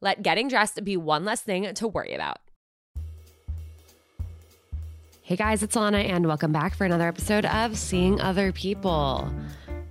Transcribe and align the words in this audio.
Let 0.00 0.22
getting 0.22 0.48
dressed 0.48 0.82
be 0.84 0.96
one 0.96 1.24
less 1.24 1.42
thing 1.42 1.72
to 1.72 1.88
worry 1.88 2.14
about. 2.14 2.38
Hey 5.22 5.36
guys, 5.36 5.62
it's 5.62 5.74
Lana, 5.74 5.98
and 5.98 6.26
welcome 6.26 6.52
back 6.52 6.74
for 6.74 6.84
another 6.84 7.08
episode 7.08 7.46
of 7.46 7.78
Seeing 7.78 8.20
Other 8.20 8.52
People. 8.52 9.32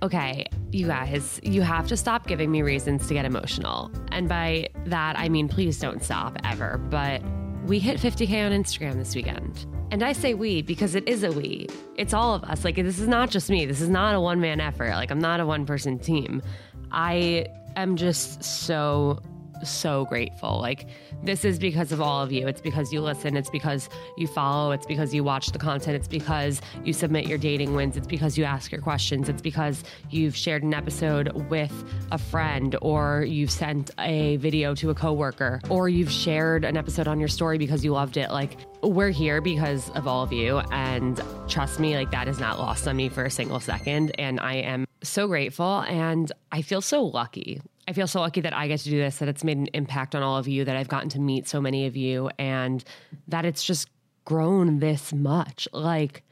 Okay, 0.00 0.46
you 0.70 0.86
guys, 0.86 1.40
you 1.42 1.62
have 1.62 1.88
to 1.88 1.96
stop 1.96 2.28
giving 2.28 2.52
me 2.52 2.62
reasons 2.62 3.08
to 3.08 3.14
get 3.14 3.24
emotional. 3.24 3.90
And 4.12 4.28
by 4.28 4.68
that, 4.86 5.18
I 5.18 5.28
mean, 5.28 5.48
please 5.48 5.80
don't 5.80 6.04
stop 6.04 6.38
ever. 6.44 6.78
But 6.90 7.20
we 7.66 7.80
hit 7.80 7.98
50K 7.98 8.46
on 8.46 8.52
Instagram 8.52 8.94
this 8.94 9.16
weekend. 9.16 9.66
And 9.90 10.04
I 10.04 10.12
say 10.12 10.34
we 10.34 10.62
because 10.62 10.94
it 10.94 11.08
is 11.08 11.24
a 11.24 11.32
we. 11.32 11.66
It's 11.96 12.14
all 12.14 12.34
of 12.34 12.44
us. 12.44 12.64
Like, 12.64 12.76
this 12.76 13.00
is 13.00 13.08
not 13.08 13.30
just 13.30 13.50
me. 13.50 13.66
This 13.66 13.80
is 13.80 13.88
not 13.88 14.14
a 14.14 14.20
one 14.20 14.40
man 14.40 14.60
effort. 14.60 14.90
Like, 14.90 15.10
I'm 15.10 15.18
not 15.18 15.40
a 15.40 15.46
one 15.46 15.66
person 15.66 15.98
team. 15.98 16.42
I 16.92 17.46
am 17.74 17.96
just 17.96 18.44
so 18.44 19.18
so 19.64 20.04
grateful. 20.04 20.60
Like, 20.60 20.86
this 21.22 21.44
is 21.44 21.58
because 21.58 21.92
of 21.92 22.00
all 22.00 22.22
of 22.22 22.32
you. 22.32 22.46
It's 22.46 22.60
because 22.60 22.92
you 22.92 23.00
listen. 23.00 23.36
It's 23.36 23.50
because 23.50 23.88
you 24.16 24.26
follow. 24.26 24.72
It's 24.72 24.86
because 24.86 25.14
you 25.14 25.24
watch 25.24 25.48
the 25.48 25.58
content. 25.58 25.96
It's 25.96 26.08
because 26.08 26.60
you 26.84 26.92
submit 26.92 27.26
your 27.26 27.38
dating 27.38 27.74
wins. 27.74 27.96
It's 27.96 28.06
because 28.06 28.36
you 28.38 28.44
ask 28.44 28.70
your 28.70 28.80
questions. 28.80 29.28
It's 29.28 29.42
because 29.42 29.84
you've 30.10 30.36
shared 30.36 30.62
an 30.62 30.74
episode 30.74 31.32
with 31.48 31.72
a 32.10 32.18
friend 32.18 32.76
or 32.82 33.24
you've 33.26 33.50
sent 33.50 33.90
a 33.98 34.36
video 34.36 34.74
to 34.76 34.90
a 34.90 34.94
coworker 34.94 35.60
or 35.68 35.88
you've 35.88 36.10
shared 36.10 36.64
an 36.64 36.76
episode 36.76 37.08
on 37.08 37.18
your 37.18 37.28
story 37.28 37.58
because 37.58 37.84
you 37.84 37.92
loved 37.92 38.16
it. 38.16 38.30
Like, 38.30 38.56
we're 38.82 39.10
here 39.10 39.40
because 39.40 39.90
of 39.90 40.06
all 40.06 40.22
of 40.22 40.32
you. 40.32 40.58
And 40.70 41.20
trust 41.48 41.80
me, 41.80 41.96
like, 41.96 42.10
that 42.10 42.28
is 42.28 42.38
not 42.38 42.58
lost 42.58 42.86
on 42.86 42.96
me 42.96 43.08
for 43.08 43.24
a 43.24 43.30
single 43.30 43.60
second. 43.60 44.12
And 44.18 44.40
I 44.40 44.54
am 44.56 44.86
so 45.02 45.26
grateful 45.26 45.80
and 45.80 46.30
I 46.52 46.62
feel 46.62 46.80
so 46.80 47.04
lucky. 47.04 47.60
I 47.86 47.92
feel 47.92 48.06
so 48.06 48.20
lucky 48.20 48.40
that 48.40 48.54
I 48.54 48.68
get 48.68 48.80
to 48.80 48.90
do 48.90 48.98
this, 48.98 49.18
that 49.18 49.28
it's 49.28 49.44
made 49.44 49.58
an 49.58 49.68
impact 49.74 50.14
on 50.14 50.22
all 50.22 50.36
of 50.38 50.48
you, 50.48 50.64
that 50.64 50.76
I've 50.76 50.88
gotten 50.88 51.08
to 51.10 51.20
meet 51.20 51.46
so 51.46 51.60
many 51.60 51.86
of 51.86 51.96
you, 51.96 52.30
and 52.38 52.82
that 53.28 53.44
it's 53.44 53.62
just 53.62 53.88
grown 54.24 54.78
this 54.78 55.12
much. 55.12 55.68
Like, 55.72 56.22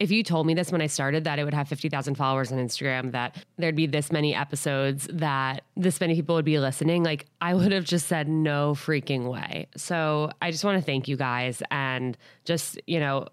if 0.00 0.10
you 0.10 0.22
told 0.22 0.46
me 0.46 0.54
this 0.54 0.72
when 0.72 0.80
I 0.80 0.86
started 0.86 1.24
that 1.24 1.38
it 1.38 1.44
would 1.44 1.54
have 1.54 1.68
50,000 1.68 2.14
followers 2.16 2.50
on 2.50 2.58
Instagram, 2.58 3.12
that 3.12 3.36
there'd 3.58 3.76
be 3.76 3.86
this 3.86 4.10
many 4.10 4.34
episodes, 4.34 5.06
that 5.12 5.62
this 5.76 6.00
many 6.00 6.14
people 6.14 6.34
would 6.34 6.44
be 6.44 6.58
listening, 6.58 7.04
like 7.04 7.26
I 7.40 7.54
would 7.54 7.70
have 7.70 7.84
just 7.84 8.06
said 8.08 8.28
no 8.28 8.74
freaking 8.74 9.30
way. 9.30 9.68
So 9.76 10.30
I 10.42 10.50
just 10.50 10.64
want 10.64 10.78
to 10.78 10.84
thank 10.84 11.06
you 11.06 11.16
guys 11.16 11.62
and 11.70 12.16
just, 12.44 12.80
you 12.86 12.98
know, 12.98 13.28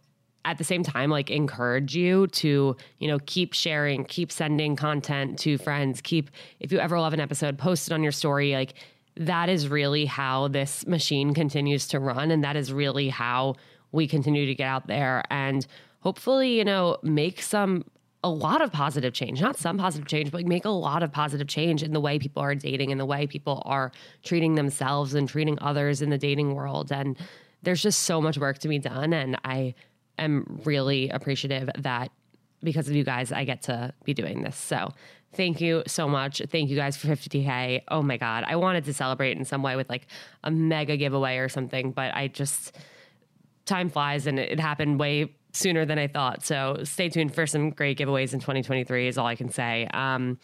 at 0.46 0.58
the 0.58 0.64
same 0.64 0.84
time 0.84 1.10
like 1.10 1.30
encourage 1.30 1.96
you 1.96 2.28
to 2.28 2.76
you 3.00 3.08
know 3.08 3.20
keep 3.26 3.54
sharing 3.54 4.04
keep 4.06 4.32
sending 4.32 4.76
content 4.76 5.38
to 5.40 5.58
friends 5.58 6.02
keep 6.02 6.30
if 6.60 6.72
you 6.72 6.80
ever 6.80 7.00
love 7.00 7.14
an 7.14 7.20
episode 7.20 7.58
post 7.58 7.88
it 7.88 7.94
on 7.94 8.04
your 8.04 8.12
story. 8.12 8.54
Like 8.54 8.74
that 9.18 9.50
is 9.50 9.68
really 9.68 10.06
how 10.06 10.48
this 10.48 10.86
machine 10.88 11.34
continues 11.34 11.88
to 11.90 12.00
run 12.00 12.32
and 12.32 12.44
that 12.44 12.56
is 12.56 12.72
really 12.72 13.10
how 13.10 13.56
we 13.92 14.08
continue 14.08 14.46
to 14.46 14.56
get 14.56 14.68
out 14.68 14.88
there 14.88 15.24
and 15.30 15.68
hopefully 16.00 16.58
you 16.58 16.66
know 16.66 16.98
make 17.04 17.42
some 17.42 17.84
a 18.24 18.30
lot 18.30 18.62
of 18.62 18.72
positive 18.72 19.16
change. 19.16 19.42
Not 19.42 19.58
some 19.58 19.80
positive 19.80 20.08
change 20.08 20.32
but 20.32 20.46
make 20.46 20.66
a 20.66 20.70
lot 20.70 21.04
of 21.04 21.12
positive 21.12 21.48
change 21.48 21.84
in 21.84 21.92
the 21.92 22.00
way 22.00 22.20
people 22.20 22.42
are 22.42 22.56
dating 22.56 22.92
and 22.92 23.00
the 23.00 23.06
way 23.06 23.26
people 23.26 23.64
are 23.66 23.92
treating 24.24 24.56
themselves 24.56 25.16
and 25.16 25.28
treating 25.28 25.58
others 25.60 26.02
in 26.02 26.12
the 26.12 26.20
dating 26.20 26.54
world. 26.54 26.92
And 26.92 27.18
there's 27.64 27.82
just 27.82 28.04
so 28.04 28.22
much 28.22 28.38
work 28.38 28.58
to 28.60 28.68
be 28.68 28.80
done 28.80 29.14
and 29.14 29.38
i 29.46 29.74
am 30.24 30.62
really 30.64 31.10
appreciative 31.10 31.70
that 31.80 32.12
because 32.64 32.88
of 32.88 32.96
you 32.96 33.04
guys, 33.04 33.32
I 33.32 33.44
get 33.44 33.64
to 33.64 33.94
be 34.04 34.14
doing 34.14 34.44
this. 34.44 34.56
So 34.56 34.94
thank 35.34 35.62
you 35.62 35.84
so 35.88 36.08
much. 36.08 36.42
Thank 36.50 36.70
you 36.70 36.76
guys 36.76 36.98
for 36.98 37.08
50K. 37.08 37.84
Oh 37.88 38.02
my 38.02 38.18
God. 38.18 38.44
I 38.48 38.56
wanted 38.56 38.86
to 38.86 38.94
celebrate 38.94 39.38
in 39.38 39.46
some 39.46 39.64
way 39.64 39.76
with 39.76 39.90
like 39.90 40.08
a 40.44 40.52
mega 40.52 40.98
giveaway 40.98 41.38
or 41.38 41.50
something, 41.50 41.92
but 41.92 42.14
I 42.14 42.28
just, 42.28 42.78
time 43.66 43.90
flies 43.90 44.28
and 44.28 44.40
it 44.40 44.60
happened 44.60 45.00
way 45.00 45.34
sooner 45.54 45.86
than 45.86 46.00
I 46.00 46.08
thought. 46.08 46.44
So 46.44 46.80
stay 46.84 47.10
tuned 47.10 47.34
for 47.34 47.46
some 47.46 47.72
great 47.72 47.98
giveaways 47.98 48.34
in 48.34 48.40
2023 48.40 49.08
is 49.08 49.18
all 49.18 49.28
I 49.28 49.36
can 49.36 49.50
say. 49.50 49.88
Um, 49.94 50.40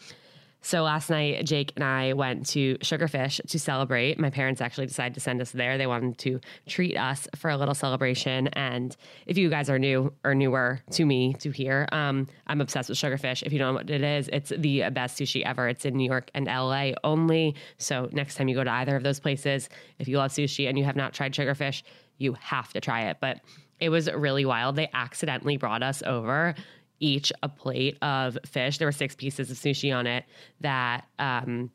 so 0.60 0.82
last 0.82 1.08
night, 1.08 1.44
Jake 1.46 1.72
and 1.76 1.84
I 1.84 2.12
went 2.14 2.46
to 2.48 2.76
Sugarfish 2.78 3.40
to 3.48 3.58
celebrate. 3.58 4.18
My 4.18 4.30
parents 4.30 4.60
actually 4.60 4.86
decided 4.86 5.14
to 5.14 5.20
send 5.20 5.40
us 5.40 5.52
there. 5.52 5.78
They 5.78 5.86
wanted 5.86 6.18
to 6.18 6.40
treat 6.66 6.96
us 6.96 7.28
for 7.36 7.48
a 7.48 7.56
little 7.56 7.74
celebration. 7.74 8.48
And 8.48 8.96
if 9.26 9.38
you 9.38 9.50
guys 9.50 9.70
are 9.70 9.78
new 9.78 10.12
or 10.24 10.34
newer 10.34 10.80
to 10.92 11.04
me 11.04 11.34
to 11.34 11.50
here, 11.50 11.88
um, 11.92 12.26
I'm 12.48 12.60
obsessed 12.60 12.88
with 12.88 12.98
Sugarfish. 12.98 13.44
If 13.44 13.52
you 13.52 13.58
don't 13.58 13.68
know 13.68 13.78
what 13.78 13.90
it 13.90 14.02
is, 14.02 14.28
it's 14.32 14.52
the 14.56 14.90
best 14.90 15.18
sushi 15.18 15.42
ever. 15.44 15.68
It's 15.68 15.84
in 15.84 15.96
New 15.96 16.08
York 16.08 16.30
and 16.34 16.46
LA 16.46 16.92
only. 17.04 17.54
So 17.78 18.08
next 18.12 18.34
time 18.34 18.48
you 18.48 18.56
go 18.56 18.64
to 18.64 18.70
either 18.70 18.96
of 18.96 19.04
those 19.04 19.20
places, 19.20 19.68
if 19.98 20.08
you 20.08 20.18
love 20.18 20.32
sushi 20.32 20.68
and 20.68 20.76
you 20.76 20.84
have 20.84 20.96
not 20.96 21.14
tried 21.14 21.34
Sugarfish, 21.34 21.82
you 22.18 22.34
have 22.40 22.72
to 22.72 22.80
try 22.80 23.02
it. 23.02 23.18
But 23.20 23.40
it 23.80 23.90
was 23.90 24.10
really 24.10 24.44
wild. 24.44 24.74
They 24.74 24.90
accidentally 24.92 25.56
brought 25.56 25.84
us 25.84 26.02
over 26.04 26.56
each 27.00 27.32
a 27.42 27.48
plate 27.48 27.96
of 28.02 28.38
fish. 28.44 28.78
There 28.78 28.88
were 28.88 28.92
six 28.92 29.14
pieces 29.14 29.50
of 29.50 29.56
sushi 29.56 29.94
on 29.94 30.06
it 30.06 30.24
that 30.60 31.06
um, 31.18 31.70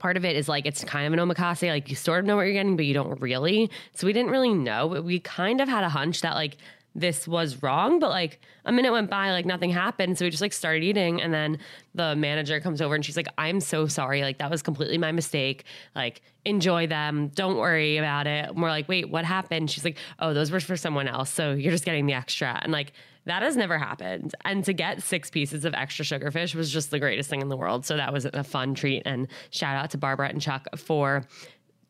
part 0.00 0.16
of 0.16 0.24
it 0.24 0.34
is 0.34 0.48
like 0.48 0.66
it's 0.66 0.82
kind 0.82 1.06
of 1.06 1.18
an 1.18 1.28
omakase 1.28 1.68
like 1.68 1.88
you 1.88 1.94
sort 1.94 2.20
of 2.20 2.24
know 2.24 2.34
what 2.34 2.42
you're 2.42 2.54
getting 2.54 2.76
but 2.76 2.86
you 2.86 2.94
don't 2.94 3.20
really. 3.20 3.70
So 3.94 4.06
we 4.06 4.12
didn't 4.12 4.32
really 4.32 4.54
know 4.54 4.88
but 4.88 5.04
we 5.04 5.20
kind 5.20 5.60
of 5.60 5.68
had 5.68 5.84
a 5.84 5.88
hunch 5.88 6.22
that 6.22 6.34
like 6.34 6.56
this 6.92 7.28
was 7.28 7.62
wrong 7.62 8.00
but 8.00 8.10
like 8.10 8.40
a 8.64 8.72
minute 8.72 8.90
went 8.90 9.08
by 9.08 9.30
like 9.30 9.46
nothing 9.46 9.70
happened. 9.70 10.18
So 10.18 10.24
we 10.24 10.30
just 10.30 10.40
like 10.40 10.52
started 10.52 10.82
eating 10.82 11.22
and 11.22 11.32
then 11.32 11.58
the 11.94 12.16
manager 12.16 12.58
comes 12.60 12.82
over 12.82 12.94
and 12.94 13.04
she's 13.04 13.16
like 13.16 13.28
i'm 13.38 13.60
so 13.60 13.86
sorry. 13.86 14.22
Like 14.22 14.38
that 14.38 14.50
was 14.50 14.62
completely 14.62 14.98
my 14.98 15.12
mistake. 15.12 15.64
Like 15.94 16.22
enjoy 16.44 16.86
them. 16.86 17.28
Don't 17.28 17.58
worry 17.58 17.98
about 17.98 18.26
it. 18.26 18.48
And 18.48 18.60
we're 18.60 18.70
like 18.70 18.88
wait 18.88 19.10
what 19.10 19.24
happened? 19.24 19.70
She's 19.70 19.84
like 19.84 19.98
oh 20.18 20.34
those 20.34 20.50
were 20.50 20.60
for 20.60 20.76
someone 20.76 21.06
else. 21.06 21.30
So 21.30 21.52
you're 21.52 21.72
just 21.72 21.84
getting 21.84 22.06
the 22.06 22.14
extra. 22.14 22.58
And 22.62 22.72
like 22.72 22.92
that 23.26 23.42
has 23.42 23.56
never 23.56 23.78
happened. 23.78 24.34
And 24.44 24.64
to 24.64 24.72
get 24.72 25.02
six 25.02 25.30
pieces 25.30 25.64
of 25.64 25.74
extra 25.74 26.04
sugarfish 26.04 26.54
was 26.54 26.70
just 26.70 26.90
the 26.90 26.98
greatest 26.98 27.28
thing 27.28 27.40
in 27.40 27.48
the 27.48 27.56
world. 27.56 27.84
So 27.84 27.96
that 27.96 28.12
was 28.12 28.24
a 28.24 28.44
fun 28.44 28.74
treat. 28.74 29.02
And 29.04 29.28
shout 29.50 29.76
out 29.76 29.90
to 29.90 29.98
Barbara 29.98 30.28
and 30.28 30.40
Chuck 30.40 30.66
for 30.76 31.24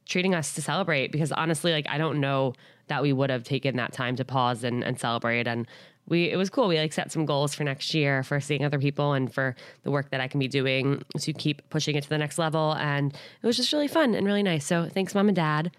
treating 0.07 0.35
us 0.35 0.55
to 0.55 0.63
celebrate 0.63 1.13
because 1.13 1.31
honestly, 1.33 1.73
like 1.73 1.87
I 1.89 1.99
don't 1.99 2.21
know 2.21 2.55
that 2.89 3.03
we 3.03 3.13
would 3.13 3.31
have 3.31 3.45
taken 3.45 3.77
that 3.77 3.93
time 3.93 4.17
to 4.17 4.25
pause 4.25 4.65
and, 4.65 4.83
and 4.83 4.99
celebrate. 4.99 5.47
And 5.47 5.67
we 6.09 6.29
it 6.31 6.37
was 6.37 6.51
cool. 6.51 6.67
We 6.67 6.79
like 6.79 6.93
set 6.93 7.13
some 7.13 7.25
goals 7.25 7.55
for 7.55 7.63
next 7.63 7.95
year 7.95 8.23
for 8.25 8.41
seeing 8.41 8.65
other 8.65 8.81
people 8.81 9.13
and 9.13 9.33
for 9.33 9.55
the 9.85 9.91
work 9.91 10.11
that 10.11 10.21
I 10.21 10.27
can 10.27 10.41
be 10.41 10.49
doing 10.49 11.03
to 11.19 11.33
keep 11.33 11.63
pushing 11.71 11.95
it 11.95 12.03
to 12.03 12.09
the 12.09 12.19
next 12.19 12.37
level. 12.39 12.75
And 12.75 13.15
it 13.15 13.47
was 13.47 13.57
just 13.57 13.73
really 13.73 13.89
fun 13.89 14.15
and 14.15 14.27
really 14.27 14.43
nice. 14.43 14.67
So 14.67 14.89
thanks, 14.89 15.15
mom 15.15 15.29
and 15.29 15.37
dad. 15.37 15.71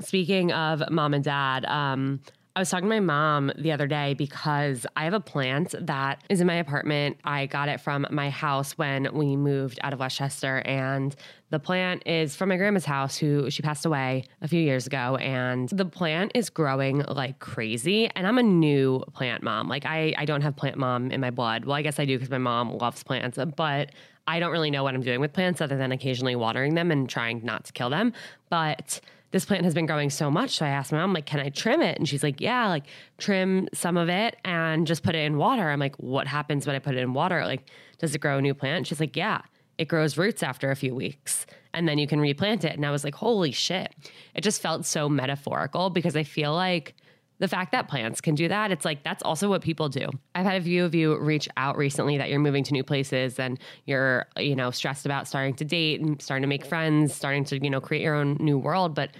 Speaking 0.00 0.52
of 0.52 0.82
mom 0.90 1.14
and 1.14 1.24
dad, 1.24 1.64
um, 1.66 2.20
I 2.56 2.60
was 2.60 2.70
talking 2.70 2.88
to 2.88 2.88
my 2.88 3.00
mom 3.00 3.50
the 3.58 3.72
other 3.72 3.88
day 3.88 4.14
because 4.14 4.86
I 4.94 5.02
have 5.04 5.12
a 5.12 5.18
plant 5.18 5.74
that 5.80 6.22
is 6.28 6.40
in 6.40 6.46
my 6.46 6.54
apartment. 6.54 7.16
I 7.24 7.46
got 7.46 7.68
it 7.68 7.80
from 7.80 8.06
my 8.12 8.30
house 8.30 8.78
when 8.78 9.12
we 9.12 9.34
moved 9.34 9.80
out 9.82 9.92
of 9.92 9.98
Westchester, 9.98 10.58
and 10.64 11.16
the 11.50 11.58
plant 11.58 12.04
is 12.06 12.36
from 12.36 12.50
my 12.50 12.56
grandma's 12.56 12.84
house, 12.84 13.16
who 13.16 13.50
she 13.50 13.60
passed 13.60 13.84
away 13.86 14.26
a 14.40 14.46
few 14.46 14.60
years 14.60 14.86
ago. 14.86 15.16
And 15.16 15.68
the 15.70 15.84
plant 15.84 16.30
is 16.36 16.48
growing 16.48 16.98
like 17.08 17.40
crazy. 17.40 18.08
And 18.14 18.24
I'm 18.24 18.38
a 18.38 18.42
new 18.44 19.02
plant 19.14 19.42
mom. 19.42 19.66
Like, 19.66 19.84
I, 19.84 20.14
I 20.16 20.24
don't 20.24 20.42
have 20.42 20.54
plant 20.54 20.76
mom 20.76 21.10
in 21.10 21.20
my 21.20 21.30
blood. 21.30 21.64
Well, 21.64 21.74
I 21.74 21.82
guess 21.82 21.98
I 21.98 22.04
do 22.04 22.16
because 22.16 22.30
my 22.30 22.38
mom 22.38 22.78
loves 22.78 23.02
plants, 23.02 23.36
but 23.56 23.90
I 24.28 24.38
don't 24.38 24.52
really 24.52 24.70
know 24.70 24.84
what 24.84 24.94
I'm 24.94 25.02
doing 25.02 25.20
with 25.20 25.32
plants 25.32 25.60
other 25.60 25.76
than 25.76 25.90
occasionally 25.90 26.36
watering 26.36 26.74
them 26.76 26.92
and 26.92 27.08
trying 27.08 27.44
not 27.44 27.64
to 27.64 27.72
kill 27.72 27.90
them. 27.90 28.12
But 28.48 29.00
this 29.34 29.44
plant 29.44 29.64
has 29.64 29.74
been 29.74 29.84
growing 29.84 30.10
so 30.10 30.30
much. 30.30 30.58
So 30.58 30.64
I 30.64 30.68
asked 30.68 30.92
my 30.92 30.98
mom, 30.98 31.12
like, 31.12 31.26
can 31.26 31.40
I 31.40 31.48
trim 31.48 31.82
it? 31.82 31.98
And 31.98 32.08
she's 32.08 32.22
like, 32.22 32.40
yeah, 32.40 32.68
like 32.68 32.84
trim 33.18 33.68
some 33.74 33.96
of 33.96 34.08
it 34.08 34.36
and 34.44 34.86
just 34.86 35.02
put 35.02 35.16
it 35.16 35.24
in 35.24 35.38
water. 35.38 35.70
I'm 35.70 35.80
like, 35.80 35.96
what 35.96 36.28
happens 36.28 36.68
when 36.68 36.76
I 36.76 36.78
put 36.78 36.94
it 36.94 37.00
in 37.00 37.14
water? 37.14 37.44
Like, 37.44 37.68
does 37.98 38.14
it 38.14 38.20
grow 38.20 38.38
a 38.38 38.40
new 38.40 38.54
plant? 38.54 38.86
She's 38.86 39.00
like, 39.00 39.16
yeah, 39.16 39.40
it 39.76 39.88
grows 39.88 40.16
roots 40.16 40.44
after 40.44 40.70
a 40.70 40.76
few 40.76 40.94
weeks 40.94 41.46
and 41.72 41.88
then 41.88 41.98
you 41.98 42.06
can 42.06 42.20
replant 42.20 42.64
it. 42.64 42.76
And 42.76 42.86
I 42.86 42.92
was 42.92 43.02
like, 43.02 43.16
holy 43.16 43.50
shit. 43.50 43.92
It 44.36 44.42
just 44.42 44.62
felt 44.62 44.84
so 44.84 45.08
metaphorical 45.08 45.90
because 45.90 46.14
I 46.14 46.22
feel 46.22 46.54
like 46.54 46.94
the 47.38 47.48
fact 47.48 47.72
that 47.72 47.88
plants 47.88 48.20
can 48.20 48.34
do 48.34 48.48
that, 48.48 48.70
it's 48.70 48.84
like 48.84 49.02
that's 49.02 49.22
also 49.22 49.48
what 49.48 49.62
people 49.62 49.88
do. 49.88 50.08
I've 50.34 50.46
had 50.46 50.60
a 50.60 50.64
few 50.64 50.84
of 50.84 50.94
you 50.94 51.18
reach 51.18 51.48
out 51.56 51.76
recently 51.76 52.16
that 52.18 52.30
you're 52.30 52.38
moving 52.38 52.64
to 52.64 52.72
new 52.72 52.84
places 52.84 53.38
and 53.38 53.58
you're, 53.86 54.26
you 54.36 54.54
know, 54.54 54.70
stressed 54.70 55.04
about 55.04 55.26
starting 55.26 55.54
to 55.54 55.64
date 55.64 56.00
and 56.00 56.20
starting 56.22 56.42
to 56.42 56.48
make 56.48 56.64
friends, 56.64 57.14
starting 57.14 57.44
to, 57.46 57.62
you 57.62 57.70
know, 57.70 57.80
create 57.80 58.02
your 58.02 58.14
own 58.14 58.36
new 58.40 58.56
world. 58.56 58.94
But 58.94 59.10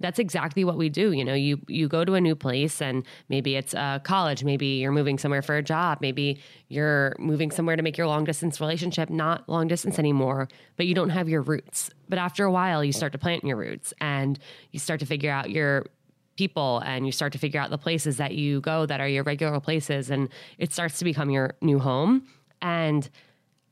that's 0.00 0.18
exactly 0.18 0.64
what 0.64 0.76
we 0.76 0.88
do. 0.88 1.12
You 1.12 1.24
know, 1.24 1.34
you 1.34 1.60
you 1.68 1.88
go 1.88 2.04
to 2.04 2.14
a 2.14 2.20
new 2.20 2.34
place 2.34 2.82
and 2.82 3.04
maybe 3.28 3.56
it's 3.56 3.74
a 3.74 4.00
college, 4.04 4.44
maybe 4.44 4.66
you're 4.66 4.92
moving 4.92 5.18
somewhere 5.18 5.42
for 5.42 5.56
a 5.56 5.62
job, 5.62 5.98
maybe 6.00 6.40
you're 6.68 7.16
moving 7.18 7.50
somewhere 7.50 7.76
to 7.76 7.82
make 7.82 7.96
your 7.96 8.06
long 8.06 8.24
distance 8.24 8.60
relationship 8.60 9.08
not 9.08 9.48
long 9.48 9.66
distance 9.66 9.98
anymore, 9.98 10.48
but 10.76 10.86
you 10.86 10.94
don't 10.94 11.10
have 11.10 11.28
your 11.28 11.42
roots. 11.42 11.90
But 12.08 12.18
after 12.18 12.44
a 12.44 12.52
while, 12.52 12.84
you 12.84 12.92
start 12.92 13.12
to 13.12 13.18
plant 13.18 13.44
your 13.44 13.56
roots 13.56 13.94
and 14.00 14.38
you 14.72 14.78
start 14.78 15.00
to 15.00 15.06
figure 15.06 15.30
out 15.30 15.50
your 15.50 15.86
people 16.36 16.82
and 16.84 17.06
you 17.06 17.12
start 17.12 17.32
to 17.32 17.38
figure 17.38 17.60
out 17.60 17.70
the 17.70 17.78
places 17.78 18.16
that 18.16 18.34
you 18.34 18.60
go 18.60 18.86
that 18.86 19.00
are 19.00 19.08
your 19.08 19.22
regular 19.22 19.60
places 19.60 20.10
and 20.10 20.28
it 20.58 20.72
starts 20.72 20.98
to 20.98 21.04
become 21.04 21.30
your 21.30 21.54
new 21.60 21.78
home 21.78 22.26
and 22.60 23.08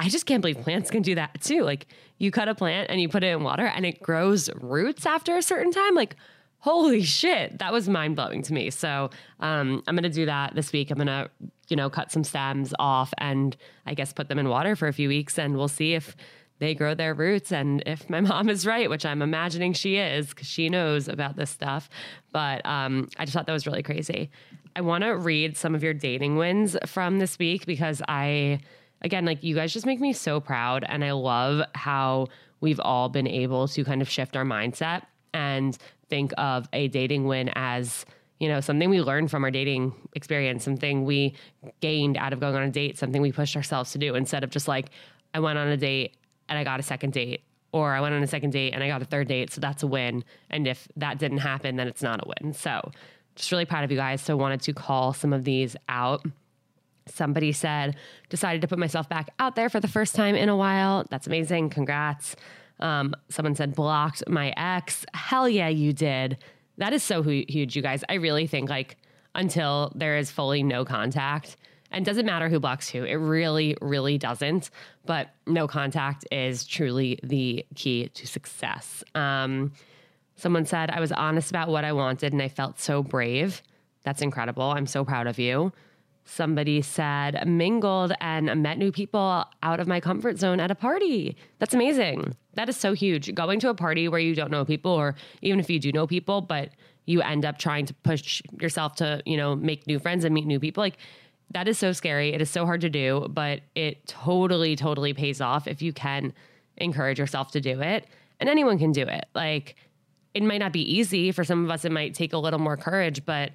I 0.03 0.09
just 0.09 0.27
can't 0.27 0.41
believe 0.41 0.61
plants 0.61 0.91
can 0.91 1.03
do 1.03 1.15
that 1.15 1.41
too. 1.41 1.63
Like 1.63 1.87
you 2.19 2.33
cut 2.33 2.49
a 2.49 2.57
plant 2.57 2.91
and 2.91 3.01
you 3.01 3.09
put 3.09 3.23
it 3.23 3.29
in 3.29 3.45
water 3.45 3.67
and 3.67 3.87
it 3.87 4.03
grows 4.03 4.51
roots 4.61 5.07
after 5.07 5.37
a 5.37 5.43
certain 5.43 5.71
time. 5.71 5.95
Like, 5.95 6.17
holy 6.59 7.03
shit, 7.03 7.59
that 7.61 7.73
was 7.73 7.89
mind 7.89 8.17
blowing 8.17 8.43
to 8.43 8.53
me. 8.53 8.71
So 8.71 9.11
um, 9.39 9.83
I'm 9.87 9.97
to 9.97 10.09
do 10.09 10.27
that 10.27 10.57
this 10.57 10.73
week. 10.73 10.91
I'm 10.91 10.99
to, 11.07 11.31
you 11.69 11.77
know, 11.77 11.89
cut 11.89 12.11
some 12.11 12.25
stems 12.25 12.75
off 12.81 13.15
and 13.19 13.57
I 13.87 13.95
guess 13.95 14.13
put 14.13 14.29
them 14.29 14.41
in 14.41 14.49
water 14.49 14.75
for 14.75 14.89
a 14.89 14.93
few 14.93 15.09
weeks 15.09 15.39
and 15.39 15.57
we'll 15.57 15.69
see 15.69 15.95
if 15.95 16.17
they 16.63 16.77
grow 16.77 16.95
their 16.95 17.13
roots. 17.13 17.51
And 17.51 17.83
if 17.87 18.09
my 18.09 18.21
mom 18.33 18.49
is 18.49 18.65
right, 18.65 18.89
which 18.89 19.05
I'm 19.05 19.21
imagining 19.21 19.73
she 19.73 19.97
is, 19.97 20.29
because 20.29 20.47
she 20.47 20.69
knows 20.69 21.09
about 21.09 21.35
this 21.35 21.51
stuff. 21.51 21.91
But 22.31 22.65
um, 22.65 23.09
I 23.19 23.25
just 23.25 23.35
thought 23.35 23.47
that 23.47 23.53
was 23.53 23.67
really 23.67 23.83
crazy. 23.83 24.31
I 24.77 24.81
want 24.81 25.03
to 25.03 25.17
read 25.17 25.57
some 25.57 25.75
of 25.75 25.83
your 25.83 25.93
dating 25.93 26.37
wins 26.37 26.77
from 26.87 27.19
this 27.19 27.37
week 27.39 27.67
because 27.67 28.01
I, 28.09 28.61
again, 29.03 29.25
like 29.25 29.43
you 29.43 29.57
guys 29.57 29.73
just 29.73 29.87
make 29.87 30.01
me 30.01 30.13
so 30.13 30.41
proud. 30.41 30.85
And 30.89 31.05
I 31.05 31.11
love 31.11 31.67
how 31.75 32.29
we've 32.61 32.81
all 32.81 33.09
been 33.09 33.27
able 33.27 33.67
to 33.67 33.85
kind 33.85 34.01
of 34.01 34.09
shift 34.09 34.37
our 34.37 34.45
mindset 34.45 35.03
and 35.35 35.77
think 36.09 36.33
of 36.39 36.69
a 36.73 36.87
dating 36.89 37.27
win 37.27 37.51
as 37.57 38.07
you 38.39 38.49
know, 38.49 38.61
something 38.61 38.91
we 38.91 39.01
learned 39.01 39.31
from 39.31 39.45
our 39.45 39.53
dating 39.53 39.95
experience, 40.15 40.65
something 40.65 41.05
we 41.05 41.33
gained 41.81 42.17
out 42.17 42.33
of 42.33 42.41
going 42.41 42.57
on 42.57 42.63
a 42.65 42.71
date, 42.71 42.99
something 42.99 43.23
we 43.23 43.31
pushed 43.31 43.55
ourselves 43.55 43.93
to 43.93 43.99
do 43.99 44.17
instead 44.17 44.43
of 44.43 44.51
just 44.51 44.67
like, 44.67 44.91
I 45.33 45.39
went 45.39 45.59
on 45.59 45.69
a 45.69 45.77
date 45.77 46.17
and 46.49 46.59
I 46.59 46.65
got 46.65 46.81
a 46.81 46.83
second 46.83 47.13
date, 47.13 47.43
or 47.73 47.93
I 47.93 48.01
went 48.01 48.15
on 48.15 48.23
a 48.23 48.27
second 48.27 48.51
date 48.51 48.73
and 48.73 48.83
I 48.83 48.89
got 48.89 49.03
a 49.03 49.05
third 49.05 49.29
date. 49.29 49.53
So 49.53 49.61
that's 49.61 49.83
a 49.83 49.87
win. 49.87 50.25
And 50.51 50.67
if 50.67 50.89
that 50.97 51.19
didn't 51.19 51.39
happen, 51.39 51.77
then 51.77 51.89
it's 51.89 52.03
not 52.03 52.21
a 52.25 52.29
win. 52.29 52.53
So 52.53 52.93
just 53.35 53.51
really 53.51 53.65
proud 53.65 53.85
of 53.85 53.91
you 53.91 53.97
guys. 53.97 54.21
So 54.21 54.37
wanted 54.37 54.61
to 54.63 54.73
call 54.73 55.13
some 55.13 55.33
of 55.33 55.45
these 55.45 55.75
out. 55.89 56.25
Somebody 57.07 57.53
said, 57.53 57.97
decided 58.29 58.61
to 58.63 58.69
put 58.69 58.79
myself 58.79 59.09
back 59.09 59.31
out 59.39 59.57
there 59.57 59.69
for 59.69 59.81
the 59.81 59.89
first 59.89 60.15
time 60.15 60.35
in 60.35 60.49
a 60.49 60.57
while. 60.57 61.05
That's 61.11 61.27
amazing. 61.27 61.71
Congrats. 61.71 62.37
Um, 62.79 63.15
someone 63.29 63.55
said, 63.55 63.75
blocked 63.75 64.23
my 64.29 64.53
ex. 64.57 65.07
Hell 65.15 65.49
yeah, 65.49 65.69
you 65.69 65.93
did. 65.93 66.39
That 66.79 66.93
is 66.93 67.03
so 67.03 67.23
huge, 67.23 67.75
you 67.77 67.83
guys. 67.83 68.05
I 68.09 68.15
really 68.15 68.47
think 68.47 68.69
like 68.69 68.97
until 69.35 69.93
there 69.95 70.17
is 70.17 70.31
fully 70.31 70.63
no 70.63 70.85
contact, 70.85 71.57
and 71.93 72.05
doesn't 72.05 72.27
matter 72.27 72.49
who 72.49 72.59
blocks 72.59 72.89
who. 72.89 73.05
It 73.05 73.15
really, 73.15 73.77
really 73.81 74.19
doesn't. 74.19 74.71
But 75.07 75.31
no 75.47 75.67
contact 75.67 76.27
is 76.31 76.67
truly 76.67 77.19
the 77.23 77.65
key 77.75 78.09
to 78.09 78.27
success. 78.27 79.05
Um, 79.15 79.73
someone 80.37 80.67
said, 80.67 80.91
I 80.91 81.01
was 81.01 81.13
honest 81.13 81.51
about 81.51 81.69
what 81.69 81.85
I 81.85 81.93
wanted 81.93 82.33
and 82.33 82.43
I 82.43 82.49
felt 82.49 82.81
so 82.81 83.03
brave. 83.03 83.63
That's 84.05 84.23
incredible. 84.23 84.65
I'm 84.65 84.87
so 84.87 85.05
proud 85.05 85.27
of 85.27 85.39
you. 85.39 85.73
Somebody 86.25 86.83
said, 86.83 87.47
mingled 87.49 88.13
and 88.21 88.63
met 88.63 88.79
new 88.79 88.93
people 88.93 89.45
out 89.63 89.81
of 89.81 89.89
my 89.89 89.99
comfort 89.99 90.39
zone 90.39 90.61
at 90.61 90.71
a 90.71 90.75
party. 90.75 91.37
That's 91.59 91.75
amazing. 91.75 92.37
That 92.55 92.69
is 92.69 92.77
so 92.77 92.93
huge. 92.93 93.35
Going 93.35 93.59
to 93.61 93.71
a 93.71 93.75
party 93.75 94.09
where 94.09 94.21
you 94.21 94.35
don't 94.35 94.51
know 94.51 94.65
people, 94.65 94.93
or 94.93 95.17
even 95.41 95.59
if 95.59 95.69
you 95.69 95.81
do 95.81 95.91
know 95.91 96.07
people, 96.07 96.41
but 96.41 96.71
you 97.07 97.23
end 97.23 97.45
up 97.45 97.59
trying 97.59 97.87
to 97.87 97.95
push 97.95 98.41
yourself 98.61 98.95
to, 98.97 99.21
you 99.27 99.37
know, 99.37 99.57
make 99.57 99.87
new 99.89 99.99
friends 99.99 100.25
and 100.25 100.33
meet 100.33 100.47
new 100.47 100.61
people. 100.61 100.83
Like 100.83 100.97
that 101.53 101.69
is 101.69 101.79
so 101.79 101.93
scary. 101.93 102.33
It 102.33 102.41
is 102.41 102.51
so 102.51 102.67
hard 102.67 102.81
to 102.83 102.91
do, 102.91 103.29
but 103.31 103.61
it 103.75 104.07
totally, 104.07 104.77
totally 104.77 105.13
pays 105.13 105.41
off 105.41 105.67
if 105.67 105.83
you 105.83 105.93
can 105.93 106.33
encourage 106.77 107.19
yourself 107.19 107.51
to 107.53 107.61
do 107.61 107.81
it. 107.81 108.07
And 108.41 108.49
anyone 108.49 108.79
can 108.79 108.93
do 108.93 109.03
it. 109.03 109.27
Like, 109.35 109.77
it 110.35 110.43
might 110.43 110.59
not 110.59 110.73
be 110.73 110.81
easy. 110.81 111.31
For 111.31 111.45
some 111.45 111.65
of 111.65 111.71
us, 111.71 111.85
it 111.85 111.93
might 111.93 112.15
take 112.15 112.33
a 112.33 112.39
little 112.39 112.59
more 112.59 112.77
courage, 112.77 113.25
but 113.25 113.53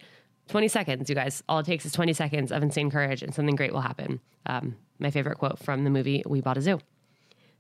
20 0.48 0.68
seconds, 0.68 1.10
you 1.10 1.16
guys. 1.16 1.44
All 1.50 1.60
it 1.60 1.66
takes 1.66 1.86
is 1.86 1.92
20 1.92 2.14
seconds 2.14 2.52
of 2.52 2.64
insane 2.64 2.90
courage, 2.90 3.22
and 3.24 3.34
something 3.34 3.56
great 3.56 3.74
will 3.74 3.82
happen. 3.82 4.20
Um, 4.46 4.76
my 5.00 5.12
favorite 5.12 5.38
quote 5.38 5.60
from 5.60 5.84
the 5.84 5.90
movie 5.90 6.24
We 6.26 6.42
Bought 6.42 6.58
a 6.58 6.62
Zoo. 6.62 6.80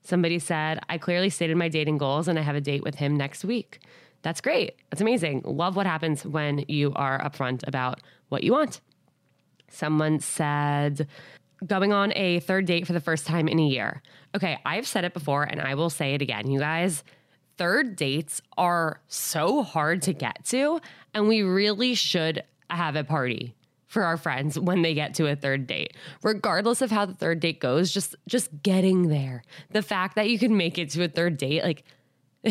Somebody 0.04 0.40
said, 0.40 0.80
I 0.88 0.98
clearly 0.98 1.30
stated 1.30 1.58
my 1.58 1.68
dating 1.68 1.98
goals, 1.98 2.28
and 2.28 2.40
I 2.40 2.44
have 2.44 2.56
a 2.56 2.62
date 2.62 2.84
with 2.84 2.96
him 2.96 3.16
next 3.16 3.44
week. 3.44 3.80
That's 4.22 4.40
great. 4.40 4.76
That's 4.90 5.02
amazing. 5.02 5.42
Love 5.46 5.76
what 5.76 5.86
happens 5.86 6.26
when 6.26 6.64
you 6.68 6.94
are 6.96 7.20
upfront 7.20 7.68
about 7.68 8.02
what 8.30 8.44
you 8.44 8.52
want. 8.54 8.80
Someone 9.70 10.20
said, 10.20 11.08
going 11.66 11.94
on 11.94 12.14
a 12.16 12.40
third 12.42 12.66
date 12.66 12.86
for 12.88 12.94
the 12.94 13.00
first 13.00 13.26
time 13.26 13.48
in 13.48 13.60
a 13.60 13.66
year. 13.66 14.02
Okay, 14.36 14.58
I've 14.66 14.88
said 14.88 15.06
it 15.06 15.14
before 15.14 15.44
and 15.44 15.62
I 15.62 15.76
will 15.76 15.90
say 15.90 16.14
it 16.14 16.22
again, 16.22 16.50
you 16.50 16.60
guys. 16.60 17.04
Third 17.58 17.96
dates 17.96 18.42
are 18.58 19.02
so 19.08 19.64
hard 19.64 20.04
to 20.04 20.14
get 20.14 20.46
to, 20.46 20.80
and 21.16 21.28
we 21.28 21.42
really 21.42 21.96
should 21.96 22.44
have 22.70 22.96
a 22.96 23.04
party 23.04 23.56
for 23.88 24.04
our 24.04 24.18
friends 24.18 24.60
when 24.60 24.82
they 24.82 24.94
get 24.94 25.14
to 25.16 25.28
a 25.28 25.36
third 25.36 25.66
date 25.66 25.94
regardless 26.22 26.82
of 26.82 26.92
how 26.92 27.06
the 27.06 27.14
third 27.14 27.40
date 27.40 27.60
goes 27.62 27.92
just 27.92 28.16
just 28.28 28.50
getting 28.62 29.08
there 29.08 29.42
the 29.72 29.82
fact 29.82 30.16
that 30.16 30.30
you 30.30 30.38
can 30.38 30.58
make 30.58 30.78
it 30.78 30.90
to 30.90 31.04
a 31.04 31.08
third 31.08 31.38
date 31.38 31.64
like 31.64 31.86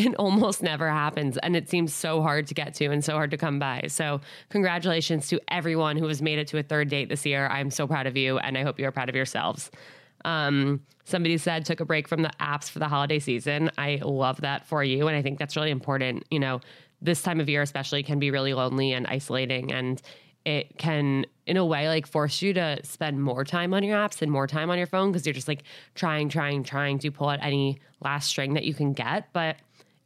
it 0.05 0.15
almost 0.15 0.63
never 0.63 0.89
happens. 0.89 1.37
And 1.39 1.55
it 1.55 1.69
seems 1.69 1.93
so 1.93 2.21
hard 2.21 2.47
to 2.47 2.53
get 2.53 2.73
to 2.75 2.85
and 2.85 3.03
so 3.03 3.13
hard 3.13 3.31
to 3.31 3.37
come 3.37 3.59
by. 3.59 3.83
So, 3.87 4.21
congratulations 4.49 5.27
to 5.29 5.39
everyone 5.49 5.97
who 5.97 6.07
has 6.07 6.21
made 6.21 6.39
it 6.39 6.47
to 6.49 6.57
a 6.57 6.63
third 6.63 6.89
date 6.89 7.09
this 7.09 7.25
year. 7.25 7.47
I'm 7.47 7.71
so 7.71 7.87
proud 7.87 8.07
of 8.07 8.15
you, 8.15 8.37
and 8.39 8.57
I 8.57 8.63
hope 8.63 8.79
you're 8.79 8.91
proud 8.91 9.09
of 9.09 9.15
yourselves. 9.15 9.71
Um, 10.25 10.81
somebody 11.05 11.37
said 11.37 11.65
took 11.65 11.79
a 11.79 11.85
break 11.85 12.07
from 12.07 12.21
the 12.21 12.31
apps 12.39 12.69
for 12.69 12.79
the 12.79 12.87
holiday 12.87 13.19
season. 13.19 13.71
I 13.77 13.99
love 14.03 14.41
that 14.41 14.65
for 14.65 14.83
you. 14.83 15.07
And 15.07 15.15
I 15.15 15.21
think 15.21 15.39
that's 15.39 15.55
really 15.55 15.71
important. 15.71 16.25
You 16.29 16.39
know, 16.39 16.61
this 17.01 17.21
time 17.21 17.39
of 17.39 17.47
year, 17.47 17.61
especially, 17.61 18.03
can 18.03 18.19
be 18.19 18.31
really 18.31 18.53
lonely 18.53 18.93
and 18.93 19.07
isolating. 19.07 19.71
And 19.71 20.01
it 20.45 20.77
can, 20.77 21.25
in 21.45 21.57
a 21.57 21.65
way, 21.65 21.87
like 21.87 22.07
force 22.07 22.41
you 22.41 22.53
to 22.53 22.79
spend 22.83 23.21
more 23.21 23.43
time 23.43 23.73
on 23.73 23.83
your 23.83 23.97
apps 23.97 24.21
and 24.21 24.31
more 24.31 24.47
time 24.47 24.69
on 24.69 24.77
your 24.77 24.87
phone 24.87 25.11
because 25.11 25.25
you're 25.25 25.33
just 25.33 25.47
like 25.47 25.63
trying, 25.93 26.29
trying, 26.29 26.63
trying 26.63 26.99
to 26.99 27.11
pull 27.11 27.29
out 27.29 27.39
any 27.41 27.79
last 28.01 28.27
string 28.27 28.53
that 28.53 28.63
you 28.63 28.73
can 28.73 28.93
get. 28.93 29.31
But 29.33 29.57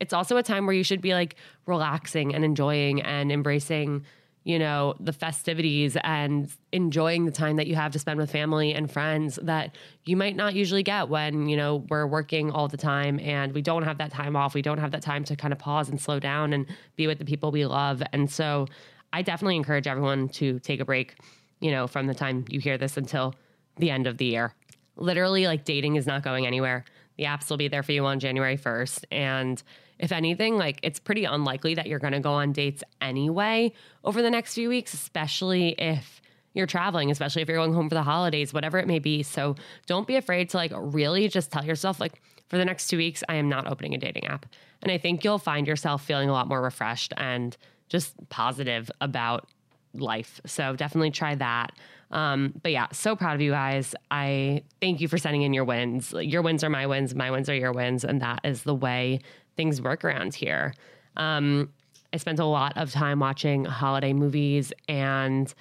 it's 0.02 0.14
also 0.14 0.36
a 0.36 0.44
time 0.44 0.66
where 0.66 0.76
you 0.76 0.84
should 0.84 1.02
be 1.02 1.14
like 1.14 1.36
relaxing 1.66 2.36
and 2.36 2.44
enjoying 2.44 3.02
and 3.02 3.32
embracing 3.32 4.04
you 4.44 4.58
know, 4.58 4.96
the 5.00 5.14
festivities 5.14 5.96
and 6.04 6.52
enjoying 6.72 7.26
the 7.26 7.32
time 7.32 7.58
that 7.58 7.68
you 7.68 7.76
have 7.76 7.92
to 7.92 8.00
spend 8.00 8.20
with 8.20 8.32
family 8.32 8.74
and 8.74 8.90
friends 8.90 9.38
that 9.44 9.76
you 10.06 10.18
might 10.18 10.36
not 10.36 10.56
usually 10.56 10.82
get 10.82 11.10
when, 11.10 11.48
you 11.48 11.56
know, 11.56 11.86
we're 11.90 12.08
working 12.08 12.50
all 12.50 12.68
the 12.68 12.78
time 12.78 13.20
and 13.20 13.54
we 13.54 13.62
don't 13.62 13.84
have 13.84 14.00
that 14.00 14.12
time 14.12 14.36
off. 14.36 14.56
We 14.56 14.64
don't 14.64 14.80
have 14.80 14.92
that 14.92 15.04
time 15.04 15.24
to 15.26 15.36
kind 15.36 15.54
of 15.54 15.60
pause 15.60 15.90
and 15.90 16.02
slow 16.02 16.20
down 16.20 16.54
and 16.54 16.66
be 16.96 17.06
with 17.06 17.20
the 17.20 17.26
people 17.26 17.52
we 17.52 17.66
love. 17.68 18.02
And 18.14 18.32
so 18.32 18.66
I 19.14 19.22
definitely 19.22 19.58
encourage 19.58 19.86
everyone 19.86 20.30
to 20.30 20.58
take 20.60 20.80
a 20.80 20.86
break, 20.86 21.18
you 21.60 21.70
know, 21.70 21.86
from 21.86 22.08
the 22.08 22.16
time 22.16 22.46
you 22.50 22.60
hear 22.60 22.80
this 22.80 22.98
until 22.98 23.36
the 23.78 23.92
end 23.92 24.08
of 24.08 24.18
the 24.18 24.26
year. 24.26 24.56
Literally, 24.96 25.46
like 25.46 25.66
dating 25.66 25.98
is 25.98 26.08
not 26.08 26.24
going 26.24 26.48
anywhere. 26.48 26.84
The 27.18 27.26
apps 27.26 27.50
will 27.52 27.58
be 27.58 27.68
there 27.68 27.84
for 27.84 27.92
you 27.92 28.06
on 28.06 28.20
January 28.20 28.58
1st. 28.58 29.06
And 29.12 29.62
if 30.02 30.12
anything, 30.12 30.58
like 30.58 30.80
it's 30.84 31.00
pretty 31.00 31.24
unlikely 31.26 31.76
that 31.76 31.88
you're 31.88 32.00
going 32.00 32.14
to 32.14 32.20
go 32.20 32.34
on 32.34 32.52
dates 32.52 32.84
anyway 33.00 33.72
over 34.04 34.22
the 34.22 34.32
next 34.32 34.56
few 34.56 34.68
weeks, 34.68 34.94
especially 34.94 35.70
if 35.78 36.22
you're 36.54 36.68
traveling, 36.68 37.12
especially 37.12 37.42
if 37.42 37.48
you're 37.48 37.58
going 37.58 37.74
home 37.74 37.88
for 37.88 37.96
the 37.96 38.04
holidays, 38.04 38.54
whatever 38.54 38.78
it 38.78 38.88
may 38.88 39.00
be. 39.00 39.24
So 39.24 39.56
don't 39.86 40.06
be 40.06 40.18
afraid 40.18 40.50
to 40.50 40.58
like 40.58 40.74
really 40.76 41.30
just 41.30 41.52
tell 41.52 41.64
yourself, 41.64 42.00
like, 42.00 42.22
for 42.50 42.58
the 42.58 42.66
next 42.66 42.88
two 42.88 42.98
weeks, 42.98 43.24
I 43.30 43.36
am 43.36 43.48
not 43.48 43.66
opening 43.66 43.94
a 43.94 43.98
dating 43.98 44.28
app. 44.28 44.46
And 44.82 44.92
I 44.92 44.98
think 44.98 45.24
you'll 45.24 45.40
find 45.40 45.66
yourself 45.66 46.04
feeling 46.04 46.28
a 46.28 46.34
lot 46.34 46.50
more 46.50 46.62
refreshed 46.62 47.14
and 47.16 47.56
just 47.88 48.14
positive 48.28 48.92
about 49.00 49.48
life. 49.94 50.42
So 50.46 50.76
definitely 50.76 51.12
try 51.12 51.36
that. 51.36 51.72
Um, 52.12 52.54
but 52.62 52.74
yeah, 52.74 52.88
so 52.92 53.16
proud 53.16 53.36
of 53.36 53.42
you 53.42 53.52
guys. 53.52 53.96
I 54.10 54.64
thank 54.82 55.00
you 55.00 55.08
for 55.08 55.18
sending 55.18 55.44
in 55.44 55.54
your 55.54 55.64
wins. 55.64 56.14
Your 56.14 56.42
wins 56.42 56.62
are 56.64 56.70
my 56.70 56.86
wins, 56.88 57.16
my 57.16 57.32
wins 57.32 57.48
are 57.50 57.56
your 57.56 57.72
wins. 57.72 58.04
And 58.04 58.22
that 58.22 58.42
is 58.44 58.64
the 58.64 58.76
way 58.76 59.22
things 59.56 59.82
work 59.82 60.04
around 60.04 60.36
here. 60.36 60.74
Um, 61.18 61.70
I 62.14 62.18
spent 62.18 62.40
a 62.40 62.46
lot 62.46 62.78
of 62.78 62.92
time 62.92 63.20
watching 63.20 63.66
holiday 63.66 64.14
movies 64.14 64.74
and 64.88 65.54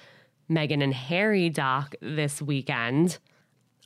Meghan 0.49 0.83
and 0.83 0.93
Harry 0.93 1.49
doc 1.49 1.95
this 2.01 2.41
weekend. 2.41 3.17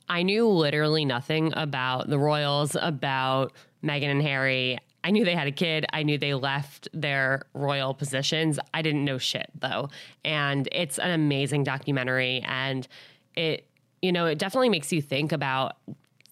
I 0.09 0.23
knew 0.23 0.47
literally 0.47 1.05
nothing 1.05 1.53
about 1.55 2.09
the 2.09 2.17
royals, 2.19 2.75
about 2.79 3.53
Meghan 3.83 4.09
and 4.09 4.21
Harry. 4.21 4.79
I 5.03 5.11
knew 5.11 5.23
they 5.23 5.35
had 5.35 5.47
a 5.47 5.51
kid. 5.51 5.85
I 5.93 6.01
knew 6.01 6.17
they 6.17 6.33
left 6.33 6.87
their 6.91 7.43
royal 7.53 7.93
positions. 7.93 8.59
I 8.73 8.81
didn't 8.81 9.05
know 9.05 9.19
shit 9.19 9.49
though. 9.59 9.89
And 10.23 10.67
it's 10.71 10.97
an 10.97 11.11
amazing 11.11 11.63
documentary 11.63 12.41
and 12.45 12.87
it 13.35 13.67
you 14.01 14.11
know, 14.11 14.27
it 14.27 14.37
definitely 14.37 14.69
makes 14.69 14.91
you 14.91 15.01
think 15.01 15.31
about 15.31 15.77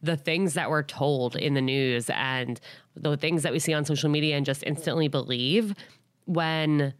the 0.04 0.18
things 0.18 0.54
that 0.54 0.70
we're 0.70 0.84
told 0.84 1.36
in 1.38 1.54
the 1.54 1.62
news 1.62 2.10
and 2.10 2.60
the 2.96 3.16
things 3.16 3.42
that 3.42 3.54
we 3.54 3.58
see 3.58 3.74
on 3.74 3.86
social 3.86 4.10
media 4.10 4.36
and 4.36 4.46
just 4.46 4.62
instantly 4.64 5.08
believe 5.08 5.74
when 6.26 6.94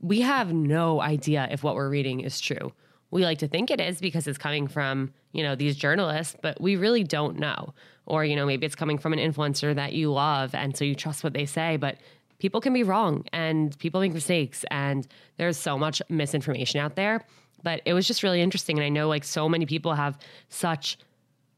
we 0.00 0.22
have 0.22 0.52
no 0.52 1.00
idea 1.00 1.46
if 1.50 1.62
what 1.62 1.74
we're 1.74 1.90
reading 1.90 2.20
is 2.20 2.40
true. 2.40 2.72
We 3.10 3.22
like 3.22 3.38
to 3.38 3.48
think 3.48 3.70
it 3.70 3.80
is 3.80 4.00
because 4.00 4.26
it's 4.26 4.38
coming 4.38 4.66
from, 4.66 5.12
you 5.32 5.42
know, 5.42 5.54
these 5.54 5.76
journalists, 5.76 6.36
but 6.42 6.60
we 6.60 6.76
really 6.76 7.04
don't 7.04 7.38
know. 7.38 7.74
Or, 8.06 8.24
you 8.24 8.34
know, 8.34 8.46
maybe 8.46 8.64
it's 8.64 8.74
coming 8.74 8.96
from 8.96 9.12
an 9.12 9.18
influencer 9.18 9.74
that 9.74 9.92
you 9.92 10.10
love 10.10 10.54
and 10.54 10.74
so 10.74 10.84
you 10.84 10.94
trust 10.94 11.22
what 11.22 11.34
they 11.34 11.44
say, 11.44 11.76
but 11.76 11.98
people 12.38 12.60
can 12.60 12.72
be 12.72 12.82
wrong 12.82 13.26
and 13.32 13.78
people 13.78 14.00
make 14.00 14.14
mistakes 14.14 14.64
and 14.70 15.06
there's 15.36 15.58
so 15.58 15.78
much 15.78 16.00
misinformation 16.08 16.80
out 16.80 16.96
there. 16.96 17.24
But 17.62 17.82
it 17.84 17.92
was 17.92 18.06
just 18.06 18.22
really 18.22 18.40
interesting 18.40 18.78
and 18.78 18.84
I 18.86 18.88
know 18.88 19.08
like 19.08 19.24
so 19.24 19.48
many 19.48 19.66
people 19.66 19.92
have 19.92 20.18
such 20.48 20.96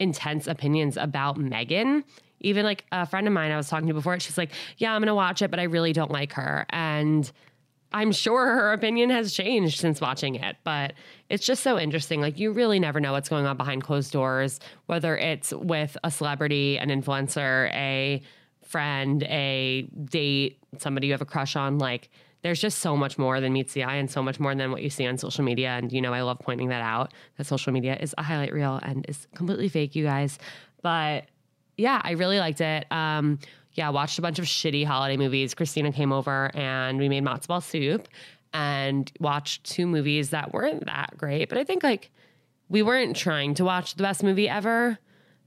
intense 0.00 0.46
opinions 0.46 0.96
about 0.96 1.38
Meghan. 1.38 2.02
Even 2.40 2.64
like 2.64 2.84
a 2.90 3.06
friend 3.06 3.26
of 3.26 3.32
mine 3.32 3.52
I 3.52 3.56
was 3.56 3.68
talking 3.68 3.86
to 3.88 3.94
before, 3.94 4.18
she's 4.18 4.38
like, 4.38 4.50
Yeah, 4.78 4.92
I'm 4.94 5.00
gonna 5.00 5.14
watch 5.14 5.42
it, 5.42 5.50
but 5.50 5.60
I 5.60 5.64
really 5.64 5.92
don't 5.92 6.10
like 6.10 6.32
her. 6.32 6.66
And 6.70 7.30
I'm 7.92 8.12
sure 8.12 8.46
her 8.46 8.72
opinion 8.72 9.10
has 9.10 9.32
changed 9.32 9.80
since 9.80 10.00
watching 10.00 10.36
it, 10.36 10.56
but 10.62 10.92
it's 11.28 11.44
just 11.44 11.62
so 11.62 11.78
interesting. 11.78 12.20
Like, 12.20 12.38
you 12.38 12.52
really 12.52 12.78
never 12.78 13.00
know 13.00 13.12
what's 13.12 13.28
going 13.28 13.46
on 13.46 13.56
behind 13.56 13.82
closed 13.82 14.12
doors, 14.12 14.60
whether 14.86 15.16
it's 15.16 15.52
with 15.52 15.96
a 16.04 16.10
celebrity, 16.10 16.78
an 16.78 16.88
influencer, 16.88 17.68
a 17.72 18.22
friend, 18.62 19.24
a 19.24 19.82
date, 20.04 20.58
somebody 20.78 21.08
you 21.08 21.12
have 21.12 21.20
a 21.20 21.26
crush 21.26 21.56
on. 21.56 21.78
Like, 21.78 22.10
there's 22.42 22.60
just 22.60 22.78
so 22.78 22.96
much 22.96 23.18
more 23.18 23.40
than 23.40 23.52
meets 23.52 23.72
the 23.72 23.84
eye 23.84 23.96
and 23.96 24.10
so 24.10 24.22
much 24.22 24.40
more 24.40 24.54
than 24.54 24.70
what 24.70 24.82
you 24.82 24.90
see 24.90 25.06
on 25.06 25.18
social 25.18 25.44
media. 25.44 25.70
And, 25.70 25.92
you 25.92 26.00
know, 26.00 26.12
I 26.12 26.22
love 26.22 26.38
pointing 26.38 26.68
that 26.68 26.82
out 26.82 27.12
that 27.36 27.46
social 27.46 27.72
media 27.72 27.96
is 28.00 28.14
a 28.16 28.22
highlight 28.22 28.52
reel 28.52 28.80
and 28.82 29.04
is 29.08 29.26
completely 29.34 29.68
fake, 29.68 29.94
you 29.94 30.04
guys. 30.04 30.38
But 30.82 31.26
yeah, 31.76 32.00
I 32.02 32.12
really 32.12 32.38
liked 32.38 32.60
it. 32.60 32.86
Um, 32.90 33.38
yeah, 33.74 33.90
watched 33.90 34.18
a 34.18 34.22
bunch 34.22 34.38
of 34.38 34.46
shitty 34.46 34.84
holiday 34.84 35.16
movies. 35.16 35.54
Christina 35.54 35.92
came 35.92 36.12
over 36.12 36.50
and 36.54 36.98
we 36.98 37.08
made 37.08 37.24
matzo 37.24 37.48
ball 37.48 37.60
soup 37.60 38.08
and 38.52 39.10
watched 39.20 39.64
two 39.64 39.86
movies 39.86 40.30
that 40.30 40.52
weren't 40.52 40.86
that 40.86 41.16
great. 41.16 41.48
But 41.48 41.58
I 41.58 41.64
think 41.64 41.82
like 41.82 42.10
we 42.68 42.82
weren't 42.82 43.16
trying 43.16 43.54
to 43.54 43.64
watch 43.64 43.94
the 43.94 44.02
best 44.02 44.22
movie 44.22 44.48
ever. 44.48 44.98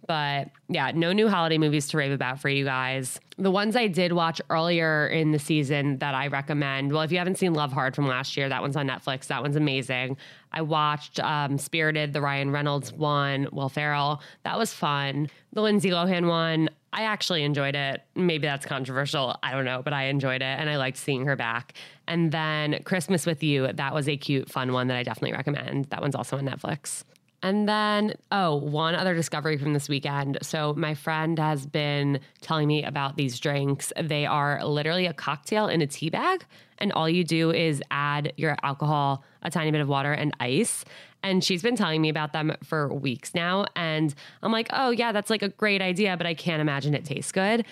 But 0.07 0.49
yeah, 0.67 0.91
no 0.93 1.13
new 1.13 1.29
holiday 1.29 1.57
movies 1.57 1.87
to 1.89 1.97
rave 1.97 2.11
about 2.11 2.39
for 2.39 2.49
you 2.49 2.65
guys. 2.65 3.19
The 3.37 3.51
ones 3.51 3.75
I 3.75 3.87
did 3.87 4.13
watch 4.13 4.41
earlier 4.49 5.07
in 5.07 5.31
the 5.31 5.39
season 5.39 5.97
that 5.99 6.13
I 6.13 6.27
recommend. 6.27 6.91
Well, 6.91 7.01
if 7.01 7.11
you 7.11 7.17
haven't 7.17 7.37
seen 7.37 7.53
Love 7.53 7.71
Hard 7.71 7.95
from 7.95 8.07
last 8.07 8.35
year, 8.37 8.49
that 8.49 8.61
one's 8.61 8.75
on 8.75 8.87
Netflix. 8.87 9.27
That 9.27 9.41
one's 9.41 9.55
amazing. 9.55 10.17
I 10.51 10.61
watched 10.61 11.19
um, 11.19 11.57
Spirited, 11.57 12.13
the 12.13 12.21
Ryan 12.21 12.51
Reynolds 12.51 12.93
one, 12.93 13.47
Will 13.51 13.69
Ferrell. 13.69 14.21
That 14.43 14.57
was 14.57 14.73
fun. 14.73 15.29
The 15.53 15.61
Lindsay 15.61 15.89
Lohan 15.89 16.27
one, 16.27 16.69
I 16.91 17.03
actually 17.03 17.43
enjoyed 17.43 17.75
it. 17.75 18.03
Maybe 18.15 18.45
that's 18.45 18.65
controversial. 18.65 19.35
I 19.41 19.51
don't 19.51 19.65
know, 19.65 19.81
but 19.83 19.93
I 19.93 20.05
enjoyed 20.05 20.41
it 20.41 20.59
and 20.59 20.69
I 20.69 20.77
liked 20.77 20.97
seeing 20.97 21.25
her 21.25 21.35
back. 21.35 21.73
And 22.07 22.31
then 22.31 22.83
Christmas 22.83 23.25
with 23.25 23.41
You, 23.41 23.71
that 23.73 23.93
was 23.93 24.07
a 24.07 24.15
cute, 24.15 24.49
fun 24.51 24.73
one 24.73 24.87
that 24.87 24.97
I 24.97 25.03
definitely 25.03 25.33
recommend. 25.33 25.85
That 25.85 26.01
one's 26.01 26.13
also 26.13 26.37
on 26.37 26.45
Netflix. 26.45 27.03
And 27.43 27.67
then, 27.67 28.15
oh, 28.31 28.55
one 28.55 28.95
other 28.95 29.13
discovery 29.13 29.57
from 29.57 29.73
this 29.73 29.89
weekend. 29.89 30.37
So, 30.41 30.73
my 30.75 30.93
friend 30.93 31.37
has 31.37 31.65
been 31.65 32.21
telling 32.39 32.69
me 32.69 32.85
about 32.85 33.17
these 33.17 33.37
drinks. 33.37 33.91
They 34.01 34.25
are 34.25 34.65
literally 34.65 35.07
a 35.07 35.13
cocktail 35.13 35.67
in 35.67 35.81
a 35.81 35.87
tea 35.87 36.09
bag, 36.09 36.45
and 36.77 36.93
all 36.93 37.09
you 37.09 37.25
do 37.25 37.51
is 37.51 37.83
add 37.91 38.31
your 38.37 38.55
alcohol, 38.63 39.25
a 39.41 39.51
tiny 39.51 39.71
bit 39.71 39.81
of 39.81 39.89
water, 39.89 40.13
and 40.13 40.33
ice. 40.39 40.85
And 41.21 41.43
she's 41.43 41.61
been 41.61 41.75
telling 41.75 42.01
me 42.01 42.07
about 42.07 42.31
them 42.31 42.55
for 42.63 42.93
weeks 42.93 43.35
now. 43.35 43.65
And 43.75 44.15
I'm 44.41 44.51
like, 44.53 44.69
oh, 44.71 44.91
yeah, 44.91 45.11
that's 45.11 45.29
like 45.29 45.41
a 45.41 45.49
great 45.49 45.81
idea, 45.81 46.15
but 46.15 46.25
I 46.25 46.35
can't 46.35 46.61
imagine 46.61 46.93
it 46.93 47.03
tastes 47.03 47.33
good. 47.33 47.65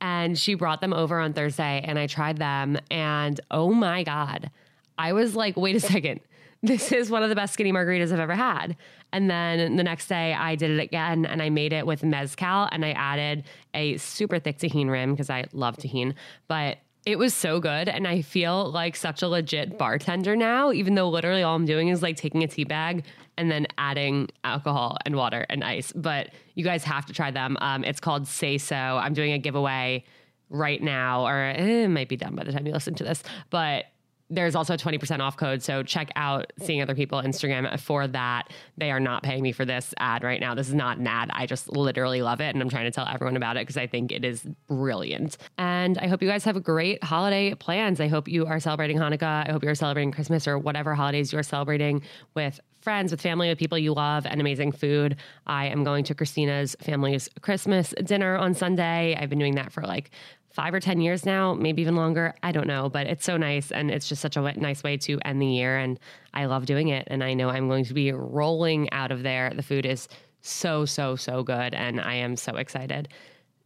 And 0.00 0.38
she 0.38 0.54
brought 0.54 0.80
them 0.80 0.94
over 0.94 1.20
on 1.20 1.34
Thursday, 1.34 1.84
and 1.84 1.98
I 1.98 2.06
tried 2.06 2.38
them, 2.38 2.78
and 2.90 3.38
oh 3.50 3.74
my 3.74 4.02
God, 4.02 4.50
I 4.96 5.12
was 5.12 5.36
like, 5.36 5.58
wait 5.58 5.76
a 5.76 5.80
second 5.80 6.20
this 6.62 6.92
is 6.92 7.10
one 7.10 7.22
of 7.22 7.28
the 7.28 7.34
best 7.34 7.54
skinny 7.54 7.72
margaritas 7.72 8.12
I've 8.12 8.20
ever 8.20 8.34
had. 8.34 8.76
And 9.12 9.30
then 9.30 9.76
the 9.76 9.82
next 9.82 10.08
day 10.08 10.34
I 10.34 10.56
did 10.56 10.70
it 10.70 10.80
again 10.80 11.24
and 11.24 11.42
I 11.42 11.48
made 11.48 11.72
it 11.72 11.86
with 11.86 12.02
mezcal 12.04 12.68
and 12.70 12.84
I 12.84 12.92
added 12.92 13.44
a 13.74 13.96
super 13.96 14.38
thick 14.38 14.58
Tajín 14.58 14.90
rim 14.90 15.12
because 15.12 15.30
I 15.30 15.46
love 15.52 15.76
Tajín. 15.76 16.14
But 16.48 16.78
it 17.06 17.18
was 17.18 17.32
so 17.32 17.60
good 17.60 17.88
and 17.88 18.06
I 18.06 18.20
feel 18.20 18.70
like 18.70 18.94
such 18.94 19.22
a 19.22 19.28
legit 19.28 19.78
bartender 19.78 20.36
now, 20.36 20.70
even 20.70 20.94
though 20.94 21.08
literally 21.08 21.42
all 21.42 21.56
I'm 21.56 21.64
doing 21.64 21.88
is 21.88 22.02
like 22.02 22.16
taking 22.16 22.42
a 22.42 22.46
tea 22.46 22.64
bag 22.64 23.04
and 23.38 23.50
then 23.50 23.66
adding 23.78 24.28
alcohol 24.44 24.98
and 25.06 25.16
water 25.16 25.46
and 25.48 25.64
ice. 25.64 25.92
But 25.92 26.28
you 26.54 26.62
guys 26.62 26.84
have 26.84 27.06
to 27.06 27.14
try 27.14 27.30
them. 27.30 27.56
Um, 27.62 27.84
it's 27.84 28.00
called 28.00 28.24
Sayso. 28.24 29.00
I'm 29.00 29.14
doing 29.14 29.32
a 29.32 29.38
giveaway 29.38 30.04
right 30.50 30.82
now, 30.82 31.26
or 31.26 31.46
it 31.50 31.88
might 31.88 32.08
be 32.08 32.16
done 32.16 32.34
by 32.34 32.44
the 32.44 32.52
time 32.52 32.66
you 32.66 32.72
listen 32.72 32.94
to 32.96 33.04
this, 33.04 33.22
but 33.48 33.86
there's 34.30 34.54
also 34.54 34.74
a 34.74 34.76
20% 34.76 35.20
off 35.20 35.36
code. 35.36 35.62
So 35.62 35.82
check 35.82 36.10
out 36.14 36.52
Seeing 36.60 36.80
Other 36.80 36.94
People 36.94 37.20
Instagram 37.20 37.78
for 37.80 38.06
that. 38.06 38.52
They 38.78 38.90
are 38.90 39.00
not 39.00 39.22
paying 39.22 39.42
me 39.42 39.52
for 39.52 39.64
this 39.64 39.92
ad 39.98 40.22
right 40.22 40.40
now. 40.40 40.54
This 40.54 40.68
is 40.68 40.74
not 40.74 40.98
an 40.98 41.06
ad. 41.06 41.30
I 41.34 41.46
just 41.46 41.68
literally 41.68 42.22
love 42.22 42.40
it. 42.40 42.54
And 42.54 42.62
I'm 42.62 42.68
trying 42.68 42.84
to 42.84 42.90
tell 42.90 43.06
everyone 43.06 43.36
about 43.36 43.56
it 43.56 43.62
because 43.62 43.76
I 43.76 43.88
think 43.88 44.12
it 44.12 44.24
is 44.24 44.46
brilliant. 44.68 45.36
And 45.58 45.98
I 45.98 46.06
hope 46.06 46.22
you 46.22 46.28
guys 46.28 46.44
have 46.44 46.62
great 46.62 47.02
holiday 47.02 47.54
plans. 47.54 48.00
I 48.00 48.06
hope 48.06 48.28
you 48.28 48.46
are 48.46 48.60
celebrating 48.60 48.98
Hanukkah. 48.98 49.48
I 49.48 49.52
hope 49.52 49.64
you're 49.64 49.74
celebrating 49.74 50.12
Christmas 50.12 50.46
or 50.46 50.58
whatever 50.58 50.94
holidays 50.94 51.32
you're 51.32 51.42
celebrating 51.42 52.02
with 52.34 52.60
friends, 52.80 53.10
with 53.10 53.20
family, 53.20 53.48
with 53.48 53.58
people 53.58 53.76
you 53.76 53.92
love, 53.92 54.26
and 54.26 54.40
amazing 54.40 54.72
food. 54.72 55.16
I 55.46 55.66
am 55.66 55.84
going 55.84 56.04
to 56.04 56.14
Christina's 56.14 56.76
family's 56.80 57.28
Christmas 57.42 57.92
dinner 58.04 58.36
on 58.36 58.54
Sunday. 58.54 59.16
I've 59.18 59.28
been 59.28 59.38
doing 59.38 59.56
that 59.56 59.72
for 59.72 59.82
like 59.82 60.10
five 60.50 60.74
or 60.74 60.80
10 60.80 61.00
years 61.00 61.24
now, 61.24 61.54
maybe 61.54 61.82
even 61.82 61.96
longer. 61.96 62.34
I 62.42 62.52
don't 62.52 62.66
know, 62.66 62.88
but 62.88 63.06
it's 63.06 63.24
so 63.24 63.36
nice. 63.36 63.70
And 63.70 63.90
it's 63.90 64.08
just 64.08 64.20
such 64.20 64.36
a 64.36 64.40
nice 64.40 64.82
way 64.82 64.96
to 64.98 65.18
end 65.24 65.40
the 65.40 65.46
year. 65.46 65.78
And 65.78 65.98
I 66.34 66.46
love 66.46 66.66
doing 66.66 66.88
it. 66.88 67.06
And 67.10 67.22
I 67.22 67.34
know 67.34 67.48
I'm 67.48 67.68
going 67.68 67.84
to 67.84 67.94
be 67.94 68.12
rolling 68.12 68.90
out 68.92 69.12
of 69.12 69.22
there. 69.22 69.50
The 69.54 69.62
food 69.62 69.86
is 69.86 70.08
so, 70.42 70.84
so, 70.84 71.16
so 71.16 71.42
good. 71.42 71.74
And 71.74 72.00
I 72.00 72.14
am 72.14 72.36
so 72.36 72.56
excited. 72.56 73.08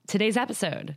Today's 0.07 0.37
episode. 0.37 0.97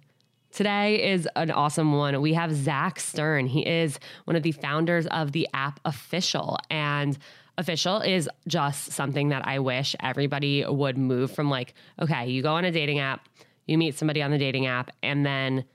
Today 0.51 1.11
is 1.11 1.27
an 1.35 1.51
awesome 1.51 1.93
one. 1.93 2.19
We 2.21 2.33
have 2.33 2.53
Zac 2.53 2.99
Stern. 2.99 3.47
He 3.47 3.65
is 3.65 3.99
one 4.25 4.35
of 4.35 4.43
the 4.43 4.53
founders 4.53 5.05
of 5.07 5.31
the 5.31 5.47
app 5.53 5.79
Official. 5.85 6.57
And 6.69 7.17
Official 7.57 8.01
is 8.01 8.29
just 8.47 8.91
something 8.91 9.29
that 9.29 9.47
I 9.47 9.59
wish 9.59 9.95
everybody 10.01 10.65
would 10.65 10.97
move 10.97 11.31
from 11.31 11.49
like, 11.49 11.73
okay, 12.01 12.27
you 12.27 12.41
go 12.41 12.53
on 12.53 12.65
a 12.65 12.71
dating 12.71 12.99
app, 12.99 13.27
you 13.65 13.77
meet 13.77 13.97
somebody 13.97 14.21
on 14.21 14.31
the 14.31 14.37
dating 14.37 14.67
app, 14.67 14.91
and 15.03 15.25
then 15.25 15.65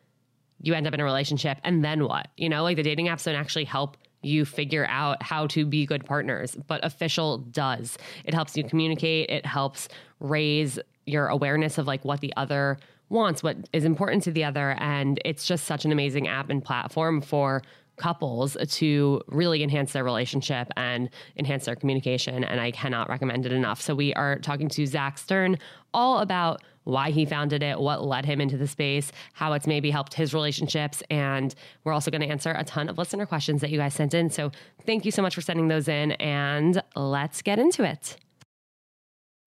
you 0.62 0.74
end 0.74 0.86
up 0.86 0.94
in 0.94 1.00
a 1.00 1.04
relationship, 1.04 1.58
and 1.64 1.84
then 1.84 2.04
what? 2.04 2.28
You 2.36 2.48
know, 2.48 2.62
like 2.62 2.76
the 2.76 2.82
dating 2.82 3.06
apps 3.06 3.24
don't 3.24 3.34
actually 3.34 3.64
help 3.64 3.96
you 4.22 4.44
figure 4.44 4.86
out 4.88 5.22
how 5.22 5.46
to 5.48 5.66
be 5.66 5.84
good 5.84 6.04
partners, 6.04 6.56
but 6.68 6.84
Official 6.84 7.38
does. 7.38 7.98
It 8.24 8.34
helps 8.34 8.56
you 8.56 8.64
communicate, 8.64 9.30
it 9.30 9.44
helps 9.44 9.88
raise 10.20 10.78
your 11.06 11.26
awareness 11.26 11.78
of 11.78 11.86
like 11.86 12.04
what 12.04 12.20
the 12.20 12.32
other 12.36 12.78
wants, 13.08 13.42
what 13.42 13.56
is 13.72 13.84
important 13.84 14.22
to 14.22 14.30
the 14.30 14.44
other. 14.44 14.70
And 14.78 15.20
it's 15.24 15.46
just 15.46 15.64
such 15.64 15.84
an 15.84 15.92
amazing 15.92 16.28
app 16.28 16.50
and 16.50 16.64
platform 16.64 17.20
for 17.20 17.62
couples 18.02 18.56
to 18.68 19.22
really 19.28 19.62
enhance 19.62 19.92
their 19.92 20.02
relationship 20.02 20.68
and 20.76 21.08
enhance 21.36 21.66
their 21.66 21.76
communication. 21.76 22.42
And 22.42 22.60
I 22.60 22.72
cannot 22.72 23.08
recommend 23.08 23.46
it 23.46 23.52
enough. 23.52 23.80
So 23.80 23.94
we 23.94 24.12
are 24.14 24.38
talking 24.40 24.68
to 24.70 24.86
Zac 24.86 25.18
Stern 25.18 25.56
all 25.94 26.18
about 26.18 26.62
why 26.84 27.10
he 27.10 27.24
founded 27.24 27.62
it, 27.62 27.78
what 27.78 28.04
led 28.04 28.24
him 28.24 28.40
into 28.40 28.56
the 28.56 28.66
space, 28.66 29.12
how 29.34 29.52
it's 29.52 29.68
maybe 29.68 29.88
helped 29.88 30.14
his 30.14 30.34
relationships. 30.34 31.00
And 31.10 31.54
we're 31.84 31.92
also 31.92 32.10
going 32.10 32.22
to 32.22 32.26
answer 32.26 32.50
a 32.50 32.64
ton 32.64 32.88
of 32.88 32.98
listener 32.98 33.24
questions 33.24 33.60
that 33.60 33.70
you 33.70 33.78
guys 33.78 33.94
sent 33.94 34.14
in. 34.14 34.30
So 34.30 34.50
thank 34.84 35.04
you 35.04 35.12
so 35.12 35.22
much 35.22 35.36
for 35.36 35.42
sending 35.42 35.68
those 35.68 35.86
in. 35.86 36.12
And 36.12 36.82
let's 36.96 37.40
get 37.40 37.60
into 37.60 37.84
it. 37.84 38.16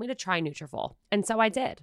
me 0.00 0.06
to 0.06 0.14
try 0.14 0.40
Nutrafol. 0.40 0.94
And 1.10 1.26
so 1.26 1.40
I 1.40 1.48
did. 1.48 1.82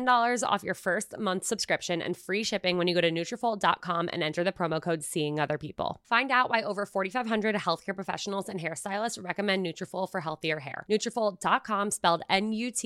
$10 0.05 0.47
off 0.47 0.63
your 0.63 0.73
first 0.73 1.17
month 1.17 1.43
subscription 1.45 2.01
and 2.01 2.17
free 2.17 2.43
shipping 2.43 2.77
when 2.77 2.87
you 2.87 2.95
go 2.95 3.01
to 3.01 3.11
Nutrafol.com 3.11 4.09
and 4.11 4.23
enter 4.23 4.43
the 4.43 4.51
promo 4.51 4.81
code 4.81 5.03
Seeing 5.03 5.39
Other 5.39 5.57
People. 5.57 6.01
Find 6.05 6.31
out 6.31 6.49
why 6.49 6.61
over 6.63 6.85
4,500 6.85 7.55
healthcare 7.55 7.95
professionals 7.95 8.49
and 8.49 8.59
hairstylists 8.59 9.23
recommend 9.23 9.65
Nutrafol 9.65 10.09
for 10.09 10.19
healthier 10.21 10.59
hair. 10.59 10.85
Nutrafol.com, 10.89 11.91
spelled 11.91 12.23
N-U-T-R-A-F-O-L.com, 12.29 12.83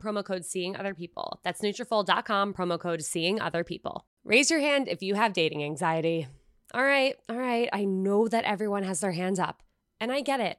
promo 0.00 0.24
code 0.24 0.44
Seeing 0.44 0.76
Other 0.76 0.94
People. 0.94 1.40
That's 1.42 1.60
Nutrafol.com, 1.62 2.54
promo 2.54 2.78
code 2.78 3.02
Seeing 3.02 3.40
Other 3.40 3.64
People. 3.64 4.06
Raise 4.24 4.50
your 4.50 4.60
hand 4.60 4.88
if 4.88 5.02
you 5.02 5.14
have 5.14 5.32
dating 5.32 5.64
anxiety. 5.64 6.26
All 6.74 6.84
right, 6.84 7.14
all 7.30 7.36
right. 7.38 7.70
I 7.72 7.84
know 7.86 8.28
that 8.28 8.44
everyone 8.44 8.82
has 8.82 9.00
their 9.00 9.12
hands 9.12 9.38
up, 9.38 9.62
and 10.00 10.12
I 10.12 10.20
get 10.20 10.40
it. 10.40 10.58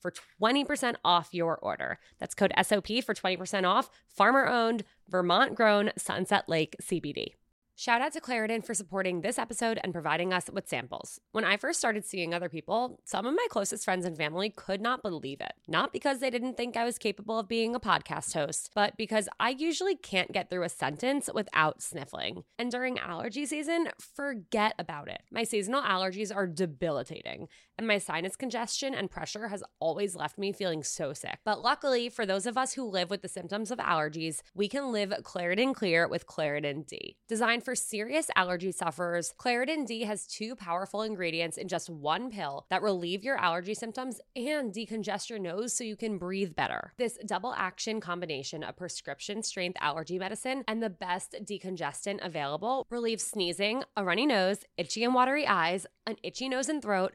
for 0.00 0.12
20% 0.40 0.96
off 1.04 1.28
your 1.32 1.56
order. 1.56 1.98
That's 2.18 2.34
code 2.34 2.52
SOP 2.62 2.88
for 3.04 3.14
20% 3.14 3.66
off. 3.66 3.90
Farmer 4.08 4.46
owned, 4.46 4.84
Vermont 5.08 5.54
grown 5.54 5.90
Sunset 5.96 6.48
Lake 6.48 6.76
CBD. 6.82 7.32
Shout 7.78 8.00
out 8.00 8.12
to 8.14 8.20
Claritin 8.20 8.66
for 8.66 8.74
supporting 8.74 9.20
this 9.20 9.38
episode 9.38 9.78
and 9.84 9.92
providing 9.92 10.32
us 10.32 10.50
with 10.52 10.68
samples. 10.68 11.20
When 11.30 11.44
I 11.44 11.56
first 11.56 11.78
started 11.78 12.04
seeing 12.04 12.34
other 12.34 12.48
people, 12.48 12.98
some 13.04 13.24
of 13.24 13.36
my 13.36 13.46
closest 13.50 13.84
friends 13.84 14.04
and 14.04 14.16
family 14.16 14.50
could 14.50 14.80
not 14.80 15.00
believe 15.00 15.40
it. 15.40 15.52
Not 15.68 15.92
because 15.92 16.18
they 16.18 16.28
didn't 16.28 16.56
think 16.56 16.76
I 16.76 16.84
was 16.84 16.98
capable 16.98 17.38
of 17.38 17.46
being 17.46 17.76
a 17.76 17.80
podcast 17.80 18.34
host, 18.34 18.72
but 18.74 18.96
because 18.96 19.28
I 19.38 19.50
usually 19.50 19.94
can't 19.94 20.32
get 20.32 20.50
through 20.50 20.64
a 20.64 20.68
sentence 20.68 21.30
without 21.32 21.80
sniffling. 21.80 22.42
And 22.58 22.72
during 22.72 22.98
allergy 22.98 23.46
season, 23.46 23.90
forget 24.16 24.74
about 24.80 25.06
it. 25.06 25.22
My 25.30 25.44
seasonal 25.44 25.82
allergies 25.82 26.34
are 26.34 26.48
debilitating, 26.48 27.46
and 27.78 27.86
my 27.86 27.98
sinus 27.98 28.36
congestion 28.36 28.92
and 28.92 29.10
pressure 29.10 29.48
has 29.48 29.62
always 29.78 30.16
left 30.16 30.36
me 30.36 30.52
feeling 30.52 30.82
so 30.82 31.12
sick. 31.12 31.38
But 31.44 31.62
luckily, 31.62 32.08
for 32.08 32.26
those 32.26 32.44
of 32.44 32.58
us 32.58 32.74
who 32.74 32.84
live 32.84 33.08
with 33.08 33.22
the 33.22 33.28
symptoms 33.28 33.70
of 33.70 33.78
allergies, 33.78 34.42
we 34.54 34.68
can 34.68 34.92
live 34.92 35.14
Claritin 35.22 35.74
Clear 35.74 36.08
with 36.08 36.26
Claritin 36.26 36.86
D. 36.86 37.16
Designed 37.28 37.64
for 37.64 37.76
serious 37.76 38.28
allergy 38.34 38.72
sufferers, 38.72 39.32
Claritin 39.38 39.86
D 39.86 40.02
has 40.02 40.26
two 40.26 40.56
powerful 40.56 41.02
ingredients 41.02 41.56
in 41.56 41.68
just 41.68 41.88
one 41.88 42.30
pill 42.30 42.66
that 42.68 42.82
relieve 42.82 43.22
your 43.22 43.36
allergy 43.36 43.74
symptoms 43.74 44.20
and 44.34 44.72
decongest 44.72 45.30
your 45.30 45.38
nose 45.38 45.72
so 45.72 45.84
you 45.84 45.96
can 45.96 46.18
breathe 46.18 46.56
better. 46.56 46.92
This 46.98 47.18
double 47.24 47.54
action 47.56 48.00
combination 48.00 48.64
of 48.64 48.76
prescription 48.76 49.42
strength 49.42 49.78
allergy 49.80 50.18
medicine 50.18 50.64
and 50.66 50.82
the 50.82 50.90
best 50.90 51.36
decongestant 51.44 52.24
available 52.24 52.86
relieves 52.90 53.24
sneezing, 53.24 53.84
a 53.96 54.04
runny 54.04 54.26
nose, 54.26 54.64
itchy 54.76 55.04
and 55.04 55.14
watery 55.14 55.46
eyes, 55.46 55.86
an 56.06 56.16
itchy 56.24 56.48
nose 56.48 56.68
and 56.68 56.82
throat 56.82 57.14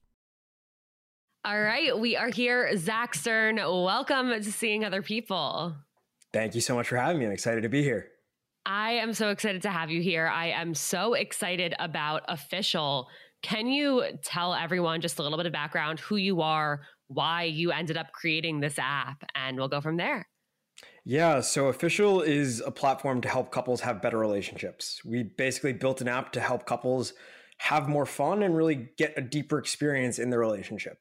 All 1.43 1.59
right, 1.59 1.97
we 1.97 2.15
are 2.15 2.29
here. 2.29 2.77
Zac 2.77 3.15
Stern, 3.15 3.55
welcome 3.55 4.29
to 4.29 4.51
Seeing 4.51 4.85
Other 4.85 5.01
People. 5.01 5.75
Thank 6.31 6.53
you 6.53 6.61
so 6.61 6.75
much 6.75 6.87
for 6.87 6.97
having 6.97 7.17
me. 7.17 7.25
I'm 7.25 7.31
excited 7.31 7.63
to 7.63 7.69
be 7.69 7.81
here. 7.81 8.09
I 8.63 8.91
am 8.91 9.11
so 9.15 9.29
excited 9.29 9.63
to 9.63 9.71
have 9.71 9.89
you 9.89 10.03
here. 10.03 10.27
I 10.27 10.49
am 10.49 10.75
so 10.75 11.15
excited 11.15 11.73
about 11.79 12.21
Official. 12.27 13.07
Can 13.41 13.65
you 13.65 14.03
tell 14.23 14.53
everyone 14.53 15.01
just 15.01 15.17
a 15.17 15.23
little 15.23 15.39
bit 15.39 15.47
of 15.47 15.51
background, 15.51 15.99
who 15.99 16.15
you 16.15 16.41
are, 16.41 16.81
why 17.07 17.45
you 17.45 17.71
ended 17.71 17.97
up 17.97 18.11
creating 18.11 18.59
this 18.59 18.77
app, 18.77 19.23
and 19.33 19.57
we'll 19.57 19.67
go 19.67 19.81
from 19.81 19.97
there? 19.97 20.27
Yeah, 21.05 21.41
so 21.41 21.69
Official 21.69 22.21
is 22.21 22.61
a 22.63 22.69
platform 22.69 23.19
to 23.21 23.27
help 23.27 23.51
couples 23.51 23.81
have 23.81 23.99
better 23.99 24.19
relationships. 24.19 25.01
We 25.03 25.23
basically 25.23 25.73
built 25.73 26.01
an 26.01 26.07
app 26.07 26.33
to 26.33 26.39
help 26.39 26.67
couples 26.67 27.13
have 27.57 27.89
more 27.89 28.05
fun 28.05 28.43
and 28.43 28.55
really 28.55 28.89
get 28.95 29.15
a 29.17 29.21
deeper 29.21 29.57
experience 29.57 30.19
in 30.19 30.29
their 30.29 30.39
relationship. 30.39 30.99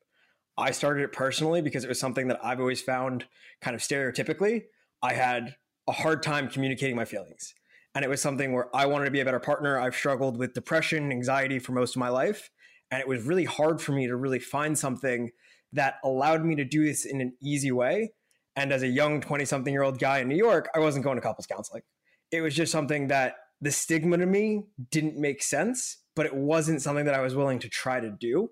I 0.61 0.73
started 0.73 1.03
it 1.03 1.13
personally 1.13 1.63
because 1.63 1.85
it 1.85 1.89
was 1.89 1.99
something 1.99 2.29
that 2.29 2.39
I've 2.45 2.61
always 2.61 2.83
found 2.83 3.25
kind 3.63 3.75
of 3.75 3.81
stereotypically. 3.81 4.65
I 5.03 5.15
had 5.15 5.57
a 5.89 5.93
hard 5.93 6.23
time 6.23 6.49
communicating 6.49 6.95
my 6.95 7.07
feelings. 7.07 7.55
And 7.95 8.05
it 8.05 8.09
was 8.09 8.21
something 8.21 8.53
where 8.53 8.75
I 8.77 8.87
wanted 8.87 9.07
to 9.07 9.11
be 9.11 9.21
a 9.21 9.25
better 9.25 9.41
partner. 9.41 9.79
I've 9.79 9.97
struggled 9.97 10.37
with 10.37 10.53
depression, 10.53 11.11
anxiety 11.11 11.59
for 11.59 11.73
most 11.73 11.97
of 11.97 12.01
my 12.01 12.11
life. 12.11 12.51
And 12.91 13.01
it 13.01 13.09
was 13.09 13.25
really 13.25 13.47
hard 13.47 13.81
for 13.81 13.93
me 13.93 14.07
to 14.07 14.17
really 14.17 14.39
find 14.39 14.79
something 14.79 15.31
that 15.73 15.95
allowed 16.05 16.45
me 16.45 16.55
to 16.57 16.65
do 16.65 16.85
this 16.85 17.05
in 17.05 17.21
an 17.21 17.33
easy 17.43 17.73
way. 17.73 18.13
And 18.55 18.73
as 18.73 18.83
a 18.83 18.89
young 18.89 19.21
20 19.21 19.45
something 19.45 19.73
year 19.73 19.83
old 19.83 19.99
guy 19.99 20.19
in 20.19 20.29
New 20.29 20.37
York, 20.37 20.69
I 20.75 20.81
wasn't 20.81 21.05
going 21.05 21.17
to 21.17 21.23
couples 21.23 21.47
counseling. 21.47 21.83
It 22.31 22.43
was 22.43 22.55
just 22.55 22.71
something 22.71 23.09
that 23.09 23.37
the 23.61 23.71
stigma 23.71 24.19
to 24.19 24.27
me 24.27 24.65
didn't 24.91 25.17
make 25.17 25.43
sense, 25.43 25.99
but 26.15 26.27
it 26.27 26.35
wasn't 26.35 26.83
something 26.83 27.07
that 27.07 27.15
I 27.15 27.21
was 27.21 27.35
willing 27.35 27.59
to 27.61 27.69
try 27.69 27.99
to 28.01 28.11
do. 28.11 28.51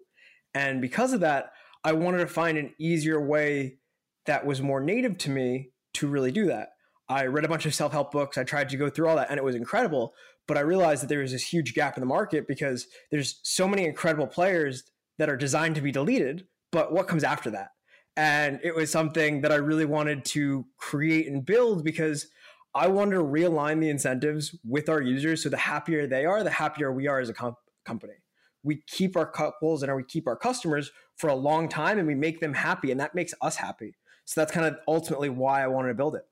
And 0.55 0.81
because 0.81 1.13
of 1.13 1.21
that, 1.21 1.51
I 1.85 1.93
wanted 1.93 2.19
to 2.19 2.27
find 2.27 2.59
an 2.59 2.75
easier 2.79 3.21
way 3.21 3.79
that 4.27 4.45
was 4.45 4.61
more 4.61 4.81
native 4.81 5.19
to 5.19 5.31
me 5.31 5.71
to 5.95 6.07
really 6.07 6.33
do 6.33 6.47
that. 6.47 6.71
I 7.09 7.27
read 7.27 7.45
a 7.45 7.49
bunch 7.49 7.67
of 7.67 7.75
self 7.75 7.93
help 7.93 8.13
books. 8.13 8.37
I 8.37 8.45
tried 8.45 8.69
to 8.71 8.77
go 8.77 8.91
through 8.91 9.09
all 9.09 9.17
that 9.17 9.31
and 9.31 9.39
it 9.39 9.45
was 9.45 9.55
incredible. 9.55 10.13
But 10.47 10.57
I 10.57 10.61
realized 10.61 11.03
that 11.03 11.09
there 11.09 11.21
was 11.21 11.33
this 11.33 11.53
huge 11.53 11.75
gap 11.75 11.97
in 11.97 12.01
the 12.01 12.07
market 12.07 12.47
because 12.47 12.87
there's 13.11 13.41
so 13.43 13.69
many 13.69 13.85
incredible 13.85 14.27
players 14.27 14.83
that 15.19 15.29
are 15.29 15.37
designed 15.37 15.75
to 15.75 15.81
be 15.81 15.93
deleted. 15.93 16.47
But 16.73 16.93
what 16.93 17.09
comes 17.09 17.25
after 17.25 17.51
that? 17.51 17.69
And 18.17 18.61
it 18.63 18.75
was 18.75 18.91
something 18.91 19.43
that 19.43 19.53
I 19.53 19.57
really 19.57 19.85
wanted 19.85 20.25
to 20.27 20.67
create 20.79 21.29
and 21.29 21.45
build 21.45 21.85
because 21.85 22.27
I 22.75 22.89
wanted 22.89 23.17
to 23.17 23.25
realign 23.25 23.81
the 23.81 23.91
incentives 23.91 24.57
with 24.65 24.89
our 24.89 25.01
users. 25.01 25.43
So 25.43 25.49
the 25.49 25.57
happier 25.57 26.07
they 26.07 26.25
are, 26.25 26.43
the 26.43 26.51
happier 26.51 26.93
we 26.93 27.07
are 27.09 27.21
as 27.21 27.29
a 27.29 27.35
com- 27.35 27.57
company 27.85 28.15
we 28.63 28.83
keep 28.87 29.17
our 29.17 29.27
couples 29.27 29.83
and 29.83 29.95
we 29.95 30.05
keep 30.05 30.27
our 30.27 30.37
customers 30.37 30.91
for 31.19 31.29
a 31.29 31.35
long 31.35 31.69
time 31.69 31.99
and 31.99 32.07
we 32.07 32.15
make 32.15 32.41
them 32.41 32.55
happy 32.55 32.91
and 32.91 33.01
that 33.01 33.15
makes 33.15 33.35
us 33.43 33.57
happy. 33.57 33.95
So 34.25 34.41
that's 34.41 34.53
kind 34.53 34.67
of 34.67 34.79
ultimately 34.87 35.29
why 35.29 35.63
i 35.63 35.67
wanted 35.67 35.89
to 35.89 35.95
build 35.95 36.15
it. 36.15 36.27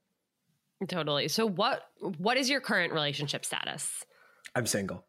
Totally. 0.89 1.29
So 1.29 1.47
what 1.47 1.83
what 2.19 2.37
is 2.37 2.49
your 2.49 2.61
current 2.61 2.93
relationship 2.93 3.45
status? 3.45 4.05
I'm 4.55 4.67
single. 4.67 5.05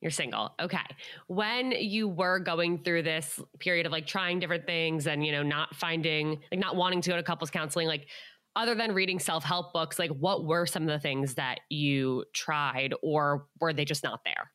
You're 0.00 0.10
single. 0.10 0.52
Okay. 0.60 0.84
When 1.28 1.70
you 1.70 2.08
were 2.08 2.38
going 2.38 2.82
through 2.82 3.04
this 3.04 3.40
period 3.58 3.86
of 3.86 3.92
like 3.92 4.06
trying 4.06 4.40
different 4.40 4.66
things 4.66 5.06
and 5.06 5.24
you 5.24 5.32
know 5.32 5.42
not 5.42 5.74
finding 5.74 6.40
like 6.50 6.60
not 6.60 6.76
wanting 6.76 7.00
to 7.02 7.10
go 7.10 7.16
to 7.16 7.22
couples 7.22 7.50
counseling 7.50 7.86
like 7.86 8.08
other 8.56 8.74
than 8.74 8.92
reading 8.92 9.18
self-help 9.18 9.72
books 9.72 9.98
like 9.98 10.10
what 10.10 10.44
were 10.44 10.66
some 10.66 10.82
of 10.82 10.88
the 10.88 10.98
things 10.98 11.34
that 11.34 11.60
you 11.70 12.24
tried 12.32 12.92
or 13.02 13.46
were 13.60 13.72
they 13.72 13.84
just 13.84 14.04
not 14.04 14.20
there? 14.24 14.50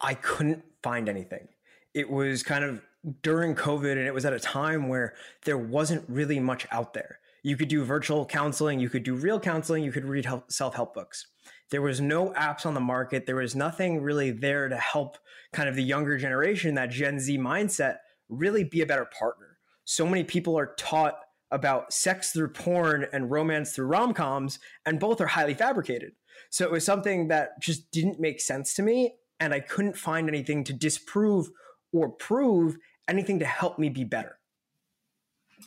I 0.00 0.14
couldn't 0.14 0.62
find 0.82 1.08
anything. 1.08 1.48
It 1.94 2.10
was 2.10 2.42
kind 2.42 2.64
of 2.64 2.82
during 3.22 3.54
COVID, 3.54 3.92
and 3.92 4.06
it 4.06 4.14
was 4.14 4.24
at 4.24 4.32
a 4.32 4.40
time 4.40 4.88
where 4.88 5.14
there 5.44 5.58
wasn't 5.58 6.04
really 6.08 6.40
much 6.40 6.66
out 6.70 6.94
there. 6.94 7.18
You 7.42 7.56
could 7.56 7.68
do 7.68 7.84
virtual 7.84 8.24
counseling, 8.24 8.80
you 8.80 8.88
could 8.88 9.02
do 9.02 9.14
real 9.14 9.38
counseling, 9.38 9.84
you 9.84 9.92
could 9.92 10.06
read 10.06 10.26
self 10.48 10.74
help 10.74 10.94
books. 10.94 11.26
There 11.70 11.82
was 11.82 12.00
no 12.00 12.30
apps 12.30 12.64
on 12.64 12.74
the 12.74 12.80
market. 12.80 13.26
There 13.26 13.36
was 13.36 13.54
nothing 13.54 14.00
really 14.00 14.30
there 14.30 14.68
to 14.68 14.76
help 14.76 15.18
kind 15.52 15.68
of 15.68 15.74
the 15.74 15.82
younger 15.82 16.16
generation, 16.16 16.74
that 16.76 16.90
Gen 16.90 17.20
Z 17.20 17.36
mindset, 17.38 17.98
really 18.28 18.64
be 18.64 18.80
a 18.80 18.86
better 18.86 19.06
partner. 19.18 19.58
So 19.84 20.06
many 20.06 20.24
people 20.24 20.58
are 20.58 20.74
taught 20.78 21.18
about 21.50 21.92
sex 21.92 22.32
through 22.32 22.48
porn 22.48 23.06
and 23.12 23.30
romance 23.30 23.72
through 23.72 23.86
rom 23.86 24.14
coms, 24.14 24.58
and 24.86 24.98
both 24.98 25.20
are 25.20 25.26
highly 25.26 25.54
fabricated. 25.54 26.12
So 26.50 26.64
it 26.64 26.70
was 26.70 26.84
something 26.84 27.28
that 27.28 27.60
just 27.60 27.90
didn't 27.90 28.18
make 28.18 28.40
sense 28.40 28.74
to 28.74 28.82
me 28.82 29.14
and 29.40 29.52
I 29.52 29.60
couldn't 29.60 29.96
find 29.96 30.28
anything 30.28 30.64
to 30.64 30.72
disprove 30.72 31.50
or 31.92 32.08
prove 32.08 32.76
anything 33.08 33.38
to 33.40 33.46
help 33.46 33.78
me 33.78 33.88
be 33.88 34.04
better. 34.04 34.38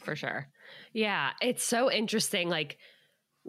For 0.03 0.15
sure. 0.15 0.47
Yeah, 0.93 1.31
it's 1.41 1.63
so 1.63 1.91
interesting. 1.91 2.49
Like, 2.49 2.77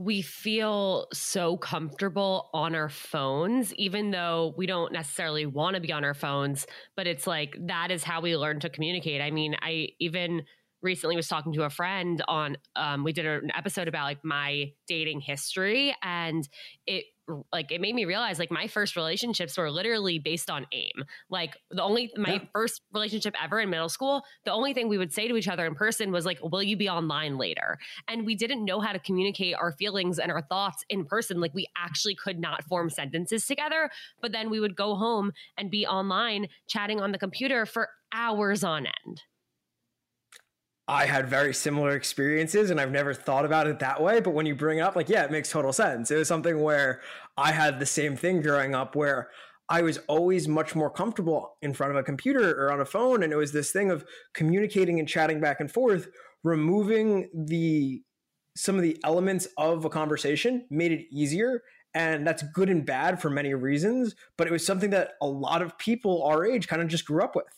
we 0.01 0.23
feel 0.23 1.09
so 1.13 1.57
comfortable 1.57 2.51
on 2.55 2.77
our 2.77 2.89
phones, 2.89 3.75
even 3.75 4.13
though 4.13 4.55
we 4.57 4.65
don't 4.65 4.93
necessarily 4.93 5.45
want 5.45 5.75
to 5.75 5.81
be 5.81 5.91
on 5.91 6.05
our 6.05 6.15
phones. 6.15 6.69
But 6.95 7.09
it's 7.09 7.27
like 7.27 7.57
that 7.67 7.91
is 7.91 8.05
how 8.05 8.21
we 8.21 8.37
learn 8.37 8.61
to 8.61 8.71
communicate. 8.71 9.21
I 9.21 9.33
mean, 9.33 9.57
I 9.61 9.89
even 9.99 10.43
recently 10.83 11.17
was 11.17 11.27
talking 11.27 11.53
to 11.55 11.65
a 11.65 11.71
friend 11.71 12.23
on, 12.29 12.59
um, 12.77 13.03
we 13.03 13.13
did 13.13 13.27
an 13.27 13.51
episode 13.57 13.89
about 13.89 14.05
like 14.05 14.25
my 14.25 14.73
dating 14.87 15.21
history, 15.21 15.93
and 16.01 16.49
it 16.87 17.07
like 17.53 17.71
it 17.71 17.81
made 17.81 17.95
me 17.95 18.05
realize 18.05 18.39
like 18.39 18.51
my 18.51 18.67
first 18.67 18.97
relationships 18.97 19.57
were 19.57 19.71
literally 19.71 20.19
based 20.19 20.51
on 20.51 20.67
AIM. 20.73 21.05
Like 21.31 21.57
the 21.71 21.83
only 21.83 22.11
my 22.17 22.35
yeah. 22.35 22.45
first 22.53 22.83
relationship 22.93 23.35
ever 23.43 23.61
in 23.61 23.71
middle 23.71 23.89
school, 23.89 24.23
the 24.45 24.53
only 24.53 24.75
thing 24.75 24.89
we 24.89 24.99
would 24.99 25.13
say 25.13 25.29
to 25.29 25.37
each 25.37 25.49
other 25.49 25.67
in 25.67 25.75
person 25.75 26.13
was 26.13 26.25
like, 26.25 26.39
"Will 26.43 26.63
you 26.63 26.77
be 26.77 26.89
online 26.89 27.39
later?" 27.39 27.79
And 28.09 28.25
we 28.25 28.35
didn't 28.35 28.65
know 28.65 28.81
how 28.81 28.93
to 28.93 28.99
communicate 28.99 29.55
our 29.55 29.73
feelings 29.73 30.19
and 30.19 30.33
our 30.33 30.43
thoughts 30.43 30.85
in 30.89 31.05
person. 31.05 31.41
Like 31.41 31.55
we 31.55 31.67
actually 31.77 32.15
could 32.15 32.39
not 32.39 32.65
form 32.65 32.91
sentences 32.91 33.47
together. 33.47 33.91
But 34.21 34.33
then 34.33 34.51
we 34.51 34.61
would 34.61 34.77
go 34.77 34.95
home 34.95 35.33
and 35.57 35.71
be 35.71 35.87
online 35.87 36.49
chatting 36.67 37.01
on 37.01 37.13
the 37.13 37.19
computer 37.19 37.67
for 37.67 37.89
hours 38.13 38.65
on 38.65 38.87
end. 38.87 39.23
I 40.89 41.05
had 41.05 41.29
very 41.29 41.53
similar 41.53 41.91
experiences 41.91 42.71
and 42.71 42.81
I've 42.81 42.91
never 42.91 43.13
thought 43.13 43.45
about 43.45 43.67
it 43.67 43.79
that 43.81 44.03
way. 44.03 44.21
But 44.21 44.31
when 44.31 44.47
you 44.47 44.55
bring 44.55 44.79
it 44.79 44.83
up, 44.83 44.97
like, 44.97 45.11
yeah, 45.11 45.23
it 45.23 45.31
makes 45.31 45.51
total 45.51 45.73
sense. 45.73 46.11
It 46.11 46.17
was 46.17 46.29
something 46.29 46.63
where 46.63 47.03
I 47.37 47.53
had 47.53 47.79
the 47.79 47.87
same 47.87 48.17
thing 48.17 48.41
growing 48.41 48.75
up 48.75 48.97
where 48.97 49.29
I 49.69 49.83
was 49.83 49.99
always 50.09 50.49
much 50.49 50.75
more 50.75 50.89
comfortable 50.89 51.57
in 51.61 51.75
front 51.75 51.93
of 51.93 51.99
a 51.99 52.03
computer 52.03 52.59
or 52.59 52.73
on 52.73 52.81
a 52.81 52.87
phone. 52.87 53.23
And 53.23 53.35
it 53.35 53.37
was 53.37 53.53
this 53.53 53.71
thing 53.71 53.91
of 53.91 54.07
communicating 54.33 54.99
and 54.99 55.07
chatting 55.07 55.41
back 55.41 55.61
and 55.61 55.71
forth, 55.71 56.09
removing 56.43 57.29
the 57.35 58.03
some 58.57 58.75
of 58.75 58.83
the 58.83 58.99
elements 59.05 59.47
of 59.57 59.85
a 59.85 59.91
conversation 59.91 60.67
made 60.71 60.91
it 60.91 61.07
easier. 61.13 61.63
And 61.95 62.27
that's 62.27 62.43
good 62.55 62.71
and 62.71 62.85
bad 62.85 63.21
for 63.21 63.29
many 63.29 63.53
reasons. 63.53 64.15
But 64.39 64.47
it 64.47 64.53
was 64.53 64.65
something 64.65 64.91
that 64.91 65.13
a 65.21 65.27
lot 65.27 65.61
of 65.61 65.77
people 65.77 66.25
our 66.25 66.47
age 66.47 66.67
kind 66.67 66.81
of 66.81 66.89
just 66.89 67.05
grew 67.05 67.23
up 67.23 67.37
with. 67.37 67.58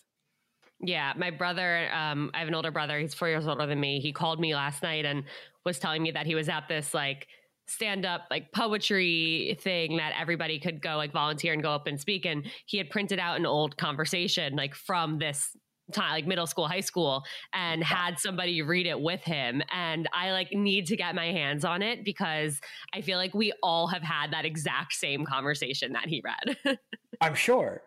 Yeah, 0.83 1.13
my 1.17 1.31
brother, 1.31 1.93
um, 1.93 2.31
I 2.33 2.39
have 2.39 2.49
an 2.49 2.55
older 2.55 2.71
brother. 2.71 2.99
He's 2.99 3.15
four 3.15 3.29
years 3.29 3.47
older 3.47 3.67
than 3.67 3.79
me. 3.79 4.01
He 4.01 4.13
called 4.13 4.41
me 4.41 4.55
last 4.55 4.83
night 4.83 5.05
and 5.05 5.25
was 5.65 5.79
telling 5.79 6.03
me 6.03 6.11
that 6.13 6.27
he 6.27 6.35
was 6.35 6.49
at 6.49 6.69
this 6.69 6.95
like 6.95 7.27
stand 7.67 8.05
up 8.05 8.23
like 8.31 8.51
poetry 8.53 9.57
thing 9.61 9.99
that 9.99 10.13
everybody 10.19 10.59
could 10.59 10.83
go 10.83 10.97
like 10.97 11.13
volunteer 11.13 11.53
and 11.53 11.63
go 11.63 11.71
up 11.71 11.87
and 11.87 12.01
speak. 12.01 12.25
And 12.25 12.47
he 12.67 12.79
had 12.79 12.91
printed 12.91 13.19
out 13.19 13.39
an 13.39 13.47
old 13.47 13.77
conversation 13.77 14.57
like 14.57 14.75
from 14.75 15.19
this 15.19 15.55
time 15.91 16.13
like 16.13 16.27
middle 16.27 16.47
school 16.47 16.67
high 16.69 16.81
school 16.81 17.25
and 17.53 17.83
had 17.83 18.19
somebody 18.19 18.63
read 18.63 18.87
it 18.87 19.01
with 19.01 19.21
him 19.23 19.63
and 19.73 20.09
i 20.13 20.31
like 20.31 20.53
need 20.53 20.87
to 20.87 20.97
get 20.97 21.15
my 21.15 21.27
hands 21.27 21.65
on 21.65 21.83
it 21.83 22.05
because 22.05 22.61
i 22.95 23.01
feel 23.01 23.19
like 23.19 23.35
we 23.35 23.53
all 23.63 23.89
have 23.89 24.03
had 24.03 24.33
that 24.33 24.45
exact 24.45 24.93
same 24.93 25.25
conversation 25.25 25.93
that 25.93 26.07
he 26.07 26.23
read 26.25 26.79
i'm 27.21 27.35
sure 27.35 27.83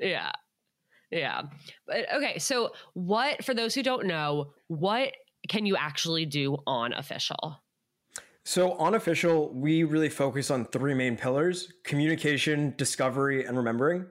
yeah 0.00 0.30
yeah. 1.10 1.42
But 1.86 2.12
okay, 2.14 2.38
so 2.38 2.72
what 2.94 3.44
for 3.44 3.54
those 3.54 3.74
who 3.74 3.82
don't 3.82 4.06
know, 4.06 4.52
what 4.68 5.12
can 5.48 5.66
you 5.66 5.76
actually 5.76 6.26
do 6.26 6.56
on 6.66 6.92
official? 6.92 7.60
So, 8.42 8.72
on 8.72 8.94
official, 8.94 9.52
we 9.52 9.84
really 9.84 10.08
focus 10.08 10.50
on 10.50 10.64
three 10.64 10.94
main 10.94 11.16
pillars 11.16 11.72
communication, 11.84 12.74
discovery, 12.76 13.44
and 13.44 13.56
remembering. 13.56 14.06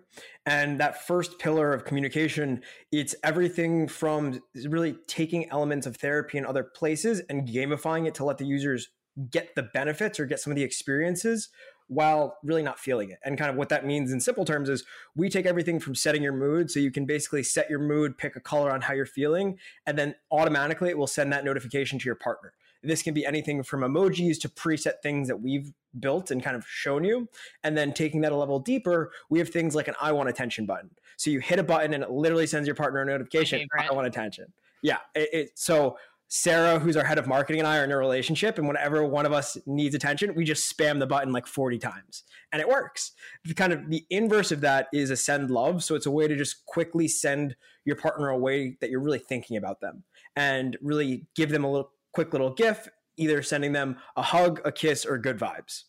And 0.45 0.79
that 0.79 1.05
first 1.05 1.39
pillar 1.39 1.73
of 1.73 1.83
communication, 1.83 2.61
it's 2.91 3.15
everything 3.23 3.87
from 3.87 4.39
really 4.67 4.95
taking 5.07 5.49
elements 5.49 5.87
of 5.87 5.97
therapy 5.97 6.37
in 6.37 6.45
other 6.45 6.63
places 6.63 7.21
and 7.29 7.47
gamifying 7.47 8.07
it 8.07 8.15
to 8.15 8.23
let 8.25 8.37
the 8.37 8.45
users 8.45 8.89
get 9.31 9.55
the 9.55 9.63
benefits 9.63 10.19
or 10.19 10.25
get 10.25 10.39
some 10.39 10.51
of 10.51 10.55
the 10.55 10.63
experiences 10.63 11.49
while 11.89 12.37
really 12.43 12.61
not 12.61 12.79
feeling 12.79 13.09
it. 13.09 13.19
And 13.25 13.37
kind 13.37 13.49
of 13.49 13.57
what 13.57 13.69
that 13.69 13.85
means 13.85 14.11
in 14.11 14.19
simple 14.19 14.45
terms 14.45 14.69
is 14.69 14.85
we 15.15 15.27
take 15.27 15.47
everything 15.47 15.79
from 15.79 15.95
setting 15.95 16.21
your 16.21 16.33
mood. 16.33 16.69
So 16.69 16.79
you 16.79 16.91
can 16.91 17.05
basically 17.05 17.43
set 17.43 17.69
your 17.69 17.79
mood, 17.79 18.17
pick 18.17 18.35
a 18.35 18.39
color 18.39 18.71
on 18.71 18.81
how 18.81 18.93
you're 18.93 19.07
feeling, 19.07 19.57
and 19.87 19.97
then 19.97 20.15
automatically 20.31 20.89
it 20.89 20.97
will 20.97 21.07
send 21.07 21.33
that 21.33 21.43
notification 21.43 21.99
to 21.99 22.05
your 22.05 22.15
partner. 22.15 22.53
This 22.83 23.01
can 23.01 23.13
be 23.13 23.25
anything 23.25 23.61
from 23.63 23.81
emojis 23.81 24.39
to 24.41 24.49
preset 24.49 25.01
things 25.03 25.27
that 25.27 25.41
we've 25.41 25.73
built 25.99 26.31
and 26.31 26.41
kind 26.41 26.55
of 26.55 26.65
shown 26.65 27.03
you. 27.03 27.27
And 27.63 27.75
then 27.75 27.91
taking 27.91 28.21
that 28.21 28.31
a 28.31 28.35
level 28.35 28.59
deeper, 28.59 29.11
we 29.29 29.39
have 29.39 29.49
things 29.49 29.75
like 29.75 29.87
an 29.87 29.95
I 29.99 30.11
want 30.11 30.29
attention 30.29 30.65
button. 30.65 30.91
So 31.17 31.31
you 31.31 31.39
hit 31.39 31.59
a 31.59 31.63
button 31.63 31.93
and 31.93 32.03
it 32.03 32.11
literally 32.11 32.47
sends 32.47 32.67
your 32.67 32.75
partner 32.75 33.01
a 33.01 33.05
notification 33.05 33.67
I 33.77 33.91
want 33.91 34.07
attention. 34.07 34.53
Yeah. 34.81 34.99
It, 35.15 35.29
it, 35.33 35.49
so 35.55 35.97
Sarah, 36.29 36.77
who's 36.79 36.95
our 36.95 37.03
head 37.03 37.17
of 37.17 37.27
marketing, 37.27 37.59
and 37.59 37.67
I 37.67 37.79
are 37.79 37.83
in 37.83 37.91
a 37.91 37.97
relationship. 37.97 38.57
And 38.59 38.67
whenever 38.67 39.03
one 39.03 39.25
of 39.25 39.33
us 39.33 39.57
needs 39.65 39.95
attention, 39.95 40.35
we 40.35 40.45
just 40.45 40.71
spam 40.71 40.99
the 40.99 41.07
button 41.07 41.33
like 41.33 41.47
40 41.47 41.79
times 41.79 42.23
and 42.51 42.61
it 42.61 42.69
works. 42.69 43.11
The 43.45 43.53
kind 43.53 43.73
of 43.73 43.89
the 43.89 44.05
inverse 44.09 44.51
of 44.51 44.61
that 44.61 44.87
is 44.93 45.09
a 45.09 45.17
send 45.17 45.49
love. 45.49 45.83
So 45.83 45.95
it's 45.95 46.05
a 46.05 46.11
way 46.11 46.27
to 46.27 46.35
just 46.35 46.65
quickly 46.65 47.07
send 47.07 47.55
your 47.83 47.95
partner 47.95 48.29
a 48.29 48.37
way 48.37 48.77
that 48.79 48.89
you're 48.89 49.01
really 49.01 49.19
thinking 49.19 49.57
about 49.57 49.81
them 49.81 50.03
and 50.35 50.77
really 50.81 51.25
give 51.35 51.49
them 51.49 51.63
a 51.63 51.71
little 51.71 51.91
quick 52.13 52.31
little 52.31 52.53
gif, 52.53 52.87
either 53.17 53.41
sending 53.41 53.73
them 53.73 53.97
a 54.15 54.21
hug, 54.21 54.61
a 54.65 54.71
kiss, 54.71 55.05
or 55.05 55.17
good 55.17 55.37
vibes. 55.37 55.83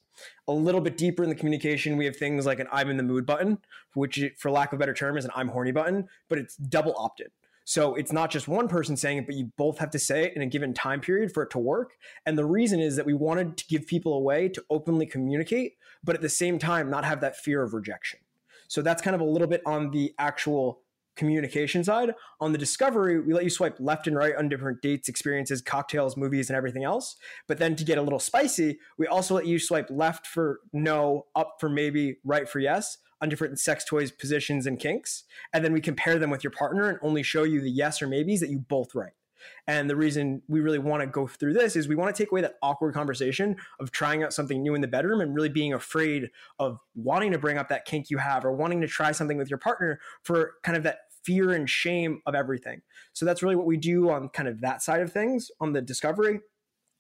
A 0.48 0.53
little 0.53 0.81
bit 0.83 0.98
deeper 0.98 1.22
in 1.22 1.31
the 1.31 1.35
communication, 1.35 1.96
we 1.96 2.05
have 2.05 2.16
things 2.16 2.44
like 2.44 2.61
an 2.61 2.66
I'm 2.70 2.90
in 2.90 2.98
the 2.98 3.03
mood 3.03 3.24
button, 3.24 3.59
which, 3.94 4.22
for 4.37 4.50
lack 4.50 4.72
of 4.72 4.79
a 4.79 4.81
better 4.81 4.92
term, 4.92 5.16
is 5.16 5.24
an 5.24 5.31
I'm 5.35 5.48
horny 5.48 5.72
button, 5.72 6.09
but 6.29 6.38
it's 6.38 6.57
double 6.57 6.94
opt 6.98 7.20
in. 7.20 7.29
So 7.64 7.94
it's 7.94 8.12
not 8.12 8.31
just 8.31 8.49
one 8.49 8.68
person 8.68 8.96
saying 8.96 9.18
it, 9.18 9.27
but 9.27 9.37
you 9.37 9.53
both 9.57 9.79
have 9.79 9.90
to 9.90 9.99
say 9.99 10.25
it 10.25 10.35
in 10.35 10.42
a 10.42 10.46
given 10.46 10.75
time 10.75 11.01
period 11.01 11.33
for 11.33 11.42
it 11.42 11.51
to 11.51 11.59
work. 11.59 11.92
And 12.27 12.37
the 12.37 12.44
reason 12.44 12.81
is 12.81 12.96
that 12.96 13.07
we 13.07 13.14
wanted 13.14 13.57
to 13.59 13.66
give 13.66 13.87
people 13.87 14.14
a 14.14 14.20
way 14.20 14.49
to 14.49 14.64
openly 14.70 15.07
communicate, 15.07 15.75
but 16.03 16.16
at 16.16 16.23
the 16.23 16.29
same 16.29 16.59
time, 16.59 16.90
not 16.90 17.05
have 17.05 17.20
that 17.20 17.37
fear 17.37 17.62
of 17.62 17.75
rejection. 17.75 18.20
So 18.68 18.83
that's 18.83 19.03
kind 19.03 19.14
of 19.14 19.20
a 19.20 19.25
little 19.25 19.49
bit 19.49 19.62
on 19.66 19.90
the 19.90 20.14
actual 20.18 20.83
communication 21.20 21.85
side. 21.85 22.14
On 22.40 22.52
the 22.52 22.59
discovery, 22.59 23.20
we 23.20 23.35
let 23.35 23.44
you 23.44 23.50
swipe 23.50 23.76
left 23.78 24.06
and 24.06 24.16
right 24.16 24.35
on 24.35 24.48
different 24.48 24.80
dates, 24.80 25.06
experiences, 25.09 25.61
cocktails, 25.61 26.16
movies, 26.16 26.48
and 26.48 26.56
everything 26.56 26.83
else. 26.83 27.16
But 27.46 27.59
then 27.59 27.76
to 27.76 27.85
get 27.85 27.98
a 27.98 28.02
little 28.02 28.18
spicy, 28.18 28.78
we 28.96 29.06
also 29.06 29.35
let 29.35 29.46
you 29.46 29.59
swipe 29.59 29.88
left 29.90 30.26
for 30.26 30.61
no, 30.72 31.26
up 31.37 31.56
for 31.61 31.68
maybe, 31.68 32.16
right 32.24 32.48
for 32.48 32.59
yes 32.59 32.96
on 33.20 33.28
different 33.28 33.61
sex 33.61 33.85
toys 33.85 34.11
positions 34.11 34.66
and 34.66 34.78
kinks 34.78 35.24
and 35.52 35.62
then 35.62 35.74
we 35.74 35.80
compare 35.83 36.18
them 36.18 36.30
with 36.30 36.42
your 36.42 36.50
partner 36.50 36.88
and 36.88 36.98
only 37.02 37.22
show 37.22 37.42
you 37.42 37.61
the 37.61 37.70
yes 37.70 38.00
or 38.00 38.06
maybes 38.06 38.40
that 38.40 38.48
you 38.48 38.59
both 38.59 38.94
write 38.94 39.12
and 39.66 39.88
the 39.88 39.96
reason 39.96 40.42
we 40.48 40.61
really 40.61 40.78
want 40.78 41.02
to 41.02 41.06
go 41.06 41.26
through 41.26 41.52
this 41.52 41.76
is 41.76 41.88
we 41.88 41.94
want 41.94 42.14
to 42.14 42.22
take 42.22 42.30
away 42.30 42.40
that 42.40 42.56
awkward 42.62 42.94
conversation 42.94 43.56
of 43.78 43.90
trying 43.90 44.22
out 44.22 44.33
something 44.33 44.62
new 44.62 44.74
in 44.74 44.80
the 44.80 44.88
bedroom 44.88 45.20
and 45.20 45.35
really 45.35 45.48
being 45.48 45.72
afraid 45.72 46.30
of 46.59 46.78
wanting 46.94 47.33
to 47.33 47.38
bring 47.38 47.59
up 47.59 47.68
that 47.68 47.85
kink 47.85 48.11
you 48.11 48.18
have 48.18 48.44
or 48.44 48.52
wanting 48.52 48.80
to 48.80 48.87
try 48.87 49.12
something 49.12 49.37
with 49.37 49.50
your 49.50 49.59
partner 49.59 50.00
for 50.22 50.54
kind 50.62 50.76
of 50.76 50.83
that 50.83 51.00
fear 51.24 51.52
and 51.52 51.68
shame 51.68 52.20
of 52.26 52.35
everything. 52.35 52.83
So 53.12 53.24
that's 53.24 53.42
really 53.42 53.56
what 53.56 53.66
we 53.66 53.76
do 53.76 54.11
on 54.11 54.28
kind 54.28 54.48
of 54.48 54.61
that 54.61 54.83
side 54.83 55.00
of 55.00 55.12
things 55.12 55.50
on 55.61 55.72
the 55.72 55.83
discovery. 55.83 56.40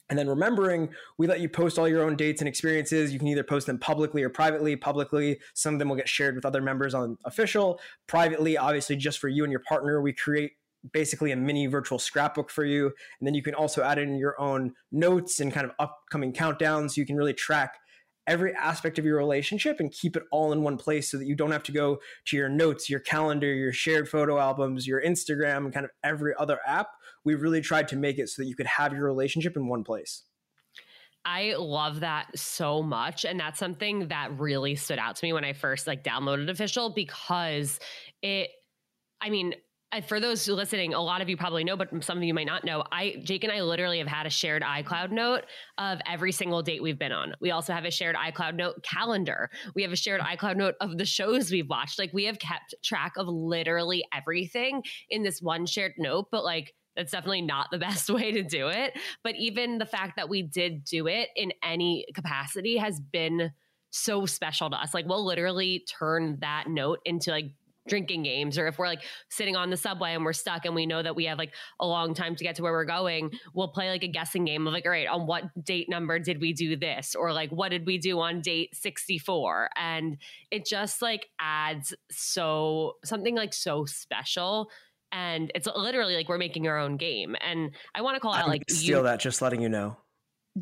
And 0.08 0.18
then 0.18 0.28
remembering, 0.28 0.88
we 1.18 1.28
let 1.28 1.38
you 1.38 1.48
post 1.48 1.78
all 1.78 1.86
your 1.86 2.02
own 2.02 2.16
dates 2.16 2.40
and 2.40 2.48
experiences. 2.48 3.12
You 3.12 3.20
can 3.20 3.28
either 3.28 3.44
post 3.44 3.68
them 3.68 3.78
publicly 3.78 4.24
or 4.24 4.28
privately. 4.28 4.74
Publicly, 4.74 5.38
some 5.54 5.74
of 5.74 5.78
them 5.78 5.88
will 5.88 5.96
get 5.96 6.08
shared 6.08 6.34
with 6.34 6.44
other 6.44 6.60
members 6.60 6.94
on 6.94 7.16
official. 7.24 7.80
Privately, 8.08 8.58
obviously, 8.58 8.96
just 8.96 9.20
for 9.20 9.28
you 9.28 9.44
and 9.44 9.52
your 9.52 9.62
partner, 9.68 10.02
we 10.02 10.12
create 10.12 10.52
basically 10.92 11.30
a 11.30 11.36
mini 11.36 11.66
virtual 11.66 11.98
scrapbook 11.98 12.50
for 12.50 12.64
you. 12.64 12.86
And 12.86 13.26
then 13.26 13.34
you 13.34 13.42
can 13.42 13.54
also 13.54 13.82
add 13.82 13.98
in 13.98 14.18
your 14.18 14.40
own 14.40 14.72
notes 14.90 15.38
and 15.38 15.52
kind 15.52 15.66
of 15.66 15.72
upcoming 15.78 16.32
countdowns. 16.32 16.96
You 16.96 17.06
can 17.06 17.16
really 17.16 17.34
track 17.34 17.78
every 18.30 18.54
aspect 18.54 18.96
of 18.98 19.04
your 19.04 19.16
relationship 19.16 19.80
and 19.80 19.90
keep 19.90 20.16
it 20.16 20.22
all 20.30 20.52
in 20.52 20.62
one 20.62 20.78
place 20.78 21.10
so 21.10 21.18
that 21.18 21.26
you 21.26 21.34
don't 21.34 21.50
have 21.50 21.64
to 21.64 21.72
go 21.72 21.98
to 22.26 22.36
your 22.36 22.48
notes, 22.48 22.88
your 22.88 23.00
calendar, 23.00 23.52
your 23.52 23.72
shared 23.72 24.08
photo 24.08 24.38
albums, 24.38 24.86
your 24.86 25.02
Instagram, 25.02 25.72
kind 25.74 25.84
of 25.84 25.90
every 26.04 26.32
other 26.38 26.60
app. 26.64 26.90
We 27.24 27.34
really 27.34 27.60
tried 27.60 27.88
to 27.88 27.96
make 27.96 28.18
it 28.18 28.28
so 28.28 28.40
that 28.40 28.48
you 28.48 28.54
could 28.54 28.66
have 28.66 28.92
your 28.92 29.04
relationship 29.04 29.56
in 29.56 29.66
one 29.66 29.82
place. 29.82 30.22
I 31.24 31.54
love 31.58 32.00
that 32.00 32.38
so 32.38 32.82
much 32.82 33.24
and 33.24 33.38
that's 33.38 33.58
something 33.58 34.08
that 34.08 34.38
really 34.38 34.74
stood 34.76 34.98
out 34.98 35.16
to 35.16 35.26
me 35.26 35.34
when 35.34 35.44
I 35.44 35.52
first 35.52 35.86
like 35.86 36.02
downloaded 36.02 36.48
official 36.48 36.88
because 36.94 37.78
it 38.22 38.48
I 39.20 39.28
mean 39.28 39.54
for 40.06 40.20
those 40.20 40.46
listening, 40.46 40.94
a 40.94 41.00
lot 41.00 41.20
of 41.20 41.28
you 41.28 41.36
probably 41.36 41.64
know, 41.64 41.76
but 41.76 41.88
some 42.04 42.16
of 42.16 42.22
you 42.22 42.32
might 42.32 42.46
not 42.46 42.64
know. 42.64 42.84
I, 42.92 43.16
Jake 43.24 43.42
and 43.42 43.52
I 43.52 43.62
literally 43.62 43.98
have 43.98 44.06
had 44.06 44.24
a 44.24 44.30
shared 44.30 44.62
iCloud 44.62 45.10
note 45.10 45.46
of 45.78 46.00
every 46.06 46.30
single 46.30 46.62
date 46.62 46.80
we've 46.80 46.98
been 46.98 47.10
on. 47.10 47.34
We 47.40 47.50
also 47.50 47.72
have 47.72 47.84
a 47.84 47.90
shared 47.90 48.14
iCloud 48.14 48.54
note 48.54 48.84
calendar. 48.84 49.50
We 49.74 49.82
have 49.82 49.90
a 49.90 49.96
shared 49.96 50.20
iCloud 50.20 50.56
note 50.56 50.76
of 50.80 50.96
the 50.96 51.04
shows 51.04 51.50
we've 51.50 51.68
watched. 51.68 51.98
Like 51.98 52.12
we 52.12 52.24
have 52.24 52.38
kept 52.38 52.74
track 52.84 53.14
of 53.16 53.26
literally 53.26 54.04
everything 54.14 54.84
in 55.08 55.24
this 55.24 55.42
one 55.42 55.66
shared 55.66 55.94
note, 55.98 56.28
but 56.30 56.44
like, 56.44 56.72
that's 56.94 57.12
definitely 57.12 57.42
not 57.42 57.68
the 57.72 57.78
best 57.78 58.08
way 58.10 58.30
to 58.30 58.42
do 58.44 58.68
it. 58.68 58.96
But 59.24 59.34
even 59.36 59.78
the 59.78 59.86
fact 59.86 60.14
that 60.16 60.28
we 60.28 60.42
did 60.42 60.84
do 60.84 61.08
it 61.08 61.30
in 61.34 61.52
any 61.64 62.06
capacity 62.14 62.76
has 62.76 63.00
been 63.00 63.50
so 63.90 64.24
special 64.24 64.70
to 64.70 64.76
us. 64.76 64.94
Like 64.94 65.06
we'll 65.06 65.24
literally 65.24 65.84
turn 65.98 66.38
that 66.40 66.68
note 66.68 67.00
into 67.04 67.30
like 67.30 67.52
drinking 67.88 68.22
games 68.22 68.58
or 68.58 68.66
if 68.66 68.78
we're 68.78 68.86
like 68.86 69.02
sitting 69.30 69.56
on 69.56 69.70
the 69.70 69.76
subway 69.76 70.14
and 70.14 70.24
we're 70.24 70.32
stuck 70.32 70.64
and 70.64 70.74
we 70.74 70.86
know 70.86 71.02
that 71.02 71.16
we 71.16 71.24
have 71.24 71.38
like 71.38 71.52
a 71.80 71.86
long 71.86 72.14
time 72.14 72.36
to 72.36 72.44
get 72.44 72.54
to 72.56 72.62
where 72.62 72.72
we're 72.72 72.84
going 72.84 73.30
we'll 73.54 73.68
play 73.68 73.88
like 73.88 74.04
a 74.04 74.08
guessing 74.08 74.44
game 74.44 74.66
of 74.66 74.72
like 74.72 74.84
all 74.84 74.90
right 74.90 75.08
on 75.08 75.26
what 75.26 75.44
date 75.64 75.88
number 75.88 76.18
did 76.18 76.40
we 76.40 76.52
do 76.52 76.76
this? 76.76 77.14
or 77.14 77.32
like 77.32 77.50
what 77.50 77.70
did 77.70 77.86
we 77.86 77.98
do 77.98 78.20
on 78.20 78.40
date 78.40 78.74
64 78.74 79.70
and 79.76 80.18
it 80.50 80.66
just 80.66 81.00
like 81.00 81.26
adds 81.40 81.94
so 82.10 82.94
something 83.04 83.34
like 83.34 83.54
so 83.54 83.84
special 83.86 84.70
and 85.12 85.50
it's 85.54 85.66
literally 85.74 86.14
like 86.14 86.28
we're 86.28 86.38
making 86.38 86.68
our 86.68 86.78
own 86.78 86.96
game 86.96 87.34
and 87.40 87.70
i 87.94 88.02
want 88.02 88.14
to 88.14 88.20
call 88.20 88.34
out 88.34 88.48
like 88.48 88.62
steal 88.68 88.98
you, 88.98 89.04
that 89.04 89.20
just 89.20 89.42
letting 89.42 89.62
you 89.62 89.68
know 89.68 89.96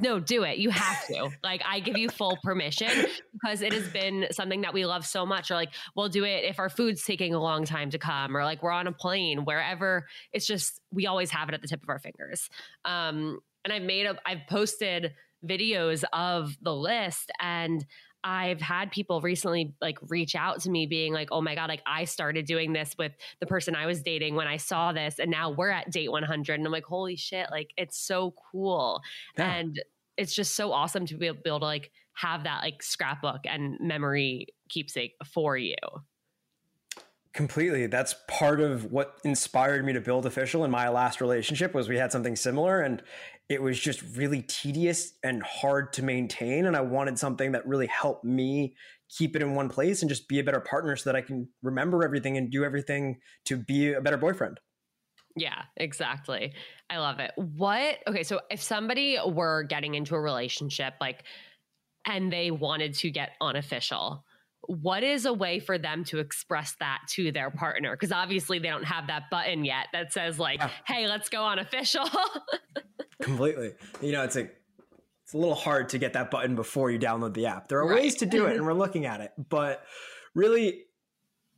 no, 0.01 0.21
do 0.21 0.45
it. 0.45 0.59
You 0.59 0.71
have 0.71 1.07
to. 1.09 1.31
like, 1.43 1.63
I 1.67 1.81
give 1.81 1.97
you 1.97 2.09
full 2.09 2.39
permission 2.43 2.91
because 3.33 3.63
it 3.63 3.73
has 3.73 3.89
been 3.89 4.27
something 4.31 4.63
that 4.63 4.73
we 4.73 4.87
love 4.87 5.05
so 5.05 5.27
much. 5.27 5.51
Or 5.51 5.55
like, 5.55 5.71
we'll 5.97 6.09
do 6.09 6.25
it 6.25 6.45
if 6.45 6.59
our 6.59 6.69
food's 6.69 7.05
taking 7.05 7.35
a 7.35 7.41
long 7.41 7.65
time 7.65 7.91
to 7.91 7.99
come, 7.99 8.37
or 8.37 8.45
like 8.45 8.63
we're 8.63 8.71
on 8.71 8.87
a 8.87 8.93
plane, 8.93 9.45
wherever. 9.45 10.07
It's 10.33 10.47
just 10.47 10.81
we 10.93 11.07
always 11.07 11.31
have 11.31 11.49
it 11.49 11.55
at 11.55 11.63
the 11.63 11.69
tip 11.69 11.83
of 11.83 11.89
our 11.89 11.99
fingers. 11.99 12.49
Um, 12.85 13.41
and 13.65 13.73
I've 13.73 13.83
made 13.83 14.07
a, 14.07 14.17
I've 14.25 14.47
posted 14.49 15.13
videos 15.47 16.05
of 16.13 16.57
the 16.63 16.75
list 16.75 17.31
and 17.41 17.85
I've 18.25 18.61
had 18.61 18.91
people 18.91 19.21
recently 19.21 19.75
like 19.81 19.99
reach 20.09 20.35
out 20.35 20.61
to 20.63 20.71
me 20.71 20.87
being 20.87 21.13
like, 21.13 21.29
oh 21.31 21.41
my 21.41 21.55
God, 21.55 21.69
like 21.69 21.83
I 21.87 22.05
started 22.05 22.47
doing 22.47 22.73
this 22.73 22.95
with 22.99 23.13
the 23.41 23.47
person 23.47 23.77
I 23.77 23.87
was 23.87 24.03
dating 24.03 24.35
when 24.35 24.49
I 24.49 24.57
saw 24.57 24.93
this, 24.93 25.19
and 25.19 25.31
now 25.31 25.51
we're 25.51 25.71
at 25.71 25.91
date 25.91 26.11
100. 26.11 26.55
And 26.55 26.67
I'm 26.67 26.73
like, 26.73 26.85
holy 26.85 27.17
shit, 27.17 27.49
like 27.51 27.73
it's 27.77 27.99
so 27.99 28.35
cool. 28.51 29.01
Yeah. 29.37 29.53
And 29.53 29.81
it's 30.17 30.35
just 30.35 30.57
so 30.57 30.73
awesome 30.73 31.07
to 31.07 31.17
be 31.17 31.27
able 31.27 31.61
to 31.61 31.65
like 31.65 31.91
have 32.15 32.45
that 32.45 32.63
like 32.63 32.83
scrapbook 32.83 33.43
and 33.45 33.79
memory 33.81 34.49
keepsake 34.69 35.15
for 35.25 35.57
you. 35.57 35.77
Completely. 37.39 37.87
That's 37.87 38.17
part 38.27 38.61
of 38.61 38.91
what 38.91 39.21
inspired 39.23 39.85
me 39.85 39.93
to 39.93 40.01
build 40.01 40.27
official 40.27 40.65
in 40.65 40.73
my 40.73 40.89
last 40.89 41.21
relationship 41.21 41.73
was 41.73 41.89
we 41.89 41.97
had 41.97 42.11
something 42.11 42.35
similar 42.35 42.81
and 42.81 43.01
it 43.49 43.63
was 43.63 43.79
just 43.79 44.03
really 44.17 44.43
tedious 44.43 45.13
and 45.23 45.41
hard 45.45 45.93
to 45.93 46.03
maintain 46.03 46.67
and 46.67 46.75
I 46.75 46.81
wanted 46.81 47.17
something 47.17 47.53
that 47.53 47.65
really 47.65 47.87
helped 47.87 48.25
me 48.25 48.75
keep 49.09 49.37
it 49.37 49.43
in 49.43 49.55
one 49.55 49.69
place 49.69 50.03
and 50.03 50.09
just 50.09 50.27
be 50.27 50.41
a 50.41 50.43
better 50.43 50.59
partner 50.59 50.97
so 50.97 51.11
that 51.11 51.15
I 51.15 51.21
can 51.21 51.49
remember 51.63 52.03
everything 52.03 52.37
and 52.37 52.51
do 52.51 52.65
everything 52.65 53.21
to 53.45 53.57
be 53.57 53.93
a 53.93 54.01
better 54.01 54.17
boyfriend. 54.17 54.59
Yeah, 55.37 55.63
exactly. 55.77 56.55
I 56.91 56.99
love 56.99 57.21
it. 57.21 57.31
What 57.37 57.99
okay, 58.09 58.25
so 58.25 58.41
if 58.51 58.61
somebody 58.61 59.17
were 59.25 59.63
getting 59.63 59.95
into 59.95 60.17
a 60.17 60.21
relationship 60.21 60.95
like 61.01 61.23
and 62.05 62.33
they 62.33 62.51
wanted 62.51 62.95
to 62.95 63.11
get 63.11 63.35
unofficial, 63.41 64.25
what 64.67 65.03
is 65.03 65.25
a 65.25 65.33
way 65.33 65.61
for 65.61 65.79
them 65.79 66.05
to 66.05 66.19
express 66.19 66.75
that 66.81 67.01
to 67.11 67.33
their 67.33 67.51
partner? 67.51 67.93
Because 67.93 68.13
obviously 68.13 68.59
they 68.59 68.69
don't 68.69 68.85
have 68.85 69.07
that 69.07 69.31
button 69.31 69.65
yet 69.65 69.87
that 69.93 70.13
says 70.13 70.39
like, 70.39 70.61
yeah. 70.61 70.71
"Hey, 70.87 71.07
let's 71.07 71.29
go 71.29 71.43
on 71.43 71.59
official." 71.59 72.09
Completely. 73.23 73.73
You 74.01 74.13
know, 74.13 74.25
it's 74.25 74.37
a 74.37 74.49
it's 75.25 75.35
a 75.35 75.39
little 75.39 75.55
hard 75.55 75.91
to 75.91 75.99
get 75.99 76.15
that 76.15 76.31
button 76.31 76.55
before 76.55 76.91
you 76.91 76.99
download 76.99 77.35
the 77.35 77.47
app. 77.47 77.69
There 77.69 77.79
are 77.79 77.87
right. 77.87 78.03
ways 78.03 78.17
to 78.17 78.27
do 78.27 78.47
it, 78.47 78.57
and 78.57 78.67
we're 78.67 78.73
looking 78.73 79.07
at 79.07 79.21
it, 79.21 79.33
but 79.49 79.85
really, 80.35 80.85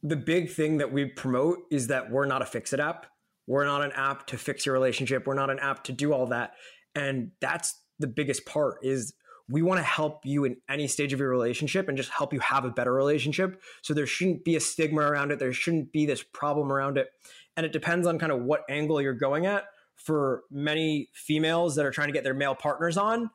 the 0.02 0.16
big 0.16 0.50
thing 0.50 0.78
that 0.78 0.92
we 0.92 1.06
promote 1.06 1.58
is 1.70 1.88
that 1.88 2.10
we're 2.10 2.26
not 2.26 2.42
a 2.42 2.46
fix 2.46 2.72
it 2.72 2.80
app. 2.80 3.06
We're 3.46 3.64
not 3.64 3.82
an 3.82 3.92
app 3.92 4.26
to 4.28 4.38
fix 4.38 4.64
your 4.64 4.72
relationship. 4.72 5.26
We're 5.26 5.34
not 5.34 5.50
an 5.50 5.58
app 5.58 5.84
to 5.84 5.92
do 5.92 6.12
all 6.12 6.26
that, 6.28 6.52
and 6.94 7.32
that's 7.40 7.74
the 7.98 8.06
biggest 8.06 8.46
part 8.46 8.78
is 8.82 9.12
we 9.50 9.62
want 9.62 9.78
to 9.78 9.84
help 9.84 10.24
you 10.24 10.44
in 10.44 10.56
any 10.68 10.86
stage 10.86 11.12
of 11.12 11.18
your 11.18 11.28
relationship 11.28 11.88
and 11.88 11.96
just 11.96 12.10
help 12.10 12.32
you 12.32 12.40
have 12.40 12.64
a 12.64 12.70
better 12.70 12.92
relationship. 12.92 13.60
So 13.82 13.94
there 13.94 14.06
shouldn't 14.06 14.44
be 14.44 14.56
a 14.56 14.60
stigma 14.60 15.02
around 15.02 15.32
it. 15.32 15.38
There 15.38 15.52
shouldn't 15.52 15.92
be 15.92 16.06
this 16.06 16.22
problem 16.22 16.72
around 16.72 16.98
it. 16.98 17.08
And 17.56 17.66
it 17.66 17.72
depends 17.72 18.06
on 18.06 18.18
kind 18.18 18.32
of 18.32 18.42
what 18.42 18.62
angle 18.68 19.02
you're 19.02 19.12
going 19.12 19.46
at. 19.46 19.64
For 19.96 20.44
many 20.50 21.10
females 21.12 21.74
that 21.76 21.84
are 21.84 21.90
trying 21.90 22.08
to 22.08 22.14
get 22.14 22.24
their 22.24 22.32
male 22.32 22.54
partners 22.54 22.96
on, 22.96 23.28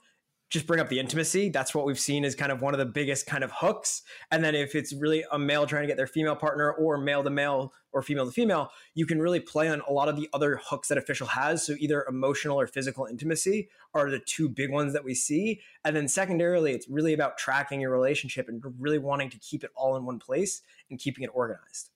just 0.49 0.67
bring 0.67 0.79
up 0.79 0.89
the 0.89 0.99
intimacy. 0.99 1.49
That's 1.49 1.73
what 1.73 1.85
we've 1.85 1.99
seen 1.99 2.23
as 2.23 2.35
kind 2.35 2.51
of 2.51 2.61
one 2.61 2.73
of 2.73 2.77
the 2.77 2.85
biggest 2.85 3.25
kind 3.25 3.43
of 3.43 3.51
hooks. 3.51 4.03
And 4.31 4.43
then 4.43 4.53
if 4.53 4.75
it's 4.75 4.93
really 4.93 5.23
a 5.31 5.39
male 5.39 5.65
trying 5.65 5.83
to 5.83 5.87
get 5.87 5.97
their 5.97 6.07
female 6.07 6.35
partner 6.35 6.71
or 6.71 6.97
male 6.97 7.23
to 7.23 7.29
male 7.29 7.73
or 7.91 8.01
female 8.01 8.25
to 8.25 8.31
female, 8.31 8.69
you 8.93 9.05
can 9.05 9.19
really 9.19 9.39
play 9.39 9.67
on 9.69 9.81
a 9.87 9.91
lot 9.91 10.07
of 10.07 10.15
the 10.15 10.29
other 10.33 10.59
hooks 10.63 10.89
that 10.89 10.97
official 10.97 11.27
has. 11.27 11.65
So 11.65 11.75
either 11.79 12.05
emotional 12.07 12.59
or 12.59 12.67
physical 12.67 13.05
intimacy 13.05 13.69
are 13.93 14.09
the 14.09 14.19
two 14.19 14.47
big 14.47 14.71
ones 14.71 14.93
that 14.93 15.03
we 15.03 15.15
see. 15.15 15.61
And 15.83 15.95
then 15.95 16.07
secondarily, 16.07 16.73
it's 16.73 16.87
really 16.87 17.13
about 17.13 17.37
tracking 17.37 17.81
your 17.81 17.91
relationship 17.91 18.47
and 18.47 18.61
really 18.79 18.99
wanting 18.99 19.31
to 19.31 19.39
keep 19.39 19.63
it 19.63 19.71
all 19.75 19.95
in 19.95 20.05
one 20.05 20.19
place 20.19 20.61
and 20.89 20.99
keeping 20.99 21.23
it 21.23 21.31
organized. 21.33 21.89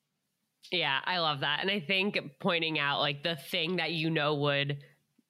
Yeah, 0.71 0.99
I 1.05 1.19
love 1.19 1.39
that. 1.41 1.59
And 1.61 1.71
I 1.71 1.79
think 1.79 2.19
pointing 2.39 2.79
out 2.79 2.99
like 2.99 3.23
the 3.23 3.35
thing 3.35 3.77
that 3.77 3.91
you 3.91 4.09
know 4.09 4.35
would 4.35 4.83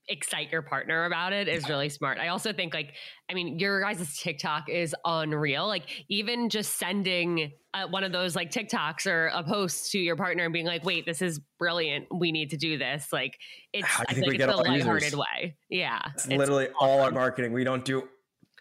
excite 0.09 0.51
your 0.51 0.61
partner 0.61 1.05
about 1.05 1.31
it 1.31 1.47
is 1.47 1.69
really 1.69 1.89
smart. 1.89 2.17
I 2.17 2.29
also 2.29 2.51
think 2.51 2.73
like 2.73 2.93
I 3.29 3.33
mean 3.33 3.59
your 3.59 3.81
guys' 3.81 4.19
TikTok 4.19 4.67
is 4.67 4.95
unreal. 5.05 5.67
Like 5.67 5.83
even 6.09 6.49
just 6.49 6.77
sending 6.77 7.51
uh, 7.73 7.87
one 7.87 8.03
of 8.03 8.11
those 8.11 8.35
like 8.35 8.51
TikToks 8.51 9.05
or 9.05 9.27
a 9.27 9.43
post 9.43 9.91
to 9.91 9.99
your 9.99 10.15
partner 10.15 10.43
and 10.43 10.51
being 10.51 10.65
like, 10.65 10.83
"Wait, 10.83 11.05
this 11.05 11.21
is 11.21 11.39
brilliant. 11.59 12.07
We 12.13 12.31
need 12.31 12.49
to 12.49 12.57
do 12.57 12.77
this." 12.77 13.07
Like 13.13 13.37
it's 13.71 13.87
I 13.99 14.13
think 14.13 14.27
like 14.27 14.37
we 14.37 14.43
it's 14.43 14.53
a 14.53 14.57
lighthearted 14.57 15.13
way. 15.13 15.55
Yeah, 15.69 16.01
it's, 16.13 16.25
it's 16.25 16.35
literally 16.35 16.69
awesome. 16.69 16.75
all 16.79 17.01
our 17.01 17.11
marketing. 17.11 17.53
We 17.53 17.63
don't 17.63 17.85
do 17.85 18.03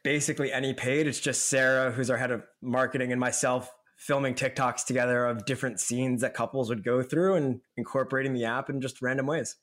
basically 0.05 0.53
any 0.53 0.75
paid. 0.75 1.07
It's 1.07 1.21
just 1.21 1.47
Sarah, 1.47 1.91
who's 1.91 2.11
our 2.11 2.19
head 2.19 2.31
of 2.31 2.43
marketing, 2.63 3.11
and 3.13 3.21
myself 3.21 3.73
filming 3.97 4.35
TikToks 4.35 4.85
together 4.85 5.27
of 5.27 5.45
different 5.45 5.81
scenes 5.81 6.21
that 6.21 6.33
couples 6.33 6.69
would 6.69 6.85
go 6.85 7.03
through 7.03 7.35
and 7.35 7.61
incorporating 7.77 8.33
the 8.33 8.45
app 8.45 8.71
in 8.71 8.81
just 8.81 9.03
random 9.03 9.27
ways. 9.27 9.57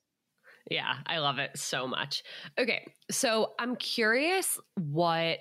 Yeah, 0.69 0.95
I 1.05 1.19
love 1.19 1.37
it 1.39 1.51
so 1.55 1.87
much. 1.87 2.23
Okay, 2.57 2.91
so 3.11 3.53
I'm 3.59 3.75
curious 3.75 4.59
what 4.75 5.39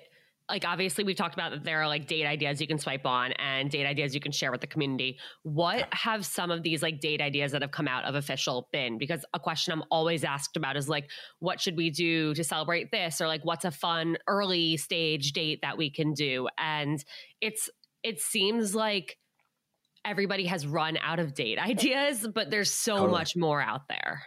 like 0.49 0.63
obviously 0.63 1.03
we've 1.03 1.15
talked 1.15 1.33
about 1.33 1.51
that 1.51 1.63
there 1.63 1.81
are 1.81 1.87
like 1.87 2.07
date 2.07 2.25
ideas 2.25 2.61
you 2.61 2.67
can 2.67 2.77
swipe 2.77 3.05
on 3.05 3.31
and 3.33 3.71
date 3.71 3.85
ideas 3.85 4.13
you 4.13 4.21
can 4.21 4.31
share 4.31 4.51
with 4.51 4.61
the 4.61 4.67
community. 4.67 5.17
What 5.43 5.87
have 5.91 6.25
some 6.25 6.51
of 6.51 6.61
these 6.61 6.83
like 6.83 6.99
date 6.99 7.21
ideas 7.21 7.51
that 7.53 7.63
have 7.63 7.71
come 7.71 7.87
out 7.87 8.03
of 8.03 8.15
official 8.15 8.69
been? 8.71 8.97
Because 8.97 9.25
a 9.33 9.39
question 9.39 9.73
i'm 9.73 9.83
always 9.89 10.23
asked 10.23 10.55
about 10.55 10.77
is 10.77 10.87
like 10.87 11.09
what 11.39 11.59
should 11.59 11.75
we 11.75 11.89
do 11.89 12.33
to 12.35 12.43
celebrate 12.43 12.91
this? 12.91 13.21
Or 13.21 13.27
like 13.27 13.43
what's 13.43 13.65
a 13.65 13.71
fun 13.71 14.17
early 14.27 14.77
stage 14.77 15.31
date 15.33 15.59
that 15.63 15.77
we 15.77 15.89
can 15.89 16.13
do? 16.13 16.47
And 16.57 17.03
it's 17.41 17.69
it 18.03 18.19
seems 18.19 18.75
like 18.75 19.17
everybody 20.05 20.45
has 20.45 20.67
run 20.67 20.97
out 21.01 21.17
of 21.17 21.33
date 21.33 21.57
ideas 21.59 22.27
but 22.33 22.51
there's 22.51 22.69
so 22.69 22.97
totally. 22.97 23.11
much 23.11 23.35
more 23.35 23.59
out 23.59 23.87
there 23.89 24.21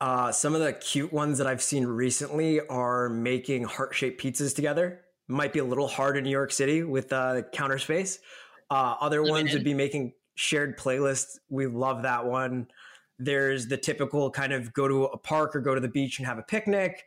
uh, 0.00 0.32
some 0.32 0.54
of 0.54 0.60
the 0.60 0.72
cute 0.72 1.12
ones 1.12 1.38
that 1.38 1.46
I've 1.46 1.62
seen 1.62 1.86
recently 1.86 2.60
are 2.68 3.08
making 3.08 3.64
heart 3.64 3.94
shaped 3.94 4.20
pizzas 4.20 4.54
together. 4.54 5.02
Might 5.28 5.52
be 5.52 5.60
a 5.60 5.64
little 5.64 5.88
hard 5.88 6.16
in 6.16 6.24
New 6.24 6.30
York 6.30 6.52
City 6.52 6.82
with 6.82 7.12
uh, 7.12 7.42
counter 7.52 7.78
space. 7.78 8.18
Uh, 8.70 8.96
other 9.00 9.22
Limited. 9.22 9.32
ones 9.32 9.52
would 9.54 9.64
be 9.64 9.74
making 9.74 10.12
shared 10.34 10.76
playlists. 10.78 11.38
We 11.48 11.66
love 11.66 12.02
that 12.02 12.24
one. 12.24 12.68
There's 13.18 13.68
the 13.68 13.76
typical 13.76 14.30
kind 14.30 14.52
of 14.52 14.72
go 14.72 14.88
to 14.88 15.04
a 15.04 15.16
park 15.16 15.54
or 15.54 15.60
go 15.60 15.74
to 15.74 15.80
the 15.80 15.88
beach 15.88 16.18
and 16.18 16.26
have 16.26 16.38
a 16.38 16.42
picnic. 16.42 17.04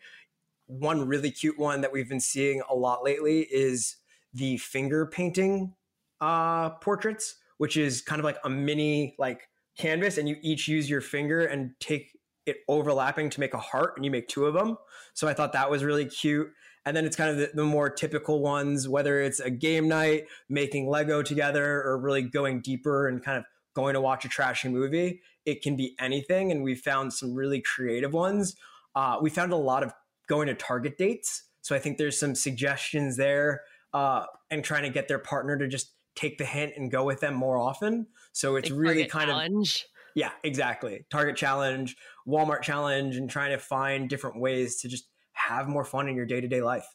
One 0.67 1.07
really 1.07 1.31
cute 1.31 1.59
one 1.59 1.81
that 1.81 1.91
we've 1.91 2.09
been 2.09 2.19
seeing 2.19 2.61
a 2.69 2.75
lot 2.75 3.03
lately 3.03 3.41
is 3.41 3.97
the 4.33 4.57
finger 4.57 5.05
painting 5.05 5.73
uh, 6.21 6.71
portraits, 6.71 7.35
which 7.57 7.77
is 7.77 8.01
kind 8.01 8.19
of 8.19 8.25
like 8.25 8.37
a 8.43 8.49
mini 8.49 9.15
like 9.19 9.49
canvas, 9.77 10.17
and 10.17 10.27
you 10.27 10.37
each 10.41 10.67
use 10.67 10.89
your 10.89 11.01
finger 11.01 11.45
and 11.45 11.71
take 11.79 12.16
it 12.47 12.57
overlapping 12.67 13.29
to 13.31 13.39
make 13.39 13.53
a 13.53 13.59
heart 13.59 13.93
and 13.95 14.05
you 14.05 14.11
make 14.11 14.27
two 14.27 14.45
of 14.45 14.53
them. 14.53 14.77
So 15.13 15.27
I 15.27 15.33
thought 15.33 15.53
that 15.53 15.69
was 15.69 15.83
really 15.83 16.05
cute. 16.05 16.51
And 16.85 16.95
then 16.95 17.05
it's 17.05 17.15
kind 17.15 17.29
of 17.29 17.37
the, 17.37 17.51
the, 17.53 17.65
more 17.65 17.89
typical 17.89 18.41
ones, 18.41 18.87
whether 18.87 19.21
it's 19.21 19.41
a 19.41 19.49
game 19.49 19.89
night, 19.89 20.27
making 20.47 20.87
Lego 20.87 21.21
together, 21.21 21.83
or 21.83 21.97
really 21.97 22.21
going 22.21 22.61
deeper 22.61 23.09
and 23.09 23.21
kind 23.21 23.37
of 23.37 23.43
going 23.73 23.93
to 23.93 24.01
watch 24.01 24.23
a 24.23 24.29
trashy 24.29 24.69
movie. 24.69 25.21
It 25.45 25.61
can 25.61 25.75
be 25.75 25.95
anything. 25.99 26.51
And 26.51 26.63
we 26.63 26.75
found 26.75 27.13
some 27.13 27.33
really 27.33 27.61
creative 27.61 28.13
ones. 28.13 28.55
Uh, 28.95 29.17
we 29.21 29.29
found 29.29 29.51
a 29.51 29.57
lot 29.57 29.83
of 29.83 29.91
going 30.27 30.47
to 30.47 30.53
Target 30.53 30.97
dates. 30.97 31.43
So 31.61 31.75
I 31.75 31.79
think 31.79 31.97
there's 31.97 32.17
some 32.17 32.35
suggestions 32.35 33.17
there 33.17 33.63
uh, 33.93 34.25
and 34.49 34.63
trying 34.63 34.83
to 34.83 34.89
get 34.89 35.09
their 35.09 35.19
partner 35.19 35.57
to 35.57 35.67
just 35.67 35.91
take 36.15 36.37
the 36.37 36.45
hint 36.45 36.73
and 36.77 36.89
go 36.89 37.03
with 37.03 37.19
them 37.19 37.33
more 37.33 37.57
often. 37.57 38.07
So 38.31 38.55
it's 38.55 38.71
really 38.71 39.05
kind 39.05 39.29
challenge. 39.29 39.83
of 39.83 39.96
yeah, 40.17 40.31
exactly. 40.43 41.05
Target 41.11 41.35
challenge, 41.35 41.95
Walmart 42.27 42.63
challenge, 42.63 43.17
and 43.17 43.29
trying 43.29 43.51
to 43.51 43.59
find 43.59 44.09
different 44.09 44.41
ways 44.41 44.81
to 44.81 44.87
just 44.87 45.07
have 45.33 45.67
more 45.67 45.85
fun 45.85 46.09
in 46.09 46.15
your 46.15 46.25
day 46.25 46.41
to 46.41 46.47
day 46.47 46.59
life. 46.59 46.87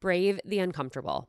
Brave 0.00 0.40
the 0.44 0.58
uncomfortable. 0.58 1.28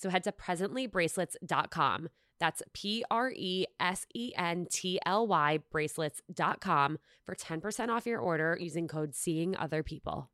So 0.00 0.08
head 0.08 0.24
to 0.24 0.32
presentlybracelets.com. 0.32 2.08
That's 2.38 2.62
P 2.72 3.04
R 3.10 3.32
E 3.36 3.66
S 3.78 4.06
E 4.14 4.32
N 4.34 4.66
T 4.70 4.98
L 5.04 5.26
Y 5.26 5.58
bracelets.com 5.70 6.98
for 7.26 7.34
10% 7.34 7.88
off 7.90 8.06
your 8.06 8.18
order 8.18 8.56
using 8.58 8.88
code 8.88 9.14
Seeing 9.14 9.54
Other 9.56 9.82
People. 9.82 10.30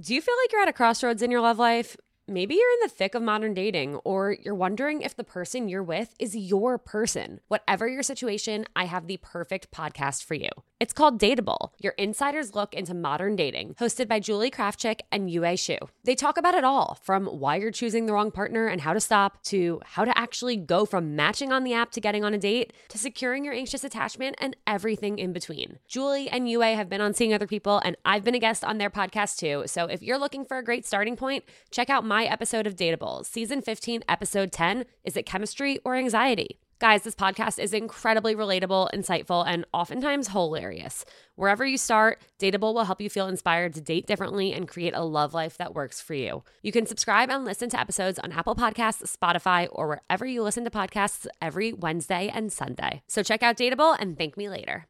Do 0.00 0.14
you 0.14 0.22
feel 0.22 0.34
like 0.42 0.50
you're 0.50 0.62
at 0.62 0.68
a 0.68 0.72
crossroads 0.72 1.20
in 1.20 1.30
your 1.30 1.42
love 1.42 1.58
life? 1.58 1.96
Maybe 2.26 2.54
you're 2.54 2.72
in 2.72 2.78
the 2.84 2.88
thick 2.88 3.14
of 3.14 3.22
modern 3.22 3.54
dating, 3.54 3.96
or 3.96 4.36
you're 4.40 4.54
wondering 4.54 5.02
if 5.02 5.16
the 5.16 5.24
person 5.24 5.68
you're 5.68 5.82
with 5.82 6.14
is 6.18 6.34
your 6.34 6.78
person. 6.78 7.40
Whatever 7.48 7.88
your 7.88 8.04
situation, 8.04 8.64
I 8.74 8.84
have 8.84 9.08
the 9.08 9.18
perfect 9.18 9.70
podcast 9.72 10.24
for 10.24 10.34
you. 10.34 10.48
It's 10.80 10.94
called 10.94 11.20
Dateable, 11.20 11.72
your 11.78 11.92
insider's 11.98 12.54
look 12.54 12.72
into 12.72 12.94
modern 12.94 13.36
dating, 13.36 13.74
hosted 13.74 14.08
by 14.08 14.18
Julie 14.18 14.50
Krafchick 14.50 15.00
and 15.12 15.30
Yue 15.30 15.42
Xu. 15.42 15.76
They 16.04 16.14
talk 16.14 16.38
about 16.38 16.54
it 16.54 16.64
all 16.64 16.96
from 17.02 17.26
why 17.26 17.56
you're 17.56 17.70
choosing 17.70 18.06
the 18.06 18.14
wrong 18.14 18.30
partner 18.30 18.66
and 18.66 18.80
how 18.80 18.94
to 18.94 19.00
stop, 19.00 19.42
to 19.42 19.82
how 19.84 20.06
to 20.06 20.18
actually 20.18 20.56
go 20.56 20.86
from 20.86 21.14
matching 21.14 21.52
on 21.52 21.64
the 21.64 21.74
app 21.74 21.90
to 21.92 22.00
getting 22.00 22.24
on 22.24 22.32
a 22.32 22.38
date, 22.38 22.72
to 22.88 22.96
securing 22.96 23.44
your 23.44 23.52
anxious 23.52 23.84
attachment 23.84 24.36
and 24.38 24.56
everything 24.66 25.18
in 25.18 25.34
between. 25.34 25.80
Julie 25.86 26.30
and 26.30 26.48
Yue 26.48 26.60
have 26.60 26.88
been 26.88 27.02
on 27.02 27.12
Seeing 27.12 27.34
Other 27.34 27.46
People, 27.46 27.82
and 27.84 27.94
I've 28.06 28.24
been 28.24 28.34
a 28.34 28.38
guest 28.38 28.64
on 28.64 28.78
their 28.78 28.88
podcast 28.88 29.36
too. 29.36 29.64
So 29.66 29.84
if 29.84 30.02
you're 30.02 30.16
looking 30.16 30.46
for 30.46 30.56
a 30.56 30.64
great 30.64 30.86
starting 30.86 31.14
point, 31.14 31.44
check 31.70 31.90
out 31.90 32.06
my 32.06 32.24
episode 32.24 32.66
of 32.66 32.74
Dateable, 32.74 33.26
season 33.26 33.60
15, 33.60 34.02
episode 34.08 34.50
10 34.50 34.86
Is 35.04 35.18
it 35.18 35.26
chemistry 35.26 35.78
or 35.84 35.94
anxiety? 35.94 36.58
Guys, 36.80 37.02
this 37.02 37.14
podcast 37.14 37.58
is 37.62 37.74
incredibly 37.74 38.34
relatable, 38.34 38.88
insightful, 38.94 39.44
and 39.46 39.66
oftentimes 39.74 40.28
hilarious. 40.28 41.04
Wherever 41.34 41.66
you 41.66 41.76
start, 41.76 42.22
Dateable 42.38 42.72
will 42.72 42.84
help 42.84 43.02
you 43.02 43.10
feel 43.10 43.28
inspired 43.28 43.74
to 43.74 43.82
date 43.82 44.06
differently 44.06 44.54
and 44.54 44.66
create 44.66 44.94
a 44.96 45.02
love 45.04 45.34
life 45.34 45.58
that 45.58 45.74
works 45.74 46.00
for 46.00 46.14
you. 46.14 46.42
You 46.62 46.72
can 46.72 46.86
subscribe 46.86 47.28
and 47.28 47.44
listen 47.44 47.68
to 47.68 47.78
episodes 47.78 48.18
on 48.18 48.32
Apple 48.32 48.54
Podcasts, 48.56 49.14
Spotify, 49.14 49.68
or 49.70 49.88
wherever 49.88 50.24
you 50.24 50.42
listen 50.42 50.64
to 50.64 50.70
podcasts 50.70 51.26
every 51.42 51.74
Wednesday 51.74 52.30
and 52.32 52.50
Sunday. 52.50 53.02
So 53.08 53.22
check 53.22 53.42
out 53.42 53.58
Dateable 53.58 53.94
and 54.00 54.16
thank 54.16 54.38
me 54.38 54.48
later. 54.48 54.86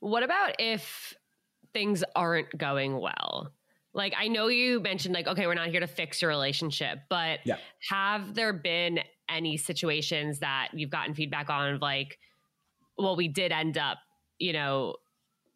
What 0.00 0.22
about 0.22 0.56
if 0.58 1.14
things 1.72 2.04
aren't 2.14 2.58
going 2.58 2.94
well? 3.00 3.52
Like 3.94 4.12
I 4.18 4.28
know 4.28 4.48
you 4.48 4.80
mentioned 4.80 5.14
like 5.14 5.26
okay, 5.26 5.46
we're 5.46 5.54
not 5.54 5.68
here 5.68 5.80
to 5.80 5.86
fix 5.86 6.20
your 6.20 6.28
relationship, 6.28 6.98
but 7.08 7.40
Yeah. 7.46 7.56
have 7.88 8.34
there 8.34 8.52
been 8.52 9.00
any 9.28 9.56
situations 9.56 10.38
that 10.40 10.68
you've 10.72 10.90
gotten 10.90 11.14
feedback 11.14 11.50
on 11.50 11.74
of 11.74 11.80
like 11.82 12.18
well, 12.98 13.16
we 13.16 13.28
did 13.28 13.52
end 13.52 13.76
up, 13.76 13.98
you 14.38 14.52
know, 14.52 14.96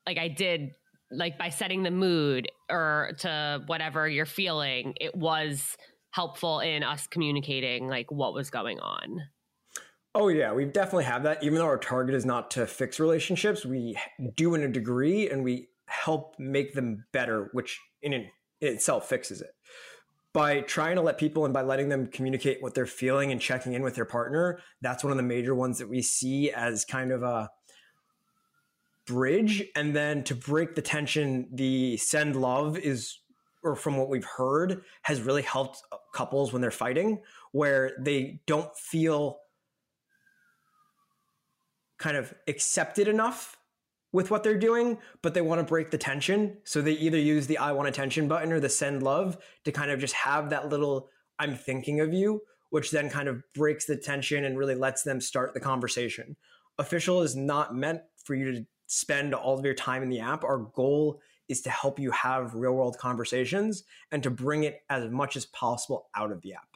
like 0.06 0.18
I 0.18 0.28
did 0.28 0.72
like 1.10 1.38
by 1.38 1.48
setting 1.48 1.82
the 1.82 1.90
mood 1.90 2.48
or 2.70 3.12
to 3.18 3.62
whatever 3.66 4.08
you're 4.08 4.26
feeling, 4.26 4.94
it 5.00 5.14
was 5.14 5.76
helpful 6.10 6.60
in 6.60 6.82
us 6.82 7.06
communicating 7.06 7.88
like 7.88 8.10
what 8.10 8.34
was 8.34 8.50
going 8.50 8.78
on. 8.80 9.22
Oh 10.14 10.28
yeah, 10.28 10.52
we 10.52 10.64
definitely 10.64 11.04
have 11.04 11.22
that. 11.22 11.42
Even 11.42 11.58
though 11.58 11.66
our 11.66 11.78
target 11.78 12.14
is 12.14 12.26
not 12.26 12.50
to 12.52 12.66
fix 12.66 12.98
relationships, 12.98 13.64
we 13.64 13.96
do 14.34 14.54
in 14.54 14.62
a 14.62 14.68
degree, 14.68 15.30
and 15.30 15.44
we 15.44 15.68
help 15.86 16.34
make 16.38 16.74
them 16.74 17.04
better, 17.12 17.48
which 17.52 17.80
in, 18.02 18.12
in 18.12 18.26
itself 18.60 19.08
fixes 19.08 19.40
it. 19.40 19.50
By 20.32 20.60
trying 20.60 20.94
to 20.96 21.02
let 21.02 21.18
people 21.18 21.44
and 21.44 21.52
by 21.52 21.62
letting 21.62 21.88
them 21.88 22.06
communicate 22.06 22.62
what 22.62 22.74
they're 22.74 22.86
feeling 22.86 23.32
and 23.32 23.40
checking 23.40 23.72
in 23.72 23.82
with 23.82 23.96
their 23.96 24.04
partner, 24.04 24.60
that's 24.80 25.02
one 25.02 25.10
of 25.10 25.16
the 25.16 25.24
major 25.24 25.54
ones 25.54 25.78
that 25.78 25.88
we 25.88 26.02
see 26.02 26.52
as 26.52 26.84
kind 26.84 27.10
of 27.10 27.22
a 27.22 27.50
bridge. 29.06 29.64
And 29.74 29.94
then 29.94 30.22
to 30.24 30.34
break 30.36 30.76
the 30.76 30.82
tension, 30.82 31.48
the 31.52 31.96
send 31.96 32.36
love 32.36 32.78
is, 32.78 33.18
or 33.64 33.74
from 33.74 33.96
what 33.96 34.08
we've 34.08 34.24
heard, 34.24 34.84
has 35.02 35.20
really 35.20 35.42
helped 35.42 35.82
couples 36.14 36.52
when 36.52 36.62
they're 36.62 36.70
fighting, 36.70 37.22
where 37.50 37.92
they 37.98 38.40
don't 38.46 38.74
feel 38.76 39.40
kind 41.98 42.16
of 42.16 42.32
accepted 42.46 43.08
enough 43.08 43.58
with 44.12 44.30
what 44.30 44.42
they're 44.42 44.58
doing, 44.58 44.98
but 45.22 45.34
they 45.34 45.40
want 45.40 45.60
to 45.60 45.64
break 45.64 45.90
the 45.90 45.98
tension. 45.98 46.56
So 46.64 46.82
they 46.82 46.92
either 46.92 47.18
use 47.18 47.46
the 47.46 47.58
I 47.58 47.72
want 47.72 47.88
attention 47.88 48.28
button 48.28 48.52
or 48.52 48.60
the 48.60 48.68
send 48.68 49.02
love 49.02 49.38
to 49.64 49.72
kind 49.72 49.90
of 49.90 50.00
just 50.00 50.14
have 50.14 50.50
that 50.50 50.68
little 50.68 51.08
I'm 51.38 51.54
thinking 51.56 52.00
of 52.00 52.12
you, 52.12 52.42
which 52.70 52.90
then 52.90 53.08
kind 53.08 53.28
of 53.28 53.42
breaks 53.54 53.86
the 53.86 53.96
tension 53.96 54.44
and 54.44 54.58
really 54.58 54.74
lets 54.74 55.02
them 55.02 55.20
start 55.20 55.54
the 55.54 55.60
conversation. 55.60 56.36
Official 56.78 57.22
is 57.22 57.36
not 57.36 57.74
meant 57.74 58.00
for 58.24 58.34
you 58.34 58.52
to 58.52 58.66
spend 58.86 59.34
all 59.34 59.58
of 59.58 59.64
your 59.64 59.74
time 59.74 60.02
in 60.02 60.10
the 60.10 60.20
app. 60.20 60.44
Our 60.44 60.58
goal 60.58 61.20
is 61.48 61.60
to 61.62 61.70
help 61.70 61.98
you 61.98 62.10
have 62.10 62.54
real 62.54 62.72
world 62.72 62.96
conversations 62.98 63.84
and 64.12 64.22
to 64.22 64.30
bring 64.30 64.64
it 64.64 64.82
as 64.88 65.10
much 65.10 65.36
as 65.36 65.46
possible 65.46 66.08
out 66.16 66.30
of 66.30 66.42
the 66.42 66.54
app. 66.54 66.68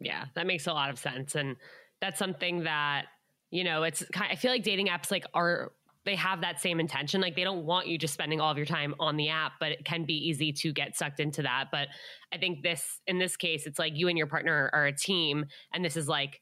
Yeah, 0.00 0.24
that 0.34 0.46
makes 0.46 0.66
a 0.66 0.72
lot 0.72 0.90
of 0.90 0.98
sense. 0.98 1.34
And 1.34 1.56
that's 2.00 2.18
something 2.18 2.64
that, 2.64 3.06
you 3.50 3.64
know, 3.64 3.82
it's 3.82 4.04
kind 4.12 4.30
I 4.30 4.36
feel 4.36 4.50
like 4.50 4.62
dating 4.62 4.88
apps 4.88 5.10
like 5.10 5.26
are 5.34 5.72
they 6.04 6.16
have 6.16 6.42
that 6.42 6.60
same 6.60 6.80
intention. 6.80 7.20
Like 7.20 7.34
they 7.34 7.44
don't 7.44 7.64
want 7.64 7.86
you 7.86 7.96
just 7.98 8.14
spending 8.14 8.40
all 8.40 8.50
of 8.50 8.56
your 8.56 8.66
time 8.66 8.94
on 9.00 9.16
the 9.16 9.30
app, 9.30 9.52
but 9.58 9.72
it 9.72 9.84
can 9.84 10.04
be 10.04 10.14
easy 10.14 10.52
to 10.52 10.72
get 10.72 10.96
sucked 10.96 11.20
into 11.20 11.42
that. 11.42 11.66
But 11.72 11.88
I 12.32 12.38
think 12.38 12.62
this 12.62 13.00
in 13.06 13.18
this 13.18 13.36
case, 13.36 13.66
it's 13.66 13.78
like 13.78 13.92
you 13.96 14.08
and 14.08 14.18
your 14.18 14.26
partner 14.26 14.70
are 14.72 14.86
a 14.86 14.96
team, 14.96 15.46
and 15.72 15.84
this 15.84 15.96
is 15.96 16.08
like 16.08 16.40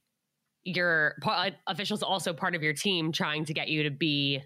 your 0.64 1.16
officials 1.66 2.02
also 2.02 2.32
part 2.32 2.54
of 2.54 2.62
your 2.62 2.72
team 2.72 3.12
trying 3.12 3.44
to 3.44 3.54
get 3.54 3.68
you 3.68 3.84
to 3.84 3.90
be 3.90 4.40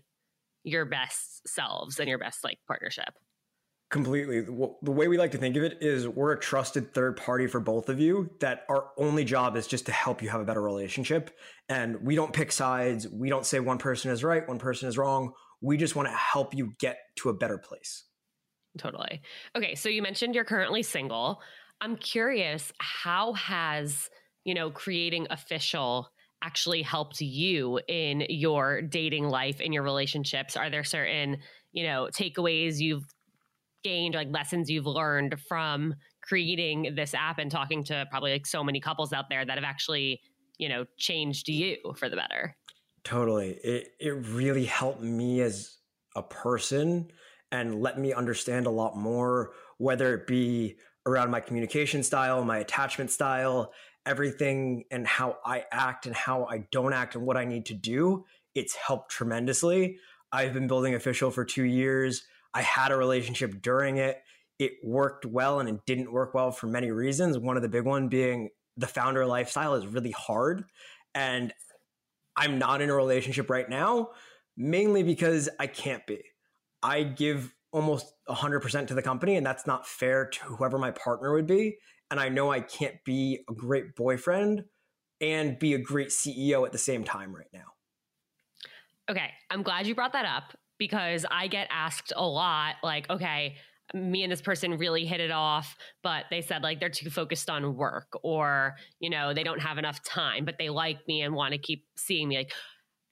your 0.64 0.84
best 0.84 1.46
selves 1.46 2.00
and 2.00 2.08
your 2.08 2.18
best 2.18 2.42
like 2.42 2.58
partnership. 2.66 3.14
Completely. 3.88 4.40
The 4.40 4.90
way 4.90 5.06
we 5.06 5.16
like 5.16 5.30
to 5.30 5.38
think 5.38 5.54
of 5.56 5.62
it 5.62 5.78
is 5.80 6.08
we're 6.08 6.32
a 6.32 6.40
trusted 6.40 6.92
third 6.92 7.16
party 7.16 7.46
for 7.46 7.60
both 7.60 7.88
of 7.88 8.00
you, 8.00 8.30
that 8.40 8.64
our 8.68 8.88
only 8.98 9.24
job 9.24 9.56
is 9.56 9.68
just 9.68 9.86
to 9.86 9.92
help 9.92 10.22
you 10.22 10.28
have 10.28 10.40
a 10.40 10.44
better 10.44 10.60
relationship. 10.60 11.30
And 11.68 12.02
we 12.02 12.16
don't 12.16 12.32
pick 12.32 12.50
sides. 12.50 13.06
We 13.08 13.28
don't 13.28 13.46
say 13.46 13.60
one 13.60 13.78
person 13.78 14.10
is 14.10 14.24
right, 14.24 14.46
one 14.48 14.58
person 14.58 14.88
is 14.88 14.98
wrong. 14.98 15.34
We 15.60 15.76
just 15.76 15.94
want 15.94 16.08
to 16.08 16.14
help 16.14 16.52
you 16.52 16.72
get 16.80 16.98
to 17.20 17.28
a 17.28 17.34
better 17.34 17.58
place. 17.58 18.02
Totally. 18.76 19.22
Okay. 19.56 19.76
So 19.76 19.88
you 19.88 20.02
mentioned 20.02 20.34
you're 20.34 20.44
currently 20.44 20.82
single. 20.82 21.40
I'm 21.80 21.96
curious, 21.96 22.72
how 22.78 23.34
has, 23.34 24.10
you 24.44 24.54
know, 24.54 24.70
creating 24.70 25.28
official 25.30 26.10
actually 26.42 26.82
helped 26.82 27.20
you 27.20 27.80
in 27.88 28.26
your 28.28 28.82
dating 28.82 29.28
life, 29.28 29.60
in 29.60 29.72
your 29.72 29.84
relationships? 29.84 30.56
Are 30.56 30.70
there 30.70 30.84
certain, 30.84 31.38
you 31.72 31.86
know, 31.86 32.08
takeaways 32.12 32.78
you've 32.78 33.06
gained, 33.82 34.14
like 34.14 34.28
lessons 34.30 34.70
you've 34.70 34.86
learned 34.86 35.40
from 35.48 35.94
creating 36.22 36.94
this 36.96 37.14
app 37.14 37.38
and 37.38 37.50
talking 37.50 37.84
to 37.84 38.06
probably 38.10 38.32
like 38.32 38.46
so 38.46 38.64
many 38.64 38.80
couples 38.80 39.12
out 39.12 39.26
there 39.28 39.44
that 39.44 39.56
have 39.56 39.64
actually, 39.64 40.20
you 40.58 40.68
know, 40.68 40.84
changed 40.98 41.48
you 41.48 41.76
for 41.96 42.08
the 42.08 42.16
better? 42.16 42.56
Totally. 43.04 43.52
It 43.62 43.88
it 44.00 44.10
really 44.10 44.64
helped 44.64 45.02
me 45.02 45.40
as 45.40 45.76
a 46.16 46.22
person 46.22 47.10
and 47.52 47.80
let 47.80 47.98
me 47.98 48.12
understand 48.12 48.66
a 48.66 48.70
lot 48.70 48.96
more, 48.96 49.52
whether 49.78 50.14
it 50.14 50.26
be 50.26 50.76
around 51.06 51.30
my 51.30 51.38
communication 51.40 52.02
style, 52.02 52.44
my 52.44 52.58
attachment 52.58 53.10
style, 53.10 53.72
everything 54.04 54.84
and 54.90 55.06
how 55.06 55.36
I 55.44 55.64
act 55.70 56.06
and 56.06 56.14
how 56.14 56.46
I 56.46 56.66
don't 56.72 56.92
act 56.92 57.14
and 57.14 57.24
what 57.24 57.36
I 57.36 57.44
need 57.44 57.66
to 57.66 57.74
do. 57.74 58.24
It's 58.54 58.74
helped 58.74 59.10
tremendously. 59.10 59.98
I've 60.32 60.52
been 60.52 60.66
building 60.66 60.94
official 60.94 61.30
for 61.30 61.44
two 61.44 61.64
years. 61.64 62.24
I 62.56 62.62
had 62.62 62.90
a 62.90 62.96
relationship 62.96 63.60
during 63.60 63.98
it. 63.98 64.22
It 64.58 64.72
worked 64.82 65.26
well 65.26 65.60
and 65.60 65.68
it 65.68 65.80
didn't 65.84 66.10
work 66.10 66.32
well 66.32 66.50
for 66.50 66.68
many 66.68 66.90
reasons. 66.90 67.38
One 67.38 67.58
of 67.58 67.62
the 67.62 67.68
big 67.68 67.84
one 67.84 68.08
being 68.08 68.48
the 68.78 68.86
founder 68.86 69.26
lifestyle 69.26 69.74
is 69.74 69.86
really 69.86 70.12
hard. 70.12 70.64
And 71.14 71.52
I'm 72.34 72.58
not 72.58 72.80
in 72.80 72.88
a 72.88 72.94
relationship 72.94 73.50
right 73.50 73.68
now, 73.68 74.12
mainly 74.56 75.02
because 75.02 75.50
I 75.60 75.66
can't 75.66 76.06
be. 76.06 76.22
I 76.82 77.02
give 77.02 77.54
almost 77.72 78.10
100% 78.26 78.86
to 78.86 78.94
the 78.94 79.02
company, 79.02 79.36
and 79.36 79.44
that's 79.44 79.66
not 79.66 79.86
fair 79.86 80.24
to 80.26 80.44
whoever 80.44 80.78
my 80.78 80.92
partner 80.92 81.34
would 81.34 81.46
be. 81.46 81.76
And 82.10 82.18
I 82.18 82.30
know 82.30 82.50
I 82.50 82.60
can't 82.60 82.96
be 83.04 83.44
a 83.50 83.52
great 83.52 83.94
boyfriend 83.96 84.64
and 85.20 85.58
be 85.58 85.74
a 85.74 85.78
great 85.78 86.08
CEO 86.08 86.64
at 86.64 86.72
the 86.72 86.78
same 86.78 87.04
time 87.04 87.36
right 87.36 87.48
now. 87.52 87.74
Okay, 89.10 89.30
I'm 89.50 89.62
glad 89.62 89.86
you 89.86 89.94
brought 89.94 90.14
that 90.14 90.24
up 90.24 90.56
because 90.78 91.24
I 91.30 91.46
get 91.48 91.68
asked 91.70 92.12
a 92.16 92.26
lot 92.26 92.76
like, 92.82 93.08
okay, 93.10 93.56
me 93.94 94.22
and 94.22 94.32
this 94.32 94.42
person 94.42 94.78
really 94.78 95.04
hit 95.04 95.20
it 95.20 95.30
off, 95.30 95.76
but 96.02 96.24
they 96.30 96.40
said 96.40 96.62
like 96.62 96.80
they're 96.80 96.88
too 96.88 97.10
focused 97.10 97.48
on 97.48 97.76
work 97.76 98.08
or, 98.22 98.76
you 98.98 99.10
know, 99.10 99.32
they 99.32 99.44
don't 99.44 99.60
have 99.60 99.78
enough 99.78 100.02
time, 100.02 100.44
but 100.44 100.56
they 100.58 100.68
like 100.68 101.06
me 101.06 101.22
and 101.22 101.34
want 101.34 101.52
to 101.52 101.58
keep 101.58 101.84
seeing 101.96 102.28
me. 102.28 102.38
Like, 102.38 102.52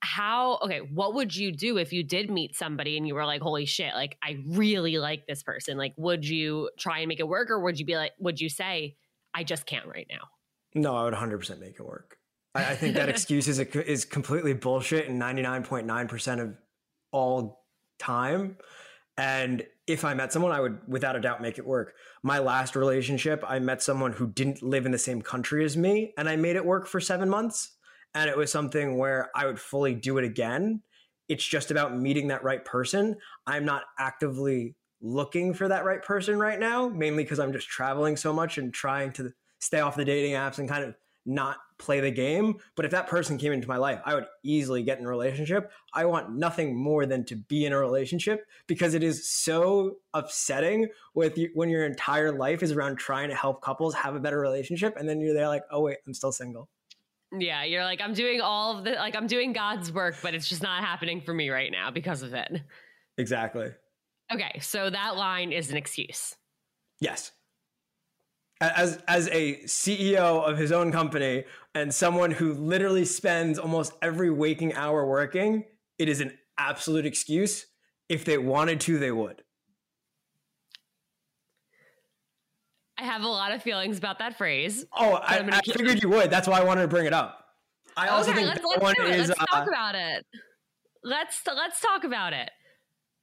how, 0.01 0.59
okay, 0.63 0.81
what 0.81 1.15
would 1.15 1.35
you 1.35 1.51
do 1.51 1.79
if 1.79 1.93
you 1.93 2.03
did 2.03 2.31
meet 2.31 2.55
somebody 2.55 2.97
and 2.97 3.07
you 3.07 3.15
were 3.15 3.25
like, 3.25 3.41
holy 3.41 3.65
shit, 3.65 3.95
like 3.95 4.19
I 4.23 4.39
really 4.49 4.99
like 4.99 5.27
this 5.27 5.43
person? 5.43 5.79
Like, 5.79 5.95
would 5.97 6.29
you 6.29 6.71
try 6.79 6.99
and 6.99 7.09
make 7.09 7.21
it 7.21 7.29
work 7.29 7.51
or 7.51 7.61
would 7.61 7.79
you 7.79 7.87
be 7.87 7.97
like, 7.97 8.13
would 8.19 8.41
you 8.41 8.49
say, 8.49 8.97
I 9.33 9.45
just 9.45 9.67
can't 9.67 9.87
right 9.87 10.07
now? 10.11 10.29
No, 10.75 10.95
I 10.97 11.05
would 11.05 11.15
100% 11.15 11.59
make 11.61 11.77
it 11.79 11.87
work. 11.87 12.19
I, 12.55 12.73
I 12.73 12.77
think 12.77 12.97
that 12.97 13.09
excuse 13.09 13.49
is, 13.49 13.59
a, 13.59 13.91
is 13.91 14.05
completely 14.05 14.53
bullshit 14.53 15.09
and 15.09 15.21
99.9% 15.21 16.43
of 16.43 16.55
all 17.15 17.65
time. 17.99 18.59
And 19.17 19.65
if 19.87 20.05
I 20.05 20.15
met 20.15 20.33
someone, 20.33 20.51
I 20.51 20.61
would 20.61 20.81
without 20.89 21.15
a 21.15 21.21
doubt 21.21 21.41
make 21.41 21.59
it 21.59 21.67
work. 21.67 21.95
My 22.25 22.41
last 22.41 22.75
relationship, 22.75 23.45
I 23.47 23.61
met 23.61 23.81
someone 23.81 24.13
who 24.13 24.27
didn't 24.27 24.63
live 24.63 24.85
in 24.85 24.93
the 24.93 24.99
same 24.99 25.23
country 25.23 25.65
as 25.65 25.77
me, 25.77 26.13
and 26.19 26.29
I 26.29 26.35
made 26.35 26.57
it 26.57 26.67
work 26.67 26.89
for 26.89 27.01
seven 27.01 27.29
months. 27.29 27.71
And 28.15 28.29
it 28.29 28.37
was 28.37 28.51
something 28.51 28.99
where 28.99 29.31
I 29.35 29.47
would 29.47 29.61
fully 29.61 29.95
do 29.95 30.19
it 30.19 30.25
again. 30.25 30.83
It's 31.29 31.45
just 31.45 31.71
about 31.71 31.97
meeting 31.97 32.29
that 32.29 32.45
right 32.45 32.65
person. 32.65 33.17
I'm 33.47 33.65
not 33.65 33.85
actively 33.99 34.75
looking 35.01 35.55
for 35.55 35.69
that 35.69 35.85
right 35.85 36.03
person 36.03 36.39
right 36.39 36.59
now, 36.59 36.89
mainly 36.89 37.23
because 37.23 37.39
I'm 37.39 37.53
just 37.53 37.69
traveling 37.69 38.17
so 38.17 38.33
much 38.33 38.59
and 38.59 38.75
trying 38.75 39.13
to 39.13 39.33
stay 39.61 39.81
off 39.81 39.97
the 39.97 40.05
dating 40.05 40.33
apps 40.33 40.59
and 40.59 40.69
kind 40.69 40.85
of 40.85 40.95
not 41.25 41.59
play 41.85 42.01
the 42.01 42.11
game. 42.11 42.57
But 42.75 42.85
if 42.85 42.91
that 42.93 43.07
person 43.07 43.37
came 43.39 43.53
into 43.53 43.69
my 43.69 43.77
life, 43.77 44.01
I 44.05 44.15
would 44.15 44.27
easily 44.43 44.83
get 44.83 44.99
in 44.99 45.05
a 45.05 45.09
relationship. 45.09 45.71
I 45.93 46.07
want 46.07 46.35
nothing 46.35 46.77
more 46.77 47.05
than 47.07 47.25
to 47.27 47.37
be 47.37 47.67
in 47.67 47.73
a 47.73 47.79
relationship 47.79 48.47
because 48.67 48.95
it 48.95 49.03
is 49.03 49.31
so 49.31 49.97
upsetting 50.15 50.89
with 51.15 51.37
you, 51.37 51.51
when 51.55 51.69
your 51.69 51.85
entire 51.85 52.33
life 52.33 52.63
is 52.63 52.73
around 52.73 52.97
trying 52.97 53.29
to 53.29 53.35
help 53.35 53.63
couples 53.63 53.95
have 53.95 54.15
a 54.15 54.21
better 54.21 54.41
relationship, 54.41 54.97
and 54.97 55.09
then 55.09 55.21
you're 55.21 55.35
there 55.35 55.49
like, 55.49 55.65
oh 55.71 55.83
wait, 55.83 55.99
I'm 56.07 56.15
still 56.15 56.33
single. 56.33 56.69
Yeah, 57.37 57.65
you're 57.65 57.85
like, 57.85 58.01
I'm 58.01 58.15
doing 58.15 58.41
all 58.41 58.79
of 58.79 58.85
the 58.85 58.93
like 58.93 59.15
I'm 59.15 59.27
doing 59.27 59.53
God's 59.53 59.93
work, 59.93 60.17
but 60.23 60.35
it's 60.35 60.49
just 60.49 60.63
not 60.63 60.83
happening 60.83 61.21
for 61.21 61.35
me 61.35 61.51
right 61.51 61.71
now 61.71 61.91
because 61.91 62.23
of 62.23 62.33
it. 62.33 62.63
Exactly. 63.19 63.71
Okay, 64.33 64.59
so 64.61 64.89
that 64.89 65.17
line 65.17 65.53
is 65.53 65.71
an 65.71 65.77
excuse. 65.77 66.35
Yes 67.01 67.33
as 68.61 69.03
as 69.09 69.29
a 69.29 69.57
CEO 69.65 70.49
of 70.49 70.57
his 70.59 70.73
own 70.73 70.93
company 70.93 71.45
and 71.75 71.93
someone 71.93 72.31
who 72.31 72.55
literally 72.55 73.05
spends 73.05 73.59
almost 73.59 73.93
every 74.01 74.31
waking 74.31 74.75
hour 74.75 75.07
working, 75.07 75.65
it 75.99 76.09
is 76.09 76.21
an 76.21 76.37
absolute 76.59 77.07
excuse. 77.07 77.67
If 78.09 78.25
they 78.25 78.39
wanted 78.39 78.81
to, 78.83 78.99
they 78.99 79.11
would. 79.11 79.43
I 82.99 83.05
have 83.05 83.23
a 83.23 83.29
lot 83.29 83.53
of 83.53 83.63
feelings 83.63 83.99
about 83.99 84.21
that 84.21 84.39
phrase. 84.39 84.85
Oh, 84.97 85.15
I, 85.15 85.39
I 85.39 85.61
figured 85.61 86.03
you 86.03 86.09
would. 86.11 86.31
That's 86.31 86.47
why 86.47 86.61
I 86.61 86.65
wanted 86.65 86.83
to 86.83 86.89
bring 86.89 87.07
it 87.07 87.13
up. 87.13 87.45
I 87.97 88.09
also 88.09 88.31
okay, 88.31 88.45
think 88.45 88.49
let's, 88.49 88.65
let's 88.65 88.83
one 88.83 88.95
is, 89.07 89.29
let's 89.29 89.41
uh, 89.41 89.47
talk 89.47 89.69
about 89.69 89.95
it. 89.95 90.25
Let's 91.03 91.41
let's 91.47 91.81
talk 91.81 92.05
about 92.05 92.33
it. 92.33 92.51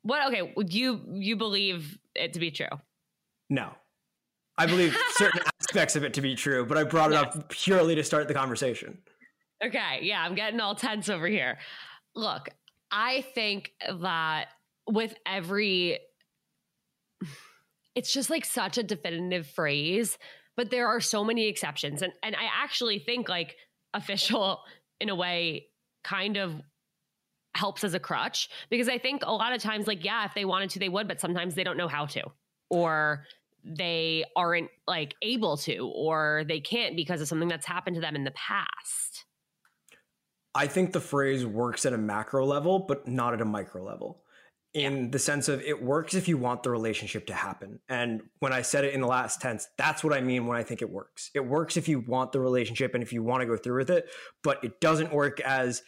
What? 0.04 0.28
Okay, 0.28 0.54
would 0.56 0.74
you 0.74 1.02
you 1.14 1.36
believe 1.36 1.98
it 2.16 2.34
to 2.34 2.40
be 2.40 2.52
true? 2.52 2.68
No. 3.50 3.72
I 4.62 4.68
believe 4.68 4.96
certain 5.14 5.42
aspects 5.60 5.96
of 5.96 6.04
it 6.04 6.14
to 6.14 6.22
be 6.22 6.36
true, 6.36 6.64
but 6.68 6.78
I 6.78 6.84
brought 6.84 7.12
it 7.12 7.16
yes. 7.16 7.36
up 7.36 7.50
purely 7.50 7.96
to 7.96 8.04
start 8.04 8.28
the 8.28 8.36
conversation. 8.36 9.00
Okay, 9.64 10.00
yeah, 10.04 10.22
I'm 10.24 10.36
getting 10.36 10.60
all 10.60 10.76
tense 10.76 11.10
over 11.10 11.28
here. 11.28 11.58
Look, 12.16 12.50
I 12.92 13.26
think 13.34 13.72
that 14.02 14.50
with 14.88 15.16
every 15.26 16.00
it's 17.96 18.14
just 18.14 18.30
like 18.30 18.46
such 18.46 18.78
a 18.78 18.84
definitive 18.84 19.48
phrase, 19.48 20.20
but 20.56 20.70
there 20.70 20.88
are 20.88 21.02
so 21.02 21.24
many 21.24 21.48
exceptions 21.48 22.04
and 22.04 22.14
and 22.22 22.36
I 22.36 22.48
actually 22.64 23.00
think 23.00 23.30
like 23.30 23.56
official 23.96 24.60
in 25.00 25.10
a 25.10 25.16
way 25.16 25.70
kind 26.04 26.38
of 26.38 26.62
helps 27.56 27.84
as 27.84 27.96
a 27.96 28.00
crutch 28.00 28.48
because 28.70 28.88
I 28.88 29.00
think 29.00 29.24
a 29.26 29.34
lot 29.34 29.54
of 29.54 29.62
times 29.62 29.88
like 29.88 30.06
yeah, 30.06 30.26
if 30.26 30.36
they 30.36 30.46
wanted 30.46 30.70
to 30.72 30.80
they 30.80 30.90
would, 30.90 31.08
but 31.08 31.20
sometimes 31.20 31.56
they 31.56 31.64
don't 31.64 31.78
know 31.78 31.88
how 31.88 32.06
to 32.06 32.22
or 32.70 33.26
they 33.64 34.26
aren't 34.36 34.70
like 34.88 35.16
able 35.22 35.58
to 35.58 35.92
or 35.96 36.44
they 36.48 36.60
can't 36.60 36.96
because 36.96 37.22
of 37.22 37.28
something 37.28 37.48
that's 37.48 37.66
happened 37.66 37.96
to 37.96 38.02
them 38.02 38.16
in 38.16 38.24
the 38.24 38.32
past. 38.32 39.26
I 40.54 40.68
think 40.68 40.92
the 40.92 41.00
phrase 41.00 41.46
works 41.46 41.86
at 41.86 41.94
a 41.94 41.98
macro 41.98 42.46
level, 42.46 42.80
but 42.80 43.08
not 43.08 43.34
at 43.34 43.42
a 43.42 43.46
micro 43.46 43.84
level. 43.84 44.24
In 44.74 45.06
yeah. 45.06 45.08
the 45.12 45.20
sense 45.20 45.50
of 45.50 45.62
it 45.62 45.82
works 45.84 46.14
if 46.14 46.28
you 46.28 46.38
want 46.38 46.64
the 46.64 46.70
relationship 46.70 47.28
to 47.28 47.34
happen. 47.34 47.80
And 47.90 48.22
when 48.40 48.54
I 48.54 48.62
said 48.62 48.84
it 48.84 48.94
in 48.94 49.02
the 49.02 49.08
last 49.08 49.42
tense, 49.42 49.68
that's 49.78 50.04
what 50.04 50.14
I 50.14 50.22
mean 50.22 50.48
when 50.48 50.58
I 50.58 50.64
think 50.64 50.82
it 50.82 50.90
works. 50.90 51.30
It 51.34 51.46
works 51.46 51.78
if 51.78 51.88
you 51.88 52.00
want 52.00 52.32
the 52.32 52.40
relationship 52.40 52.94
and 52.94 53.04
if 53.04 53.14
you 53.14 53.24
want 53.24 53.42
to 53.42 53.48
go 53.48 53.58
through 53.58 53.78
with 53.78 53.90
it, 53.90 54.10
but 54.44 54.64
it 54.64 54.80
doesn't 54.80 55.14
work 55.14 55.40
as 55.42 55.84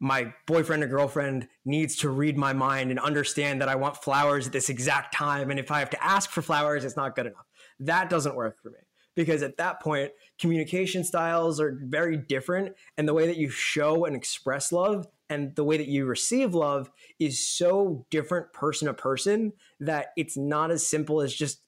my 0.00 0.32
boyfriend 0.46 0.82
or 0.82 0.88
girlfriend 0.88 1.48
needs 1.64 1.96
to 1.96 2.10
read 2.10 2.36
my 2.36 2.52
mind 2.52 2.90
and 2.90 3.00
understand 3.00 3.60
that 3.60 3.68
I 3.68 3.76
want 3.76 3.96
flowers 3.96 4.46
at 4.46 4.52
this 4.52 4.68
exact 4.68 5.14
time. 5.14 5.50
And 5.50 5.58
if 5.58 5.70
I 5.70 5.78
have 5.78 5.90
to 5.90 6.04
ask 6.04 6.30
for 6.30 6.42
flowers, 6.42 6.84
it's 6.84 6.96
not 6.96 7.16
good 7.16 7.26
enough. 7.26 7.46
That 7.80 8.10
doesn't 8.10 8.36
work 8.36 8.60
for 8.62 8.70
me 8.70 8.78
because 9.14 9.42
at 9.42 9.56
that 9.56 9.80
point, 9.80 10.12
communication 10.38 11.02
styles 11.02 11.58
are 11.58 11.80
very 11.82 12.16
different. 12.16 12.76
And 12.98 13.08
the 13.08 13.14
way 13.14 13.26
that 13.26 13.38
you 13.38 13.48
show 13.48 14.04
and 14.04 14.14
express 14.14 14.70
love 14.70 15.06
and 15.30 15.56
the 15.56 15.64
way 15.64 15.78
that 15.78 15.88
you 15.88 16.04
receive 16.04 16.54
love 16.54 16.90
is 17.18 17.48
so 17.48 18.06
different 18.10 18.52
person 18.52 18.86
to 18.86 18.94
person 18.94 19.52
that 19.80 20.08
it's 20.16 20.36
not 20.36 20.70
as 20.70 20.86
simple 20.86 21.22
as 21.22 21.34
just 21.34 21.62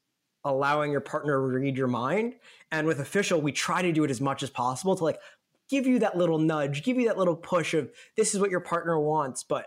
allowing 0.44 0.92
your 0.92 1.00
partner 1.00 1.32
to 1.32 1.58
read 1.58 1.76
your 1.76 1.88
mind. 1.88 2.34
And 2.70 2.86
with 2.86 3.00
official, 3.00 3.40
we 3.40 3.52
try 3.52 3.82
to 3.82 3.92
do 3.92 4.04
it 4.04 4.10
as 4.10 4.20
much 4.20 4.42
as 4.42 4.50
possible 4.50 4.94
to 4.96 5.04
like 5.04 5.18
give 5.68 5.86
you 5.86 5.98
that 6.00 6.16
little 6.16 6.38
nudge, 6.38 6.82
give 6.82 6.98
you 6.98 7.08
that 7.08 7.18
little 7.18 7.36
push 7.36 7.74
of 7.74 7.90
this 8.16 8.34
is 8.34 8.40
what 8.40 8.50
your 8.50 8.60
partner 8.60 8.98
wants, 8.98 9.44
but 9.44 9.66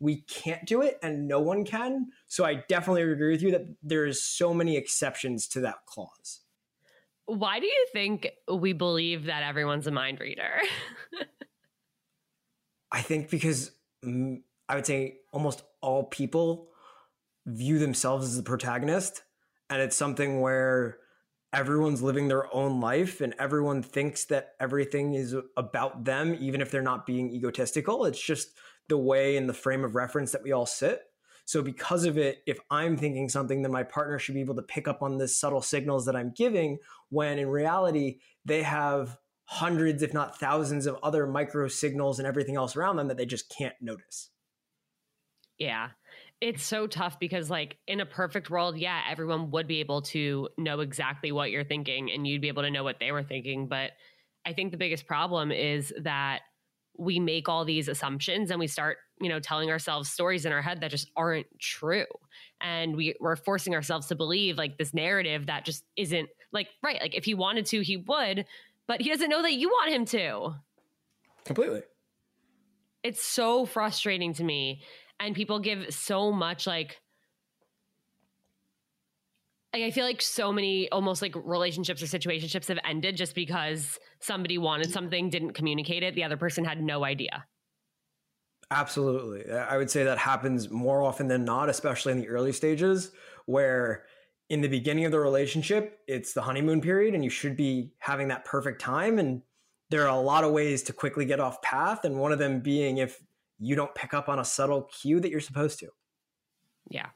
we 0.00 0.22
can't 0.22 0.66
do 0.66 0.82
it 0.82 0.98
and 1.02 1.28
no 1.28 1.40
one 1.40 1.64
can. 1.64 2.08
So 2.26 2.44
I 2.44 2.64
definitely 2.68 3.02
agree 3.02 3.32
with 3.32 3.42
you 3.42 3.52
that 3.52 3.66
there's 3.82 4.20
so 4.20 4.52
many 4.52 4.76
exceptions 4.76 5.46
to 5.48 5.60
that 5.60 5.86
clause. 5.86 6.40
Why 7.26 7.60
do 7.60 7.66
you 7.66 7.86
think 7.92 8.28
we 8.52 8.72
believe 8.72 9.26
that 9.26 9.44
everyone's 9.44 9.86
a 9.86 9.92
mind 9.92 10.18
reader? 10.18 10.60
I 12.92 13.00
think 13.00 13.30
because 13.30 13.70
mm, 14.04 14.42
I 14.68 14.74
would 14.74 14.86
say 14.86 15.18
almost 15.32 15.62
all 15.80 16.04
people 16.04 16.68
view 17.46 17.78
themselves 17.78 18.26
as 18.26 18.36
the 18.36 18.42
protagonist. 18.42 19.22
And 19.70 19.80
it's 19.80 19.96
something 19.96 20.40
where 20.40 20.98
everyone's 21.52 22.02
living 22.02 22.28
their 22.28 22.52
own 22.54 22.80
life 22.80 23.20
and 23.20 23.34
everyone 23.38 23.82
thinks 23.82 24.24
that 24.26 24.54
everything 24.58 25.14
is 25.14 25.34
about 25.56 26.04
them, 26.04 26.36
even 26.40 26.60
if 26.60 26.70
they're 26.70 26.82
not 26.82 27.06
being 27.06 27.30
egotistical. 27.30 28.04
It's 28.04 28.20
just 28.20 28.48
the 28.88 28.98
way 28.98 29.36
and 29.36 29.48
the 29.48 29.54
frame 29.54 29.84
of 29.84 29.94
reference 29.94 30.32
that 30.32 30.42
we 30.42 30.52
all 30.52 30.66
sit. 30.66 31.02
So, 31.44 31.60
because 31.60 32.04
of 32.04 32.16
it, 32.18 32.42
if 32.46 32.58
I'm 32.70 32.96
thinking 32.96 33.28
something, 33.28 33.62
then 33.62 33.72
my 33.72 33.82
partner 33.82 34.18
should 34.18 34.34
be 34.34 34.40
able 34.40 34.54
to 34.54 34.62
pick 34.62 34.86
up 34.86 35.02
on 35.02 35.18
the 35.18 35.26
subtle 35.26 35.60
signals 35.60 36.06
that 36.06 36.14
I'm 36.14 36.32
giving, 36.34 36.78
when 37.10 37.38
in 37.38 37.48
reality, 37.48 38.20
they 38.44 38.62
have 38.62 39.18
hundreds, 39.44 40.02
if 40.02 40.14
not 40.14 40.38
thousands, 40.38 40.86
of 40.86 40.98
other 41.02 41.26
micro 41.26 41.66
signals 41.66 42.20
and 42.20 42.28
everything 42.28 42.56
else 42.56 42.76
around 42.76 42.96
them 42.96 43.08
that 43.08 43.16
they 43.16 43.26
just 43.26 43.52
can't 43.56 43.74
notice. 43.80 44.30
Yeah 45.58 45.90
it's 46.42 46.64
so 46.64 46.88
tough 46.88 47.20
because 47.20 47.48
like 47.48 47.76
in 47.86 48.00
a 48.00 48.04
perfect 48.04 48.50
world 48.50 48.76
yeah 48.76 49.00
everyone 49.08 49.52
would 49.52 49.68
be 49.68 49.78
able 49.78 50.02
to 50.02 50.48
know 50.58 50.80
exactly 50.80 51.30
what 51.30 51.52
you're 51.52 51.62
thinking 51.62 52.10
and 52.10 52.26
you'd 52.26 52.42
be 52.42 52.48
able 52.48 52.64
to 52.64 52.70
know 52.70 52.82
what 52.82 52.98
they 52.98 53.12
were 53.12 53.22
thinking. 53.22 53.68
But 53.68 53.92
i 54.44 54.52
think 54.52 54.72
the 54.72 54.76
biggest 54.76 55.06
problem 55.06 55.52
is 55.52 55.94
that 56.02 56.40
we 56.98 57.20
make 57.20 57.48
all 57.48 57.64
these 57.64 57.86
assumptions 57.88 58.50
and 58.50 58.58
we 58.58 58.66
start 58.66 58.98
you 59.20 59.28
know 59.28 59.38
telling 59.38 59.70
ourselves 59.70 60.10
stories 60.10 60.44
in 60.44 60.52
our 60.52 60.60
head 60.60 60.80
that 60.80 60.90
just 60.90 61.08
aren't 61.16 61.46
true. 61.60 62.06
And 62.60 62.96
we, 62.96 63.14
we're 63.20 63.36
forcing 63.36 63.74
ourselves 63.74 64.08
to 64.08 64.16
believe 64.16 64.58
like 64.58 64.78
this 64.78 64.92
narrative 64.92 65.46
that 65.46 65.64
just 65.64 65.84
isn't 65.96 66.28
like 66.52 66.68
right 66.82 67.00
like 67.00 67.14
if 67.14 67.24
he 67.24 67.34
wanted 67.34 67.66
to 67.66 67.80
he 67.82 67.98
would 67.98 68.44
but 68.88 69.00
he 69.00 69.10
doesn't 69.10 69.30
know 69.30 69.42
that 69.42 69.54
you 69.54 69.68
want 69.68 69.92
him 69.92 70.04
to. 70.06 70.56
Completely. 71.44 71.82
It's 73.04 73.22
so 73.22 73.64
frustrating 73.64 74.34
to 74.34 74.44
me 74.44 74.82
and 75.22 75.34
people 75.34 75.58
give 75.58 75.86
so 75.94 76.32
much 76.32 76.66
like 76.66 76.98
I 79.74 79.90
feel 79.90 80.04
like 80.04 80.20
so 80.20 80.52
many 80.52 80.90
almost 80.90 81.22
like 81.22 81.34
relationships 81.34 82.02
or 82.02 82.06
situationships 82.06 82.68
have 82.68 82.78
ended 82.84 83.16
just 83.16 83.34
because 83.34 83.98
somebody 84.20 84.58
wanted 84.58 84.90
something, 84.90 85.30
didn't 85.30 85.52
communicate 85.52 86.02
it, 86.02 86.14
the 86.14 86.24
other 86.24 86.36
person 86.36 86.62
had 86.62 86.82
no 86.82 87.06
idea. 87.06 87.46
Absolutely. 88.70 89.50
I 89.50 89.78
would 89.78 89.90
say 89.90 90.04
that 90.04 90.18
happens 90.18 90.68
more 90.68 91.02
often 91.02 91.26
than 91.26 91.46
not, 91.46 91.70
especially 91.70 92.12
in 92.12 92.20
the 92.20 92.28
early 92.28 92.52
stages, 92.52 93.12
where 93.46 94.04
in 94.50 94.60
the 94.60 94.68
beginning 94.68 95.06
of 95.06 95.12
the 95.12 95.20
relationship, 95.20 96.00
it's 96.06 96.34
the 96.34 96.42
honeymoon 96.42 96.82
period 96.82 97.14
and 97.14 97.24
you 97.24 97.30
should 97.30 97.56
be 97.56 97.94
having 97.98 98.28
that 98.28 98.44
perfect 98.44 98.78
time. 98.78 99.18
And 99.18 99.40
there 99.88 100.02
are 100.02 100.14
a 100.14 100.20
lot 100.20 100.44
of 100.44 100.52
ways 100.52 100.82
to 100.82 100.92
quickly 100.92 101.24
get 101.24 101.40
off 101.40 101.62
path. 101.62 102.04
And 102.04 102.18
one 102.18 102.32
of 102.32 102.38
them 102.38 102.60
being 102.60 102.98
if 102.98 103.22
you 103.62 103.76
don't 103.76 103.94
pick 103.94 104.12
up 104.12 104.28
on 104.28 104.40
a 104.40 104.44
subtle 104.44 104.88
cue 105.00 105.20
that 105.20 105.30
you're 105.30 105.40
supposed 105.40 105.78
to. 105.78 105.88
Yeah. 106.90 107.06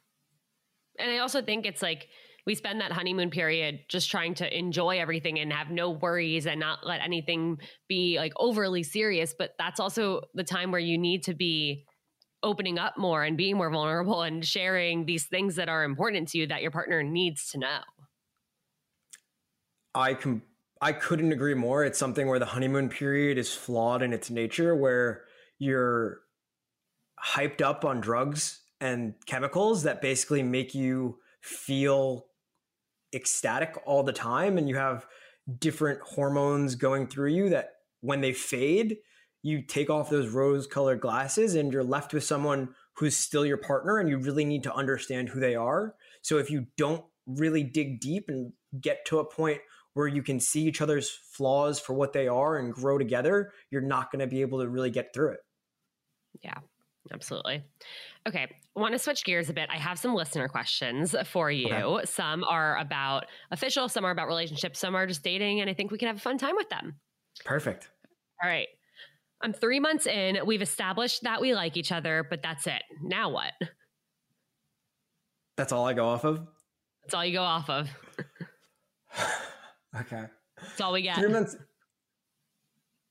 And 0.98 1.10
I 1.10 1.18
also 1.18 1.42
think 1.42 1.66
it's 1.66 1.82
like 1.82 2.08
we 2.46 2.54
spend 2.54 2.80
that 2.80 2.92
honeymoon 2.92 3.30
period 3.30 3.80
just 3.88 4.08
trying 4.10 4.34
to 4.34 4.56
enjoy 4.56 5.00
everything 5.00 5.40
and 5.40 5.52
have 5.52 5.70
no 5.70 5.90
worries 5.90 6.46
and 6.46 6.60
not 6.60 6.86
let 6.86 7.00
anything 7.00 7.58
be 7.88 8.16
like 8.18 8.32
overly 8.36 8.84
serious. 8.84 9.34
But 9.36 9.54
that's 9.58 9.80
also 9.80 10.22
the 10.34 10.44
time 10.44 10.70
where 10.70 10.80
you 10.80 10.96
need 10.96 11.24
to 11.24 11.34
be 11.34 11.84
opening 12.44 12.78
up 12.78 12.96
more 12.96 13.24
and 13.24 13.36
being 13.36 13.56
more 13.56 13.70
vulnerable 13.70 14.22
and 14.22 14.44
sharing 14.44 15.04
these 15.04 15.26
things 15.26 15.56
that 15.56 15.68
are 15.68 15.82
important 15.82 16.28
to 16.28 16.38
you 16.38 16.46
that 16.46 16.62
your 16.62 16.70
partner 16.70 17.02
needs 17.02 17.50
to 17.50 17.58
know. 17.58 17.80
I 19.96 20.14
can 20.14 20.42
I 20.80 20.92
couldn't 20.92 21.32
agree 21.32 21.54
more. 21.54 21.84
It's 21.84 21.98
something 21.98 22.28
where 22.28 22.38
the 22.38 22.46
honeymoon 22.46 22.88
period 22.88 23.36
is 23.36 23.52
flawed 23.52 24.02
in 24.02 24.12
its 24.12 24.30
nature 24.30 24.76
where 24.76 25.24
you're 25.58 26.20
hyped 27.24 27.62
up 27.62 27.84
on 27.84 28.00
drugs 28.00 28.60
and 28.80 29.14
chemicals 29.26 29.82
that 29.84 30.02
basically 30.02 30.42
make 30.42 30.74
you 30.74 31.18
feel 31.40 32.26
ecstatic 33.14 33.76
all 33.86 34.02
the 34.02 34.12
time 34.12 34.58
and 34.58 34.68
you 34.68 34.76
have 34.76 35.06
different 35.58 36.00
hormones 36.00 36.74
going 36.74 37.06
through 37.06 37.30
you 37.30 37.48
that 37.48 37.70
when 38.00 38.20
they 38.20 38.32
fade 38.32 38.96
you 39.42 39.62
take 39.62 39.88
off 39.88 40.10
those 40.10 40.30
rose 40.30 40.66
colored 40.66 41.00
glasses 41.00 41.54
and 41.54 41.72
you're 41.72 41.84
left 41.84 42.12
with 42.12 42.24
someone 42.24 42.68
who's 42.94 43.16
still 43.16 43.46
your 43.46 43.56
partner 43.56 43.98
and 43.98 44.08
you 44.08 44.18
really 44.18 44.44
need 44.44 44.64
to 44.64 44.74
understand 44.74 45.28
who 45.28 45.38
they 45.38 45.54
are. 45.54 45.94
So 46.22 46.38
if 46.38 46.50
you 46.50 46.66
don't 46.76 47.04
really 47.26 47.62
dig 47.62 48.00
deep 48.00 48.24
and 48.28 48.52
get 48.80 49.04
to 49.06 49.20
a 49.20 49.24
point 49.24 49.60
where 49.94 50.08
you 50.08 50.22
can 50.22 50.40
see 50.40 50.64
each 50.64 50.80
other's 50.80 51.08
flaws 51.08 51.78
for 51.78 51.92
what 51.92 52.12
they 52.12 52.26
are 52.26 52.58
and 52.58 52.74
grow 52.74 52.98
together 52.98 53.52
you're 53.70 53.80
not 53.80 54.10
going 54.10 54.20
to 54.20 54.26
be 54.26 54.40
able 54.40 54.60
to 54.60 54.68
really 54.68 54.90
get 54.90 55.14
through 55.14 55.32
it. 55.32 55.40
Yeah 56.42 56.58
Absolutely. 57.12 57.62
Okay, 58.26 58.42
I 58.76 58.80
want 58.80 58.92
to 58.92 58.98
switch 58.98 59.24
gears 59.24 59.48
a 59.50 59.52
bit. 59.52 59.68
I 59.70 59.76
have 59.76 59.98
some 59.98 60.14
listener 60.14 60.48
questions 60.48 61.14
for 61.26 61.50
you. 61.50 61.72
Okay. 61.72 62.06
Some 62.06 62.44
are 62.44 62.76
about 62.78 63.26
official, 63.50 63.88
some 63.88 64.04
are 64.04 64.10
about 64.10 64.26
relationships, 64.26 64.78
some 64.78 64.94
are 64.94 65.06
just 65.06 65.22
dating, 65.22 65.60
and 65.60 65.70
I 65.70 65.74
think 65.74 65.90
we 65.90 65.98
can 65.98 66.08
have 66.08 66.16
a 66.16 66.20
fun 66.20 66.38
time 66.38 66.56
with 66.56 66.68
them. 66.68 66.96
Perfect. 67.44 67.90
All 68.42 68.50
right. 68.50 68.68
I'm 69.42 69.52
three 69.52 69.80
months 69.80 70.06
in. 70.06 70.38
We've 70.46 70.62
established 70.62 71.22
that 71.22 71.40
we 71.40 71.54
like 71.54 71.76
each 71.76 71.92
other, 71.92 72.26
but 72.28 72.42
that's 72.42 72.66
it. 72.66 72.82
Now 73.02 73.30
what? 73.30 73.52
That's 75.56 75.72
all 75.72 75.86
I 75.86 75.92
go 75.92 76.06
off 76.06 76.24
of? 76.24 76.46
That's 77.04 77.14
all 77.14 77.24
you 77.24 77.34
go 77.34 77.42
off 77.42 77.70
of. 77.70 77.88
okay. 80.00 80.24
That's 80.60 80.80
all 80.80 80.92
we 80.92 81.02
get. 81.02 81.18
Three 81.18 81.28
months 81.28 81.56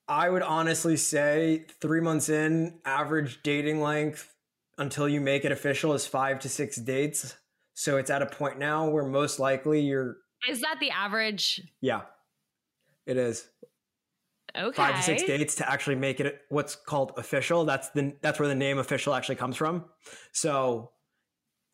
I 0.08 0.30
would 0.30 0.44
honestly 0.44 0.98
say 0.98 1.66
three 1.82 2.02
months 2.02 2.30
in, 2.30 2.80
average 2.86 3.40
dating 3.44 3.82
length 3.82 4.34
until 4.78 5.10
you 5.10 5.20
make 5.20 5.46
it 5.46 5.52
official 5.52 5.94
is 5.94 6.06
five 6.06 6.40
to 6.40 6.50
six 6.50 6.76
dates. 6.76 7.36
So 7.74 7.98
it's 7.98 8.10
at 8.10 8.22
a 8.22 8.26
point 8.26 8.60
now 8.60 8.88
where 8.90 9.06
most 9.06 9.40
likely 9.40 9.82
you're. 9.82 10.18
Is 10.48 10.62
that 10.62 10.78
the 10.80 10.92
average? 10.92 11.62
Yeah, 11.82 12.02
it 13.06 13.18
is. 13.18 13.48
Okay. 14.56 14.76
Five 14.76 14.96
to 14.96 15.02
six 15.02 15.24
dates 15.24 15.56
to 15.56 15.70
actually 15.70 15.96
make 15.96 16.20
it 16.20 16.42
what's 16.50 16.76
called 16.76 17.14
official. 17.18 17.66
That's 17.66 17.90
the 17.90 18.16
that's 18.22 18.40
where 18.40 18.48
the 18.48 18.56
name 18.56 18.78
official 18.78 19.14
actually 19.14 19.36
comes 19.36 19.58
from. 19.58 19.86
So 20.32 20.92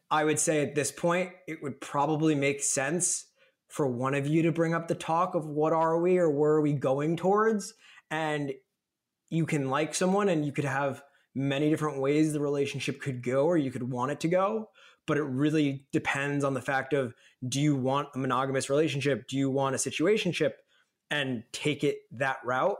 I 0.09 0.23
would 0.23 0.39
say 0.39 0.63
at 0.63 0.73
this 0.73 0.91
point, 0.91 1.31
it 1.47 1.61
would 1.61 1.79
probably 1.81 2.33
make 2.33 2.63
sense 2.63 3.25
for 3.67 3.87
one 3.87 4.15
of 4.15 4.25
you 4.25 4.41
to 4.43 4.51
bring 4.51 4.73
up 4.73 4.87
the 4.87 4.95
talk 4.95 5.35
of 5.35 5.47
what 5.47 5.73
are 5.73 5.99
we 5.99 6.17
or 6.17 6.29
where 6.29 6.51
are 6.51 6.61
we 6.61 6.73
going 6.73 7.15
towards 7.15 7.73
and 8.11 8.53
you 9.29 9.45
can 9.47 9.69
like 9.69 9.95
someone 9.95 10.29
and 10.29 10.45
you 10.45 10.51
could 10.51 10.65
have 10.65 11.01
many 11.33 11.69
different 11.69 11.99
ways 11.99 12.33
the 12.33 12.39
relationship 12.39 13.01
could 13.01 13.23
go 13.23 13.45
or 13.45 13.57
you 13.57 13.71
could 13.71 13.89
want 13.89 14.11
it 14.11 14.19
to 14.19 14.27
go 14.27 14.67
but 15.07 15.17
it 15.17 15.23
really 15.23 15.85
depends 15.91 16.43
on 16.43 16.53
the 16.53 16.61
fact 16.61 16.93
of 16.93 17.13
do 17.47 17.59
you 17.59 17.75
want 17.75 18.09
a 18.15 18.17
monogamous 18.17 18.69
relationship? 18.69 19.27
Do 19.27 19.37
you 19.37 19.49
want 19.49 19.75
a 19.75 19.77
situationship? 19.77 20.51
And 21.09 21.43
take 21.51 21.83
it 21.83 21.97
that 22.11 22.37
route. 22.45 22.77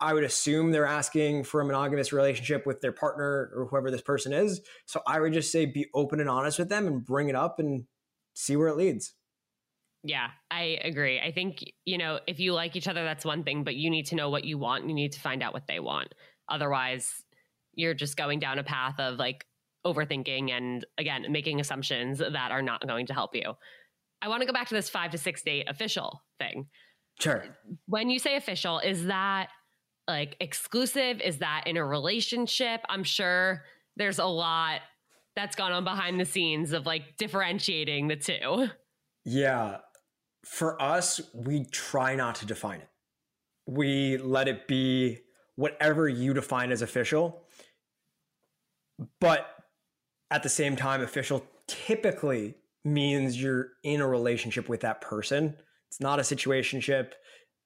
I 0.00 0.12
would 0.12 0.22
assume 0.22 0.70
they're 0.70 0.86
asking 0.86 1.44
for 1.44 1.60
a 1.60 1.64
monogamous 1.64 2.12
relationship 2.12 2.66
with 2.66 2.80
their 2.80 2.92
partner 2.92 3.50
or 3.56 3.66
whoever 3.68 3.90
this 3.90 4.02
person 4.02 4.32
is. 4.32 4.60
So 4.86 5.00
i 5.06 5.18
would 5.18 5.32
just 5.32 5.50
say 5.50 5.66
be 5.66 5.86
open 5.94 6.20
and 6.20 6.28
honest 6.28 6.58
with 6.58 6.68
them 6.68 6.86
and 6.86 7.04
bring 7.04 7.28
it 7.28 7.34
up 7.34 7.58
and 7.58 7.86
see 8.34 8.56
where 8.56 8.68
it 8.68 8.76
leads 8.76 9.14
yeah, 10.04 10.28
I 10.50 10.78
agree. 10.84 11.18
I 11.18 11.32
think, 11.32 11.64
you 11.86 11.96
know, 11.96 12.20
if 12.26 12.38
you 12.38 12.52
like 12.52 12.76
each 12.76 12.86
other, 12.86 13.02
that's 13.04 13.24
one 13.24 13.42
thing, 13.42 13.64
but 13.64 13.74
you 13.74 13.88
need 13.88 14.06
to 14.06 14.16
know 14.16 14.28
what 14.28 14.44
you 14.44 14.58
want. 14.58 14.86
You 14.86 14.94
need 14.94 15.12
to 15.12 15.20
find 15.20 15.42
out 15.42 15.54
what 15.54 15.66
they 15.66 15.80
want. 15.80 16.14
Otherwise, 16.46 17.10
you're 17.72 17.94
just 17.94 18.14
going 18.18 18.38
down 18.38 18.58
a 18.58 18.62
path 18.62 19.00
of 19.00 19.18
like 19.18 19.46
overthinking 19.86 20.50
and 20.50 20.84
again, 20.98 21.24
making 21.30 21.58
assumptions 21.58 22.18
that 22.18 22.50
are 22.50 22.60
not 22.60 22.86
going 22.86 23.06
to 23.06 23.14
help 23.14 23.34
you. 23.34 23.54
I 24.20 24.28
want 24.28 24.42
to 24.42 24.46
go 24.46 24.52
back 24.52 24.68
to 24.68 24.74
this 24.74 24.90
five 24.90 25.10
to 25.12 25.18
six 25.18 25.42
date 25.42 25.64
official 25.68 26.22
thing. 26.38 26.66
Sure. 27.18 27.42
When 27.86 28.10
you 28.10 28.18
say 28.18 28.36
official, 28.36 28.80
is 28.80 29.06
that 29.06 29.48
like 30.06 30.36
exclusive? 30.38 31.22
Is 31.22 31.38
that 31.38 31.64
in 31.66 31.78
a 31.78 31.84
relationship? 31.84 32.82
I'm 32.90 33.04
sure 33.04 33.64
there's 33.96 34.18
a 34.18 34.26
lot 34.26 34.82
that's 35.34 35.56
gone 35.56 35.72
on 35.72 35.84
behind 35.84 36.20
the 36.20 36.26
scenes 36.26 36.74
of 36.74 36.84
like 36.84 37.16
differentiating 37.16 38.08
the 38.08 38.16
two. 38.16 38.68
Yeah 39.24 39.78
for 40.44 40.80
us, 40.80 41.20
we 41.32 41.64
try 41.64 42.14
not 42.14 42.36
to 42.36 42.46
define 42.46 42.80
it. 42.80 42.88
We 43.66 44.18
let 44.18 44.48
it 44.48 44.68
be 44.68 45.20
whatever 45.56 46.08
you 46.08 46.34
define 46.34 46.70
as 46.70 46.82
official. 46.82 47.44
But 49.20 49.46
at 50.30 50.42
the 50.42 50.48
same 50.48 50.76
time, 50.76 51.00
official 51.00 51.44
typically 51.66 52.54
means 52.84 53.40
you're 53.40 53.68
in 53.82 54.00
a 54.00 54.06
relationship 54.06 54.68
with 54.68 54.80
that 54.80 55.00
person. 55.00 55.56
It's 55.88 56.00
not 56.00 56.18
a 56.18 56.22
situationship. 56.22 57.12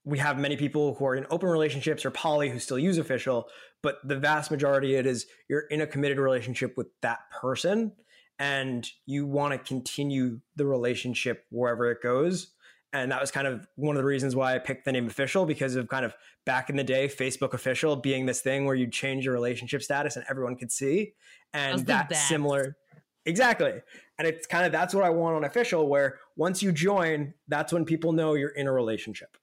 We 0.04 0.18
have 0.18 0.38
many 0.38 0.56
people 0.56 0.94
who 0.94 1.06
are 1.06 1.16
in 1.16 1.26
open 1.30 1.48
relationships 1.48 2.04
or 2.04 2.10
poly 2.10 2.48
who 2.48 2.58
still 2.58 2.78
use 2.78 2.98
official, 2.98 3.48
but 3.82 3.98
the 4.04 4.16
vast 4.16 4.50
majority 4.50 4.94
it 4.94 5.06
is 5.06 5.26
you're 5.48 5.66
in 5.70 5.80
a 5.80 5.86
committed 5.86 6.18
relationship 6.18 6.76
with 6.76 6.86
that 7.02 7.18
person 7.30 7.92
and 8.38 8.88
you 9.06 9.26
want 9.26 9.52
to 9.52 9.58
continue 9.58 10.40
the 10.54 10.64
relationship 10.64 11.44
wherever 11.50 11.90
it 11.90 12.00
goes 12.00 12.52
and 12.98 13.12
that 13.12 13.20
was 13.20 13.30
kind 13.30 13.46
of 13.46 13.66
one 13.76 13.96
of 13.96 14.02
the 14.02 14.06
reasons 14.06 14.36
why 14.36 14.54
I 14.54 14.58
picked 14.58 14.84
the 14.84 14.92
name 14.92 15.06
official 15.06 15.46
because 15.46 15.74
of 15.74 15.88
kind 15.88 16.04
of 16.04 16.14
back 16.44 16.70
in 16.70 16.76
the 16.76 16.84
day, 16.84 17.08
Facebook 17.08 17.54
official 17.54 17.96
being 17.96 18.26
this 18.26 18.40
thing 18.40 18.64
where 18.64 18.74
you'd 18.74 18.92
change 18.92 19.24
your 19.24 19.34
relationship 19.34 19.82
status 19.82 20.16
and 20.16 20.24
everyone 20.30 20.56
could 20.56 20.72
see. 20.72 21.12
And 21.52 21.84
that's 21.86 22.08
that 22.08 22.16
similar. 22.16 22.76
Exactly. 23.26 23.72
And 24.18 24.26
it's 24.26 24.46
kind 24.46 24.64
of 24.64 24.72
that's 24.72 24.94
what 24.94 25.04
I 25.04 25.10
want 25.10 25.36
on 25.36 25.44
official, 25.44 25.88
where 25.88 26.18
once 26.36 26.62
you 26.62 26.72
join, 26.72 27.34
that's 27.48 27.72
when 27.72 27.84
people 27.84 28.12
know 28.12 28.34
you're 28.34 28.50
in 28.50 28.66
a 28.66 28.72
relationship. 28.72 29.36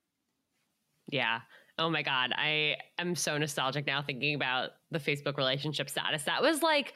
Yeah. 1.12 1.41
Oh 1.78 1.89
my 1.89 2.01
God. 2.01 2.32
I 2.36 2.78
am 2.97 3.16
so 3.16 3.38
nostalgic 3.38 3.86
now 3.86 4.01
thinking 4.01 4.36
about 4.36 4.72
the 4.91 4.99
Facebook 4.99 5.38
relationship 5.38 5.89
status. 5.89 6.24
That 6.24 6.41
was 6.41 6.64
like 6.64 6.93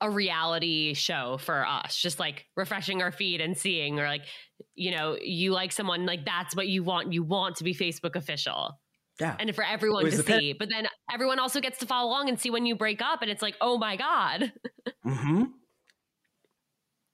a 0.00 0.10
reality 0.10 0.94
show 0.94 1.38
for 1.38 1.66
us, 1.66 1.96
just 1.96 2.18
like 2.18 2.46
refreshing 2.56 3.02
our 3.02 3.10
feed 3.10 3.40
and 3.40 3.56
seeing, 3.56 3.98
or 3.98 4.06
like, 4.06 4.22
you 4.74 4.90
know, 4.90 5.16
you 5.20 5.52
like 5.52 5.72
someone, 5.72 6.04
like 6.06 6.24
that's 6.24 6.54
what 6.54 6.68
you 6.68 6.82
want. 6.82 7.12
You 7.12 7.22
want 7.22 7.56
to 7.56 7.64
be 7.64 7.74
Facebook 7.74 8.14
official. 8.14 8.78
Yeah. 9.20 9.34
And 9.38 9.54
for 9.54 9.64
everyone 9.64 10.04
to 10.04 10.22
see. 10.22 10.52
But 10.52 10.68
then 10.68 10.86
everyone 11.10 11.38
also 11.38 11.60
gets 11.60 11.78
to 11.78 11.86
follow 11.86 12.10
along 12.10 12.28
and 12.28 12.38
see 12.38 12.50
when 12.50 12.66
you 12.66 12.76
break 12.76 13.00
up. 13.00 13.22
And 13.22 13.30
it's 13.30 13.40
like, 13.40 13.56
oh 13.60 13.78
my 13.78 13.96
God. 13.96 14.52
Mm-hmm. 15.06 15.44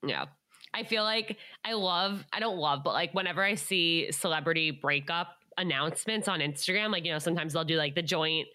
yeah. 0.09 0.25
I 0.73 0.85
feel 0.85 1.03
like 1.03 1.37
I 1.63 1.75
love, 1.75 2.25
I 2.33 2.41
don't 2.41 2.57
love, 2.57 2.81
but 2.83 2.95
like 2.95 3.13
whenever 3.13 3.43
I 3.43 3.55
see 3.55 4.11
celebrity 4.13 4.71
breakup 4.71 5.29
announcements 5.59 6.27
on 6.27 6.41
Instagram, 6.41 6.91
like, 6.91 7.05
you 7.05 7.13
know, 7.13 7.19
sometimes 7.19 7.53
they'll 7.53 7.65
do 7.65 7.77
like 7.77 7.95
the 7.95 8.03
joint 8.03 8.49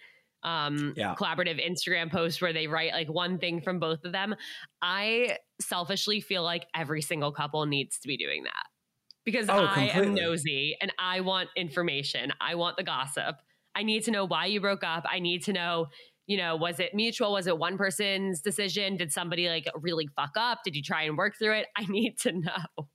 um, 0.44 0.94
yeah. 0.96 1.16
collaborative 1.16 1.60
Instagram 1.66 2.12
post 2.12 2.42
where 2.42 2.54
they 2.54 2.68
write 2.68 2.94
like 2.94 3.10
one 3.10 3.38
thing 3.38 3.62
from 3.62 3.80
both 3.80 4.04
of 4.06 4.12
them. 4.12 4.36
I 4.82 5.38
selfishly 5.62 6.22
feel 6.22 6.44
like 6.44 6.66
every 6.76 7.02
single 7.02 7.32
couple 7.32 7.66
needs 7.66 8.00
to 8.00 8.08
be 8.08 8.18
doing 8.18 8.44
that 8.44 8.66
because 9.26 9.50
oh, 9.50 9.66
I 9.66 9.90
completely. 9.90 10.08
am 10.08 10.14
nosy 10.14 10.78
and 10.80 10.94
I 11.00 11.22
want 11.22 11.50
information. 11.56 12.32
I 12.40 12.56
want 12.56 12.78
the 12.78 12.84
gossip. 12.84 13.36
I 13.76 13.84
need 13.84 14.04
to 14.06 14.12
know 14.12 14.26
why 14.26 14.46
you 14.46 14.62
broke 14.62 14.84
up. 14.84 15.06
I 15.10 15.20
need 15.20 15.44
to 15.44 15.54
know, 15.54 15.88
you 16.26 16.38
know, 16.38 16.56
was 16.56 16.80
it 16.80 16.96
mutual? 16.96 17.34
Was 17.34 17.46
it 17.46 17.58
one 17.58 17.78
person's 17.78 18.42
decision? 18.42 18.98
Did 18.98 19.12
somebody 19.12 19.50
like 19.50 19.68
really 19.76 20.08
fuck 20.16 20.32
up? 20.38 20.60
Did 20.64 20.76
you 20.76 20.82
try 20.82 21.04
and 21.04 21.18
work 21.18 21.38
through 21.38 21.56
it? 21.60 21.68
I 21.76 21.86
need 21.86 22.18
to 22.20 22.32
know. 22.32 22.88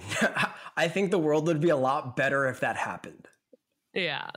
I 0.76 0.88
think 0.88 1.10
the 1.10 1.18
world 1.18 1.46
would 1.46 1.60
be 1.60 1.70
a 1.70 1.76
lot 1.76 2.16
better 2.16 2.46
if 2.48 2.60
that 2.60 2.76
happened. 2.76 3.28
Yeah. 3.94 4.30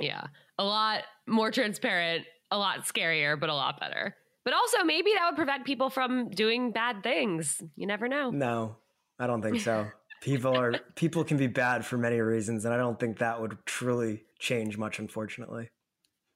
Yeah. 0.00 0.24
A 0.62 0.64
lot 0.64 1.02
more 1.26 1.50
transparent, 1.50 2.24
a 2.52 2.56
lot 2.56 2.84
scarier, 2.84 3.38
but 3.38 3.48
a 3.48 3.54
lot 3.54 3.80
better. 3.80 4.14
But 4.44 4.54
also, 4.54 4.84
maybe 4.84 5.10
that 5.16 5.26
would 5.26 5.36
prevent 5.36 5.64
people 5.64 5.90
from 5.90 6.30
doing 6.30 6.70
bad 6.70 7.02
things. 7.02 7.60
You 7.74 7.88
never 7.88 8.06
know. 8.06 8.30
No, 8.30 8.76
I 9.18 9.26
don't 9.26 9.42
think 9.42 9.60
so. 9.60 9.88
people 10.20 10.56
are 10.56 10.74
people 10.94 11.24
can 11.24 11.36
be 11.36 11.48
bad 11.48 11.84
for 11.84 11.98
many 11.98 12.20
reasons, 12.20 12.64
and 12.64 12.72
I 12.72 12.76
don't 12.76 12.98
think 12.98 13.18
that 13.18 13.40
would 13.40 13.58
truly 13.66 14.22
change 14.38 14.78
much, 14.78 15.00
unfortunately. 15.00 15.68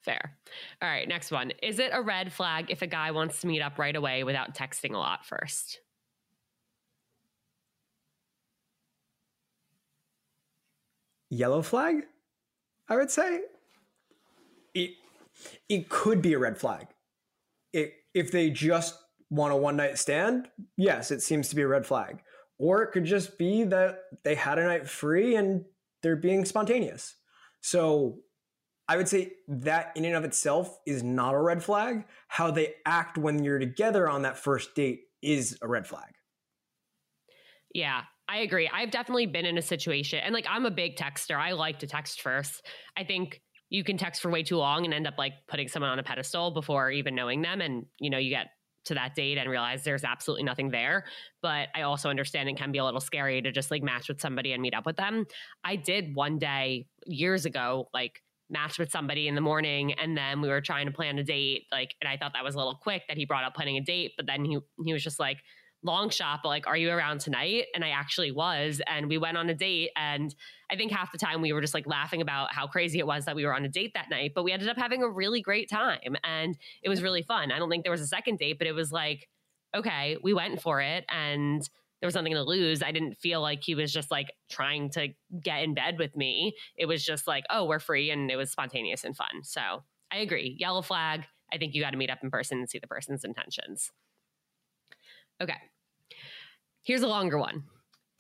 Fair. 0.03 0.37
All 0.83 0.89
right, 0.89 1.07
next 1.07 1.31
one. 1.31 1.53
Is 1.63 1.79
it 1.79 1.91
a 1.93 2.03
red 2.03 2.33
flag 2.33 2.67
if 2.69 2.83
a 2.83 2.89
guy 2.89 3.13
wants 3.13 3.41
to 3.43 3.47
meet 3.47 3.61
up 3.61 3.79
right 3.79 3.95
away 3.95 4.25
without 4.25 4.57
texting 4.57 4.93
a 4.93 4.99
lot 4.99 5.25
first? 5.25 5.79
Yellow 11.31 11.63
flag, 11.63 12.07
I 12.89 12.97
would 12.97 13.11
say. 13.13 13.41
It, 15.69 15.89
could 15.89 16.23
be 16.23 16.33
a 16.33 16.39
red 16.39 16.59
flag. 16.59 16.87
It, 17.73 17.93
if 18.15 18.33
they 18.33 18.51
just 18.51 18.97
want 19.31 19.53
a 19.53 19.57
one 19.57 19.77
night 19.77 19.99
stand, 19.99 20.49
yes, 20.77 21.11
it 21.11 21.23
seems 21.23 21.49
to 21.49 21.57
be 21.57 21.63
a 21.63 21.69
red 21.69 21.87
flag. 21.87 22.23
Or 22.59 22.83
it 22.83 22.93
could 22.93 23.05
just 23.05 23.39
be 23.39 23.65
that 23.65 23.99
they 24.25 24.35
had 24.35 24.59
a 24.59 24.65
night 24.65 24.89
free 24.89 25.37
and 25.37 25.65
they're 26.03 26.17
being 26.17 26.45
spontaneous. 26.45 27.15
So 27.61 28.21
I 28.89 28.97
would 28.97 29.09
say 29.09 29.33
that 29.49 29.93
in 29.97 30.05
and 30.05 30.15
of 30.15 30.25
itself 30.25 30.79
is 30.87 31.03
not 31.03 31.35
a 31.35 31.41
red 31.41 31.63
flag. 31.63 32.05
How 32.29 32.51
they 32.51 32.75
act 32.85 33.19
when 33.19 33.43
you're 33.43 33.59
together 33.59 34.09
on 34.09 34.23
that 34.23 34.39
first 34.39 34.75
date 34.75 35.01
is 35.23 35.59
a 35.61 35.69
red 35.69 35.87
flag. 35.87 36.13
Yeah, 37.75 38.03
I 38.29 38.39
agree. 38.39 38.71
I've 38.73 38.91
definitely 38.91 39.27
been 39.27 39.45
in 39.45 39.59
a 39.59 39.63
situation, 39.63 40.21
and 40.21 40.33
like 40.33 40.47
I'm 40.49 40.67
a 40.67 40.71
big 40.71 40.97
texter. 40.97 41.37
I 41.37 41.53
like 41.53 41.81
to 41.81 41.87
text 41.87 42.23
first. 42.23 42.65
I 42.97 43.05
think 43.05 43.41
you 43.69 43.85
can 43.85 43.97
text 43.97 44.23
for 44.23 44.31
way 44.31 44.43
too 44.43 44.57
long 44.57 44.85
and 44.85 44.95
end 44.95 45.07
up 45.07 45.15
like 45.19 45.33
putting 45.49 45.69
someone 45.69 45.91
on 45.91 45.99
a 45.99 46.03
pedestal 46.03 46.51
before 46.51 46.91
even 46.91 47.15
knowing 47.15 47.43
them. 47.43 47.61
And, 47.61 47.87
you 47.99 48.11
know, 48.11 48.19
you 48.19 48.31
get 48.31 48.49
to 48.87 48.95
that 48.95 49.15
date 49.15 49.37
and 49.37 49.51
realize 49.51 49.83
there's 49.83 50.05
absolutely 50.05 50.45
nothing 50.45 50.71
there. 50.71 51.05
But 51.43 51.69
I 51.75 51.83
also 51.83 52.09
understand 52.09 52.49
it 52.49 52.57
can 52.57 52.71
be 52.71 52.79
a 52.79 52.85
little 52.85 53.01
scary 53.01 53.43
to 53.43 53.51
just 53.51 53.71
like 53.71 53.83
match 53.83 54.09
with 54.09 54.21
somebody 54.21 54.53
and 54.53 54.63
meet 54.63 54.75
up 54.75 54.87
with 54.87 54.97
them. 54.97 55.27
I 55.65 55.77
did 55.77 56.15
one 56.15 56.39
day 56.39 56.87
years 57.05 57.45
ago, 57.45 57.89
like 57.93 58.23
match 58.49 58.79
with 58.79 58.91
somebody 58.91 59.27
in 59.27 59.35
the 59.35 59.41
morning 59.41 59.93
and 59.95 60.17
then 60.17 60.41
we 60.41 60.49
were 60.49 60.61
trying 60.61 60.87
to 60.87 60.93
plan 60.93 61.19
a 61.19 61.25
date 61.25 61.65
like 61.73 61.95
and 62.01 62.09
I 62.09 62.17
thought 62.17 62.33
that 62.35 62.45
was 62.45 62.55
a 62.55 62.59
little 62.59 62.77
quick 62.81 63.03
that 63.09 63.17
he 63.17 63.25
brought 63.25 63.43
up 63.43 63.55
planning 63.55 63.77
a 63.77 63.81
date 63.81 64.13
but 64.17 64.27
then 64.27 64.45
he 64.45 64.59
he 64.85 64.93
was 64.93 65.03
just 65.03 65.19
like 65.19 65.39
long 65.87 66.11
shot, 66.11 66.41
but 66.43 66.49
like, 66.49 66.67
are 66.67 66.77
you 66.77 66.91
around 66.91 67.21
tonight? 67.21 67.67
And 67.75 67.85
I 67.85 67.91
actually 67.91 68.33
was. 68.33 68.83
And 68.87 69.09
we 69.09 69.17
went 69.17 69.39
on 69.39 69.49
a 69.49 69.55
date. 69.55 69.91
And 69.97 70.35
I 70.71 70.77
think 70.77 70.93
half 70.93 71.13
the 71.13 71.19
time 71.19 71.41
we 71.41 71.53
were 71.53 71.61
just 71.63 71.73
like 71.73 71.87
laughing 71.87 72.21
about 72.21 72.53
how 72.53 72.67
crazy 72.67 72.99
it 72.99 73.07
was 73.07 73.25
that 73.25 73.37
we 73.37 73.47
were 73.47 73.55
on 73.55 73.65
a 73.65 73.69
date 73.69 73.93
that 73.95 74.11
night. 74.11 74.33
But 74.35 74.43
we 74.43 74.53
ended 74.53 74.69
up 74.69 74.77
having 74.77 75.03
a 75.03 75.09
really 75.09 75.41
great 75.41 75.71
time. 75.71 76.17
And 76.25 76.59
it 76.83 76.89
was 76.89 77.03
really 77.03 77.23
fun. 77.23 77.53
I 77.53 77.59
don't 77.59 77.71
think 77.71 77.85
there 77.85 77.93
was 77.93 78.03
a 78.03 78.07
second 78.07 78.39
date, 78.39 78.59
but 78.59 78.67
it 78.67 78.73
was 78.73 78.93
like, 78.93 79.29
okay, 79.75 80.19
we 80.23 80.35
went 80.35 80.61
for 80.61 80.81
it. 80.81 81.05
And 81.09 81.63
there 82.01 82.07
was 82.07 82.15
nothing 82.15 82.35
to 82.35 82.43
lose. 82.43 82.83
I 82.83 82.93
didn't 82.93 83.15
feel 83.15 83.41
like 83.41 83.63
he 83.63 83.75
was 83.75 83.93
just 83.93 84.11
like 84.11 84.33
trying 84.51 84.91
to 84.91 85.09
get 85.43 85.63
in 85.63 85.73
bed 85.73 85.99
with 85.99 86.15
me. 86.15 86.55
It 86.77 86.87
was 86.87 87.05
just 87.05 87.27
like, 87.27 87.45
oh, 87.49 87.65
we're 87.65 87.79
free. 87.79 88.11
And 88.11 88.31
it 88.31 88.37
was 88.37 88.51
spontaneous 88.51 89.05
and 89.05 89.17
fun. 89.17 89.43
So 89.45 89.83
I 90.13 90.19
agree. 90.19 90.57
Yellow 90.59 90.83
flag. 90.83 91.25
I 91.53 91.59
think 91.59 91.75
you 91.75 91.83
got 91.83 91.91
to 91.91 91.97
meet 91.97 92.11
up 92.11 92.19
in 92.23 92.31
person 92.31 92.59
and 92.59 92.69
see 92.69 92.79
the 92.79 92.87
person's 92.87 93.25
intentions. 93.25 93.93
Okay. 95.41 95.57
Here's 96.87 97.03
a 97.03 97.09
longer 97.09 97.37
one. 97.37 97.65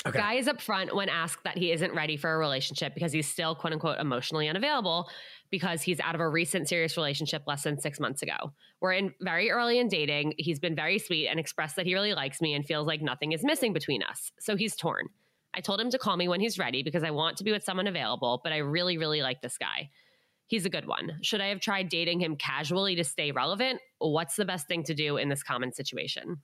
Okay. 0.04 0.18
Guy 0.18 0.34
is 0.34 0.46
upfront 0.46 0.92
when 0.92 1.08
asked 1.08 1.44
that 1.44 1.56
he 1.56 1.70
isn't 1.70 1.94
ready 1.94 2.16
for 2.16 2.34
a 2.34 2.38
relationship 2.38 2.94
because 2.94 3.12
he's 3.12 3.28
still 3.28 3.54
quote 3.54 3.72
unquote 3.72 3.98
emotionally 3.98 4.48
unavailable 4.48 5.08
because 5.50 5.82
he's 5.82 6.00
out 6.00 6.16
of 6.16 6.20
a 6.20 6.28
recent 6.28 6.68
serious 6.68 6.96
relationship 6.96 7.44
less 7.46 7.62
than 7.62 7.80
six 7.80 8.00
months 8.00 8.22
ago. 8.22 8.52
We're 8.80 8.92
in 8.92 9.14
very 9.20 9.50
early 9.50 9.78
in 9.78 9.86
dating. 9.86 10.34
He's 10.36 10.58
been 10.58 10.74
very 10.74 10.98
sweet 10.98 11.28
and 11.28 11.38
expressed 11.38 11.76
that 11.76 11.86
he 11.86 11.94
really 11.94 12.12
likes 12.14 12.40
me 12.40 12.54
and 12.54 12.66
feels 12.66 12.88
like 12.88 13.00
nothing 13.00 13.30
is 13.30 13.44
missing 13.44 13.72
between 13.72 14.02
us. 14.02 14.32
So 14.40 14.56
he's 14.56 14.74
torn. 14.74 15.08
I 15.54 15.60
told 15.60 15.80
him 15.80 15.90
to 15.90 15.98
call 15.98 16.16
me 16.16 16.26
when 16.26 16.40
he's 16.40 16.58
ready 16.58 16.82
because 16.82 17.04
I 17.04 17.10
want 17.10 17.36
to 17.36 17.44
be 17.44 17.52
with 17.52 17.62
someone 17.62 17.86
available, 17.86 18.40
but 18.42 18.52
I 18.52 18.58
really, 18.58 18.98
really 18.98 19.22
like 19.22 19.42
this 19.42 19.58
guy. 19.58 19.90
He's 20.48 20.66
a 20.66 20.70
good 20.70 20.86
one. 20.86 21.18
Should 21.22 21.40
I 21.40 21.48
have 21.48 21.60
tried 21.60 21.88
dating 21.88 22.20
him 22.20 22.34
casually 22.36 22.96
to 22.96 23.04
stay 23.04 23.30
relevant? 23.30 23.80
What's 23.98 24.36
the 24.36 24.44
best 24.44 24.66
thing 24.66 24.82
to 24.84 24.94
do 24.94 25.16
in 25.16 25.28
this 25.28 25.42
common 25.42 25.72
situation? 25.72 26.42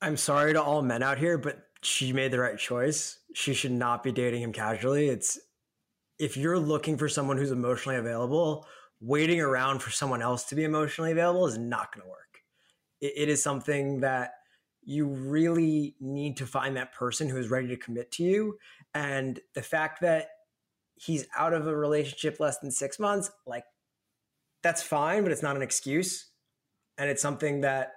I'm 0.00 0.16
sorry 0.16 0.52
to 0.52 0.62
all 0.62 0.82
men 0.82 1.02
out 1.02 1.18
here, 1.18 1.38
but 1.38 1.58
she 1.82 2.12
made 2.12 2.30
the 2.30 2.38
right 2.38 2.58
choice. 2.58 3.18
She 3.34 3.54
should 3.54 3.72
not 3.72 4.02
be 4.02 4.12
dating 4.12 4.42
him 4.42 4.52
casually. 4.52 5.08
It's 5.08 5.38
if 6.18 6.36
you're 6.36 6.58
looking 6.58 6.96
for 6.96 7.08
someone 7.08 7.36
who's 7.36 7.50
emotionally 7.50 7.98
available, 7.98 8.66
waiting 9.00 9.40
around 9.40 9.80
for 9.80 9.90
someone 9.90 10.22
else 10.22 10.44
to 10.44 10.54
be 10.54 10.64
emotionally 10.64 11.12
available 11.12 11.46
is 11.46 11.58
not 11.58 11.94
going 11.94 12.04
to 12.04 12.10
work. 12.10 12.42
It, 13.00 13.12
it 13.16 13.28
is 13.28 13.42
something 13.42 14.00
that 14.00 14.32
you 14.82 15.06
really 15.06 15.94
need 16.00 16.36
to 16.38 16.46
find 16.46 16.76
that 16.76 16.94
person 16.94 17.28
who 17.28 17.36
is 17.36 17.50
ready 17.50 17.68
to 17.68 17.76
commit 17.76 18.10
to 18.12 18.22
you. 18.22 18.58
And 18.94 19.38
the 19.54 19.62
fact 19.62 20.00
that 20.00 20.28
he's 20.94 21.26
out 21.36 21.52
of 21.52 21.66
a 21.66 21.76
relationship 21.76 22.40
less 22.40 22.58
than 22.58 22.70
six 22.70 22.98
months, 22.98 23.30
like 23.46 23.64
that's 24.62 24.82
fine, 24.82 25.22
but 25.22 25.32
it's 25.32 25.42
not 25.42 25.56
an 25.56 25.62
excuse. 25.62 26.30
And 26.96 27.08
it's 27.08 27.22
something 27.22 27.60
that 27.60 27.92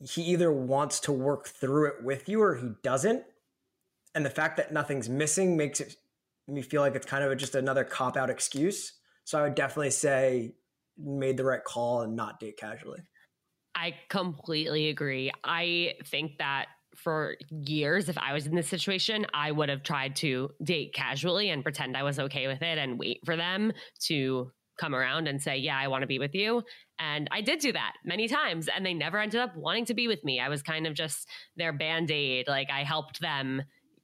he 0.00 0.22
either 0.22 0.52
wants 0.52 1.00
to 1.00 1.12
work 1.12 1.48
through 1.48 1.88
it 1.88 2.04
with 2.04 2.28
you 2.28 2.42
or 2.42 2.56
he 2.56 2.70
doesn't. 2.82 3.24
And 4.14 4.24
the 4.24 4.30
fact 4.30 4.56
that 4.56 4.72
nothing's 4.72 5.08
missing 5.08 5.56
makes 5.56 5.80
it 5.80 5.96
me 6.46 6.62
feel 6.62 6.80
like 6.80 6.94
it's 6.94 7.06
kind 7.06 7.24
of 7.24 7.36
just 7.36 7.54
another 7.54 7.84
cop 7.84 8.16
out 8.16 8.30
excuse. 8.30 8.94
So 9.24 9.38
I 9.38 9.42
would 9.42 9.54
definitely 9.54 9.90
say 9.90 10.54
made 10.96 11.36
the 11.36 11.44
right 11.44 11.62
call 11.62 12.02
and 12.02 12.16
not 12.16 12.40
date 12.40 12.56
casually. 12.56 13.00
I 13.74 13.94
completely 14.08 14.88
agree. 14.88 15.30
I 15.44 15.94
think 16.06 16.38
that 16.38 16.66
for 16.96 17.36
years, 17.50 18.08
if 18.08 18.18
I 18.18 18.32
was 18.32 18.46
in 18.46 18.54
this 18.56 18.66
situation, 18.66 19.26
I 19.32 19.52
would 19.52 19.68
have 19.68 19.82
tried 19.82 20.16
to 20.16 20.50
date 20.62 20.94
casually 20.94 21.50
and 21.50 21.62
pretend 21.62 21.96
I 21.96 22.02
was 22.02 22.18
okay 22.18 22.48
with 22.48 22.62
it 22.62 22.78
and 22.78 22.98
wait 22.98 23.20
for 23.24 23.36
them 23.36 23.72
to 24.06 24.50
come 24.78 24.94
around 24.94 25.28
and 25.28 25.42
say, 25.42 25.56
Yeah, 25.56 25.78
I 25.78 25.88
want 25.88 26.02
to 26.02 26.06
be 26.06 26.18
with 26.18 26.34
you. 26.34 26.62
And 26.98 27.28
I 27.30 27.40
did 27.40 27.60
do 27.60 27.72
that 27.72 27.92
many 28.04 28.28
times, 28.28 28.68
and 28.68 28.84
they 28.84 28.94
never 28.94 29.18
ended 29.18 29.40
up 29.40 29.56
wanting 29.56 29.84
to 29.86 29.94
be 29.94 30.08
with 30.08 30.24
me. 30.24 30.40
I 30.40 30.48
was 30.48 30.62
kind 30.62 30.86
of 30.86 30.94
just 30.94 31.28
their 31.56 31.72
band 31.72 32.10
aid. 32.10 32.48
Like 32.48 32.70
I 32.70 32.82
helped 32.84 33.20
them 33.20 33.62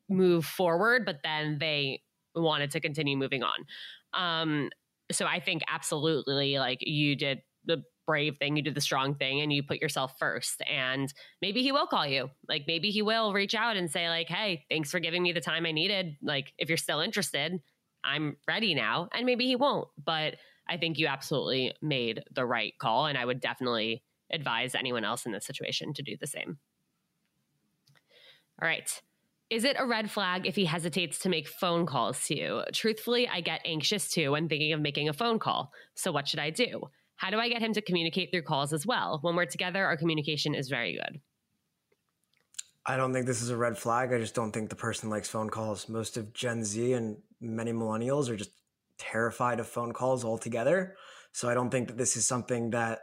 move 0.08 0.44
forward, 0.44 1.04
but 1.04 1.20
then 1.24 1.58
they 1.58 2.02
wanted 2.34 2.70
to 2.72 2.80
continue 2.80 3.16
moving 3.16 3.42
on. 3.42 3.64
Um, 4.12 4.70
so 5.10 5.26
I 5.26 5.40
think 5.40 5.62
absolutely 5.68 6.58
like 6.58 6.78
you 6.80 7.16
did 7.16 7.40
the 7.64 7.82
brave 8.06 8.36
thing, 8.38 8.56
you 8.56 8.62
did 8.62 8.74
the 8.74 8.80
strong 8.80 9.14
thing, 9.14 9.40
and 9.40 9.52
you 9.52 9.62
put 9.62 9.80
yourself 9.80 10.14
first. 10.18 10.62
And 10.70 11.12
maybe 11.40 11.62
he 11.62 11.72
will 11.72 11.86
call 11.86 12.06
you. 12.06 12.30
Like 12.48 12.64
maybe 12.66 12.90
he 12.90 13.02
will 13.02 13.32
reach 13.32 13.54
out 13.54 13.76
and 13.76 13.90
say, 13.90 14.08
like, 14.08 14.28
hey, 14.28 14.64
thanks 14.68 14.90
for 14.90 15.00
giving 15.00 15.22
me 15.22 15.32
the 15.32 15.40
time 15.40 15.66
I 15.66 15.72
needed. 15.72 16.16
Like, 16.22 16.52
if 16.58 16.68
you're 16.68 16.78
still 16.78 17.00
interested, 17.00 17.60
I'm 18.04 18.36
ready 18.46 18.74
now. 18.74 19.08
And 19.12 19.26
maybe 19.26 19.46
he 19.46 19.56
won't. 19.56 19.88
But 20.02 20.36
I 20.68 20.76
think 20.76 20.98
you 20.98 21.06
absolutely 21.06 21.72
made 21.82 22.22
the 22.32 22.46
right 22.46 22.72
call. 22.78 23.06
And 23.06 23.18
I 23.18 23.24
would 23.24 23.40
definitely 23.40 24.02
advise 24.32 24.74
anyone 24.74 25.04
else 25.04 25.26
in 25.26 25.32
this 25.32 25.46
situation 25.46 25.92
to 25.94 26.02
do 26.02 26.16
the 26.18 26.26
same. 26.26 26.58
All 28.60 28.68
right. 28.68 28.88
Is 29.50 29.64
it 29.64 29.76
a 29.78 29.86
red 29.86 30.10
flag 30.10 30.46
if 30.46 30.56
he 30.56 30.64
hesitates 30.64 31.18
to 31.20 31.28
make 31.28 31.46
phone 31.46 31.86
calls 31.86 32.26
to 32.26 32.36
you? 32.36 32.62
Truthfully, 32.72 33.28
I 33.28 33.40
get 33.40 33.60
anxious 33.64 34.08
too 34.10 34.32
when 34.32 34.48
thinking 34.48 34.72
of 34.72 34.80
making 34.80 35.08
a 35.08 35.12
phone 35.12 35.38
call. 35.38 35.70
So, 35.94 36.10
what 36.10 36.26
should 36.26 36.40
I 36.40 36.50
do? 36.50 36.82
How 37.16 37.30
do 37.30 37.38
I 37.38 37.48
get 37.48 37.62
him 37.62 37.72
to 37.74 37.82
communicate 37.82 38.30
through 38.30 38.42
calls 38.42 38.72
as 38.72 38.86
well? 38.86 39.18
When 39.22 39.36
we're 39.36 39.44
together, 39.44 39.84
our 39.84 39.96
communication 39.96 40.54
is 40.54 40.68
very 40.68 40.94
good. 40.94 41.20
I 42.86 42.96
don't 42.96 43.12
think 43.12 43.26
this 43.26 43.42
is 43.42 43.50
a 43.50 43.56
red 43.56 43.78
flag. 43.78 44.12
I 44.12 44.18
just 44.18 44.34
don't 44.34 44.52
think 44.52 44.68
the 44.68 44.76
person 44.76 45.08
likes 45.08 45.28
phone 45.28 45.48
calls. 45.48 45.88
Most 45.88 46.16
of 46.16 46.32
Gen 46.32 46.64
Z 46.64 46.92
and 46.92 47.16
many 47.40 47.72
millennials 47.72 48.28
are 48.28 48.36
just 48.36 48.50
terrified 48.99 49.61
of 49.61 49.66
phone 49.66 49.92
calls 49.92 50.24
altogether. 50.24 50.97
So 51.32 51.49
I 51.49 51.55
don't 51.55 51.70
think 51.70 51.88
that 51.88 51.99
this 51.99 52.16
is 52.16 52.26
something 52.26 52.70
that 52.70 53.01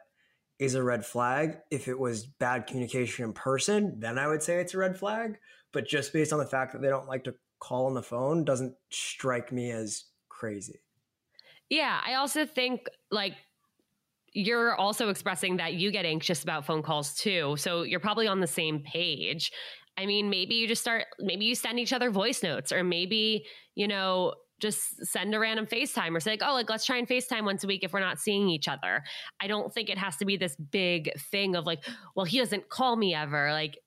is 0.60 0.76
a 0.76 0.84
red 0.84 1.06
flag. 1.06 1.58
If 1.70 1.88
it 1.88 2.00
was 2.00 2.26
bad 2.26 2.68
communication 2.68 3.26
in 3.26 3.34
person, 3.34 4.00
then 4.00 4.18
I 4.18 4.28
would 4.28 4.44
say 4.44 4.60
it's 4.60 4.74
a 4.74 4.78
red 4.78 4.98
flag. 4.98 5.38
But 5.74 5.88
just 5.88 6.14
based 6.14 6.34
on 6.34 6.40
the 6.40 6.46
fact 6.46 6.74
that 6.74 6.82
they 6.82 6.90
don't 6.90 7.08
like 7.08 7.24
to 7.26 7.36
call 7.60 7.88
on 7.88 7.94
the 7.94 8.04
phone 8.04 8.46
doesn't 8.46 8.76
strike 8.92 9.52
me 9.52 9.72
as 9.72 10.06
crazy. 10.30 10.82
Yeah, 11.70 12.02
I 12.06 12.16
also 12.16 12.46
think 12.46 12.88
like 13.12 13.34
you're 14.34 14.76
also 14.76 15.10
expressing 15.10 15.58
that 15.58 15.74
you 15.74 15.92
get 15.92 16.06
anxious 16.06 16.44
about 16.44 16.66
phone 16.66 16.84
calls 16.84 17.16
too. 17.16 17.56
So 17.58 17.84
you're 17.84 18.00
probably 18.00 18.28
on 18.28 18.40
the 18.40 18.48
same 18.48 18.80
page. 18.80 19.52
I 19.98 20.06
mean, 20.06 20.30
maybe 20.30 20.56
you 20.56 20.68
just 20.68 20.82
start, 20.82 21.06
maybe 21.20 21.46
you 21.46 21.56
send 21.56 21.80
each 21.80 21.94
other 21.94 22.10
voice 22.10 22.44
notes, 22.44 22.72
or 22.72 22.84
maybe, 22.84 23.46
you 23.76 23.88
know, 23.88 24.34
just 24.62 25.06
send 25.06 25.34
a 25.34 25.40
random 25.40 25.66
FaceTime 25.66 26.16
or 26.16 26.20
say, 26.20 26.32
like, 26.32 26.44
oh, 26.46 26.54
like, 26.54 26.70
let's 26.70 26.86
try 26.86 26.98
and 26.98 27.08
FaceTime 27.08 27.44
once 27.44 27.64
a 27.64 27.68
week 27.68 27.84
if 27.84 27.94
we're 27.94 28.00
not 28.00 28.20
seeing 28.20 28.50
each 28.50 28.68
other. 28.68 29.04
I 29.42 29.48
don't 29.48 29.74
think 29.74 29.90
it 29.90 29.98
has 29.98 30.18
to 30.18 30.26
be 30.26 30.38
this 30.38 30.56
big 30.56 31.12
thing 31.32 31.56
of 31.56 31.66
like, 31.66 31.84
well, 32.16 32.26
he 32.26 32.38
doesn't 32.38 32.70
call 32.70 32.96
me 32.96 33.14
ever. 33.14 33.52
Like, 33.52 33.78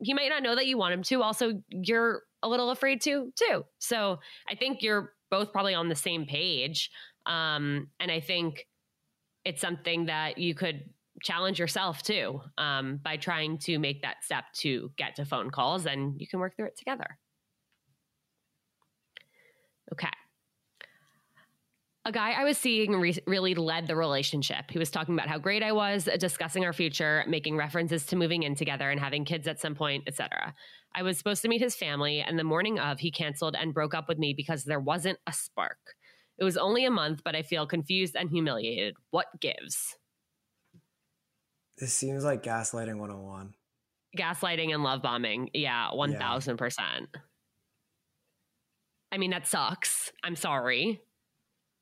he 0.00 0.14
might 0.14 0.28
not 0.30 0.42
know 0.42 0.54
that 0.54 0.66
you 0.66 0.78
want 0.78 0.94
him 0.94 1.02
to. 1.04 1.22
Also, 1.22 1.62
you're 1.68 2.22
a 2.42 2.48
little 2.48 2.70
afraid 2.70 3.00
to, 3.02 3.32
too. 3.36 3.64
So 3.78 4.20
I 4.48 4.54
think 4.54 4.82
you're 4.82 5.12
both 5.30 5.52
probably 5.52 5.74
on 5.74 5.88
the 5.88 5.96
same 5.96 6.24
page. 6.24 6.90
Um, 7.26 7.88
and 8.00 8.10
I 8.10 8.20
think 8.20 8.66
it's 9.44 9.60
something 9.60 10.06
that 10.06 10.38
you 10.38 10.54
could 10.54 10.84
challenge 11.22 11.58
yourself 11.58 12.02
too 12.02 12.40
um, 12.58 13.00
by 13.02 13.16
trying 13.16 13.58
to 13.58 13.78
make 13.78 14.02
that 14.02 14.22
step 14.22 14.44
to 14.54 14.90
get 14.96 15.16
to 15.16 15.24
phone 15.24 15.50
calls 15.50 15.84
and 15.84 16.20
you 16.20 16.28
can 16.28 16.38
work 16.38 16.56
through 16.56 16.66
it 16.66 16.78
together. 16.78 17.18
Okay. 19.92 20.08
A 22.04 22.12
guy 22.12 22.32
I 22.32 22.44
was 22.44 22.56
seeing 22.56 22.92
re- 22.92 23.18
really 23.26 23.54
led 23.54 23.86
the 23.86 23.94
relationship. 23.94 24.70
He 24.70 24.78
was 24.78 24.90
talking 24.90 25.14
about 25.14 25.28
how 25.28 25.38
great 25.38 25.62
I 25.62 25.72
was, 25.72 26.08
discussing 26.18 26.64
our 26.64 26.72
future, 26.72 27.22
making 27.28 27.56
references 27.56 28.06
to 28.06 28.16
moving 28.16 28.44
in 28.44 28.54
together 28.54 28.88
and 28.90 28.98
having 28.98 29.26
kids 29.26 29.46
at 29.46 29.60
some 29.60 29.74
point, 29.74 30.04
etc. 30.06 30.54
I 30.94 31.02
was 31.02 31.18
supposed 31.18 31.42
to 31.42 31.48
meet 31.48 31.60
his 31.60 31.76
family, 31.76 32.20
and 32.20 32.38
the 32.38 32.44
morning 32.44 32.78
of, 32.78 32.98
he 32.98 33.10
canceled 33.10 33.54
and 33.54 33.74
broke 33.74 33.94
up 33.94 34.08
with 34.08 34.16
me 34.16 34.32
because 34.34 34.64
there 34.64 34.80
wasn't 34.80 35.18
a 35.26 35.32
spark. 35.34 35.76
It 36.38 36.44
was 36.44 36.56
only 36.56 36.86
a 36.86 36.90
month, 36.90 37.20
but 37.24 37.36
I 37.36 37.42
feel 37.42 37.66
confused 37.66 38.16
and 38.16 38.30
humiliated. 38.30 38.94
What 39.10 39.26
gives? 39.40 39.96
This 41.76 41.92
seems 41.92 42.24
like 42.24 42.42
gaslighting 42.42 42.96
101. 42.98 43.54
Gaslighting 44.16 44.72
and 44.72 44.82
love 44.82 45.02
bombing. 45.02 45.50
Yeah, 45.52 45.90
1000%. 45.92 46.78
Yeah. 46.78 47.04
I 49.10 49.18
mean, 49.18 49.30
that 49.30 49.46
sucks. 49.46 50.12
I'm 50.22 50.36
sorry. 50.36 51.00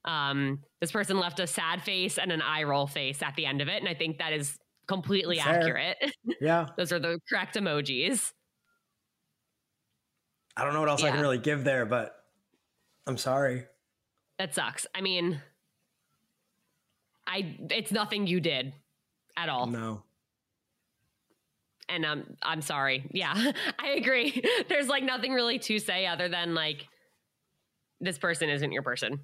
Um, 0.04 0.60
this 0.80 0.92
person 0.92 1.18
left 1.18 1.40
a 1.40 1.46
sad 1.46 1.82
face 1.82 2.18
and 2.18 2.30
an 2.30 2.40
eye 2.40 2.62
roll 2.62 2.86
face 2.86 3.22
at 3.22 3.34
the 3.36 3.46
end 3.46 3.60
of 3.60 3.68
it. 3.68 3.80
And 3.80 3.88
I 3.88 3.94
think 3.94 4.18
that 4.18 4.32
is 4.32 4.56
completely 4.86 5.38
Fair. 5.38 5.60
accurate. 5.60 5.96
Yeah. 6.40 6.66
Those 6.76 6.92
are 6.92 6.98
the 6.98 7.18
correct 7.28 7.56
emojis. 7.56 8.32
I 10.56 10.64
don't 10.64 10.74
know 10.74 10.80
what 10.80 10.88
else 10.88 11.02
yeah. 11.02 11.08
I 11.08 11.10
can 11.12 11.20
really 11.20 11.38
give 11.38 11.64
there, 11.64 11.84
but 11.86 12.14
I'm 13.06 13.16
sorry. 13.16 13.64
That 14.38 14.54
sucks. 14.54 14.86
I 14.94 15.00
mean, 15.00 15.40
I 17.26 17.56
it's 17.70 17.92
nothing 17.92 18.26
you 18.26 18.40
did 18.40 18.72
at 19.36 19.48
all. 19.48 19.66
No. 19.66 20.02
And 21.88 22.04
I'm 22.04 22.36
I'm 22.42 22.62
sorry. 22.62 23.08
Yeah, 23.12 23.34
I 23.78 23.90
agree. 23.90 24.42
There's 24.68 24.88
like 24.88 25.04
nothing 25.04 25.32
really 25.32 25.58
to 25.60 25.78
say 25.78 26.06
other 26.06 26.28
than 26.28 26.54
like 26.54 26.86
this 28.00 28.18
person 28.18 28.48
isn't 28.50 28.72
your 28.72 28.82
person. 28.82 29.20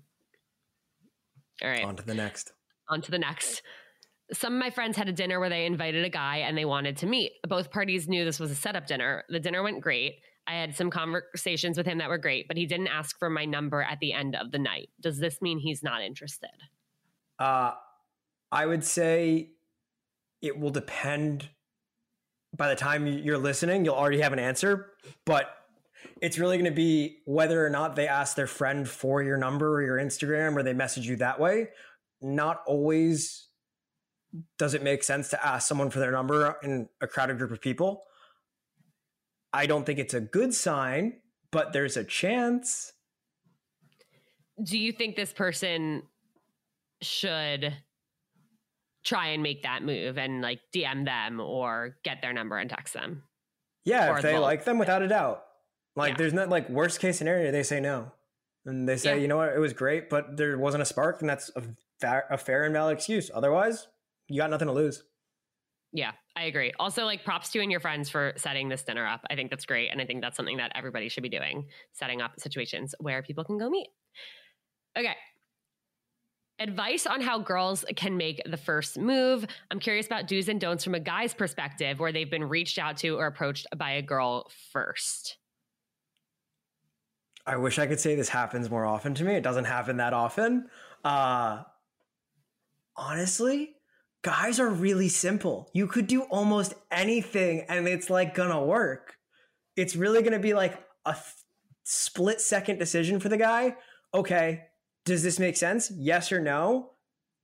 All 1.63 1.69
right. 1.69 1.85
On 1.85 1.97
to 1.97 2.05
the 2.05 2.15
next. 2.15 2.53
On 2.89 3.01
to 3.01 3.11
the 3.11 3.19
next. 3.19 3.63
Some 4.33 4.55
of 4.55 4.59
my 4.59 4.71
friends 4.71 4.97
had 4.97 5.09
a 5.09 5.13
dinner 5.13 5.39
where 5.39 5.51
they 5.51 5.67
invited 5.67 6.05
a 6.05 6.09
guy 6.09 6.39
and 6.39 6.57
they 6.57 6.65
wanted 6.65 6.97
to 6.99 7.07
meet. 7.07 7.33
Both 7.47 7.71
parties 7.71 8.09
knew 8.09 8.25
this 8.25 8.41
was 8.41 8.51
a 8.51 8.55
setup 8.55 8.87
dinner. 8.87 9.25
The 9.29 9.41
dinner 9.41 9.63
went 9.63 9.81
great. 9.81 10.15
I 10.47 10.55
had 10.55 10.75
some 10.75 10.91
conversations 10.91 11.77
with 11.77 11.87
him 11.87 11.99
that 11.99 12.09
were 12.09 12.19
great, 12.19 12.49
but 12.49 12.57
he 12.57 12.67
didn't 12.67 12.89
ask 12.89 13.19
for 13.19 13.31
my 13.31 13.45
number 13.45 13.83
at 13.83 14.01
the 14.01 14.13
end 14.13 14.35
of 14.35 14.51
the 14.51 14.59
night. 14.59 14.89
Does 15.01 15.19
this 15.19 15.41
mean 15.41 15.59
he's 15.59 15.83
not 15.83 16.03
interested? 16.03 16.51
Uh, 17.39 17.73
I 18.51 18.67
would 18.67 18.85
say 18.85 19.51
it 20.41 20.59
will 20.59 20.71
depend. 20.71 21.49
By 22.57 22.69
the 22.69 22.75
time 22.75 23.07
you're 23.07 23.39
listening, 23.39 23.85
you'll 23.85 23.95
already 23.95 24.21
have 24.21 24.33
an 24.33 24.39
answer, 24.39 24.91
but 25.25 25.47
it's 26.21 26.39
really 26.39 26.57
going 26.57 26.71
to 26.71 26.75
be 26.75 27.19
whether 27.25 27.65
or 27.65 27.71
not 27.71 27.97
they 27.97 28.09
ask 28.09 28.37
their 28.37 28.47
friend 28.47 28.89
for 28.89 29.23
your 29.23 29.37
number 29.37 29.75
or 29.75 29.83
your 29.83 29.97
Instagram 29.97 30.57
or 30.57 30.63
they 30.63 30.73
message 30.73 31.07
you 31.07 31.17
that 31.17 31.41
way. 31.41 31.69
Not 32.21 32.63
always 32.67 33.49
does 34.59 34.75
it 34.75 34.83
make 34.83 35.03
sense 35.03 35.29
to 35.31 35.47
ask 35.47 35.69
someone 35.69 35.91
for 35.91 35.99
their 35.99 36.13
number 36.13 36.57
in 36.63 36.89
a 37.01 37.07
crowded 37.07 37.39
group 37.39 37.51
of 37.51 37.61
people. 37.61 38.05
I 39.53 39.67
don't 39.67 39.85
think 39.85 39.99
it's 39.99 40.15
a 40.15 40.21
good 40.21 40.55
sign, 40.55 41.21
but 41.51 41.73
there's 41.73 41.97
a 41.97 42.05
chance. 42.05 42.93
Do 44.63 44.79
you 44.79 44.93
think 44.93 45.17
this 45.17 45.33
person 45.33 46.03
should 47.03 47.75
try 49.05 49.29
and 49.29 49.43
make 49.43 49.65
that 49.65 49.83
move 49.83 50.17
and 50.17 50.41
like 50.41 50.61
DM 50.75 51.05
them 51.05 51.41
or 51.41 51.97
get 52.05 52.23
their 52.23 52.33
number 52.33 52.57
and 52.57 52.71
text 52.71 52.95
them? 52.95 53.25
Yeah, 53.85 54.13
or 54.13 54.17
if 54.17 54.23
they 54.23 54.33
both. 54.33 54.43
like 54.43 54.65
them, 54.65 54.79
without 54.79 55.03
a 55.03 55.09
doubt. 55.09 55.43
Like, 55.95 56.13
yeah. 56.13 56.17
there's 56.19 56.33
not 56.33 56.49
like 56.49 56.69
worst 56.69 57.01
case 57.01 57.19
scenario. 57.19 57.51
They 57.53 57.63
say 57.63 57.81
no, 57.81 58.13
and 58.65 58.89
they 58.89 58.97
say, 58.97 59.17
yeah. 59.17 59.23
you 59.23 59.29
know 59.29 59.37
what, 59.39 59.53
it 59.55 59.59
was 59.59 59.73
great, 59.73 60.09
but 60.09 60.37
there 60.37 60.59
wasn't 60.59 60.83
a 60.83 60.87
spark, 60.87 61.21
and 61.21 61.29
that's 61.29 61.51
a 61.57 61.63
fair, 62.01 62.27
a 62.31 62.39
fair 62.39 62.65
and 62.65 62.73
valid 62.73 62.97
excuse. 62.97 63.31
Otherwise, 63.35 63.89
you 64.29 64.41
got 64.41 64.51
nothing 64.51 64.69
to 64.69 64.73
lose. 64.73 65.03
Yeah, 65.93 66.13
I 66.35 66.45
agree. 66.45 66.73
Also, 66.79 67.05
like 67.05 67.25
props 67.25 67.51
to 67.51 67.59
you 67.59 67.63
and 67.63 67.71
your 67.71 67.81
friends 67.81 68.09
for 68.09 68.33
setting 68.37 68.69
this 68.69 68.83
dinner 68.83 69.07
up. 69.07 69.21
I 69.31 69.35
think 69.35 69.51
that's 69.51 69.67
great. 69.67 69.91
And 69.91 70.01
I 70.01 70.07
think 70.07 70.23
that's 70.23 70.37
something 70.37 70.57
that 70.57 70.73
everybody 70.75 71.11
should 71.11 71.23
be 71.23 71.29
doing, 71.29 71.67
setting 71.93 72.23
up 72.23 72.33
situations 72.39 72.95
where 72.99 73.23
people 73.23 73.45
can 73.45 73.59
go 73.59 73.69
meet. 73.69 73.89
Okay. 74.99 75.15
Advice 76.59 77.07
on 77.07 77.21
how 77.21 77.39
girls 77.39 77.85
can 77.97 78.17
make 78.17 78.41
the 78.49 78.57
first 78.57 78.99
move. 78.99 79.45
I'm 79.71 79.81
curious 79.81 80.07
about 80.07 80.29
do's 80.29 80.49
and 80.49 80.61
don'ts 80.61 80.85
from 80.85 80.95
a 80.95 81.01
guy's 81.01 81.35
perspective 81.35 82.01
where 82.01 82.13
they've 82.13 82.31
been 82.31 82.45
reached 82.45 82.79
out 82.79 82.97
to 82.99 83.19
or 83.19 83.27
approached 83.27 83.67
by 83.77 83.93
a 83.93 84.03
girl 84.03 84.51
first. 84.73 85.37
I 87.47 87.57
wish 87.57 87.79
I 87.79 87.87
could 87.87 88.01
say 88.01 88.15
this 88.15 88.29
happens 88.29 88.71
more 88.71 88.85
often 88.85 89.15
to 89.15 89.25
me. 89.25 89.35
It 89.35 89.43
doesn't 89.43 89.65
happen 89.65 89.97
that 89.97 90.13
often. 90.13 90.69
Uh, 91.05 91.63
honestly, 92.97 93.75
guys 94.23 94.61
are 94.61 94.69
really 94.69 95.09
simple. 95.09 95.69
You 95.75 95.87
could 95.87 96.07
do 96.07 96.23
almost 96.23 96.75
anything 96.91 97.67
and 97.69 97.89
it's 97.89 98.09
like 98.09 98.35
gonna 98.35 98.65
work. 98.65 99.17
It's 99.77 99.97
really 99.97 100.23
gonna 100.23 100.39
be 100.39 100.55
like 100.55 100.81
a 101.05 101.17
split 101.85 102.41
second 102.41 102.79
decision 102.79 103.19
for 103.19 103.29
the 103.29 103.37
guy. 103.37 103.77
Okay, 104.15 104.65
does 105.05 105.23
this 105.23 105.39
make 105.39 105.57
sense? 105.57 105.91
Yes 105.91 106.31
or 106.31 106.41
no? 106.41 106.93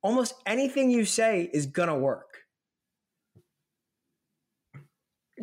Almost 0.02 0.34
anything 0.46 0.90
you 0.90 1.04
say 1.04 1.50
is 1.52 1.66
gonna 1.66 1.98
work. 1.98 2.26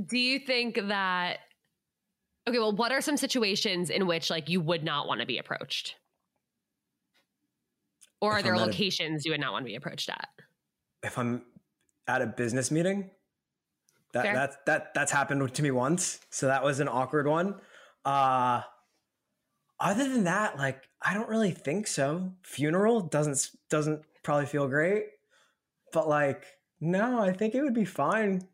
Do 0.07 0.17
you 0.17 0.39
think 0.39 0.75
that 0.87 1.39
Okay, 2.47 2.59
well, 2.59 2.73
what 2.73 2.91
are 2.91 3.01
some 3.01 3.17
situations 3.17 3.89
in 3.89 4.05
which 4.05 4.29
like 4.29 4.49
you 4.49 4.61
would 4.61 4.83
not 4.83 5.07
want 5.07 5.21
to 5.21 5.25
be 5.25 5.37
approached? 5.37 5.95
Or 8.21 8.33
are 8.33 8.43
there 8.43 8.57
locations 8.57 9.25
a, 9.25 9.27
you 9.27 9.33
would 9.33 9.41
not 9.41 9.51
want 9.51 9.65
to 9.65 9.69
be 9.69 9.75
approached 9.75 10.09
at? 10.09 10.29
If 11.03 11.17
I'm 11.17 11.41
at 12.07 12.21
a 12.21 12.27
business 12.27 12.71
meeting, 12.71 13.09
that 14.13 14.23
Fair. 14.23 14.33
that 14.33 14.65
that 14.65 14.93
that's 14.93 15.11
happened 15.11 15.53
to 15.53 15.63
me 15.63 15.71
once, 15.71 16.19
so 16.29 16.47
that 16.47 16.63
was 16.63 16.79
an 16.79 16.87
awkward 16.87 17.27
one. 17.27 17.55
Uh 18.03 18.61
other 19.79 20.07
than 20.07 20.23
that, 20.23 20.57
like 20.57 20.87
I 21.01 21.13
don't 21.13 21.29
really 21.29 21.51
think 21.51 21.87
so. 21.87 22.31
Funeral 22.43 23.01
doesn't 23.01 23.51
doesn't 23.69 24.03
probably 24.23 24.45
feel 24.45 24.67
great, 24.67 25.05
but 25.91 26.07
like 26.07 26.45
no, 26.79 27.21
I 27.21 27.33
think 27.33 27.55
it 27.55 27.61
would 27.61 27.73
be 27.73 27.85
fine. 27.85 28.47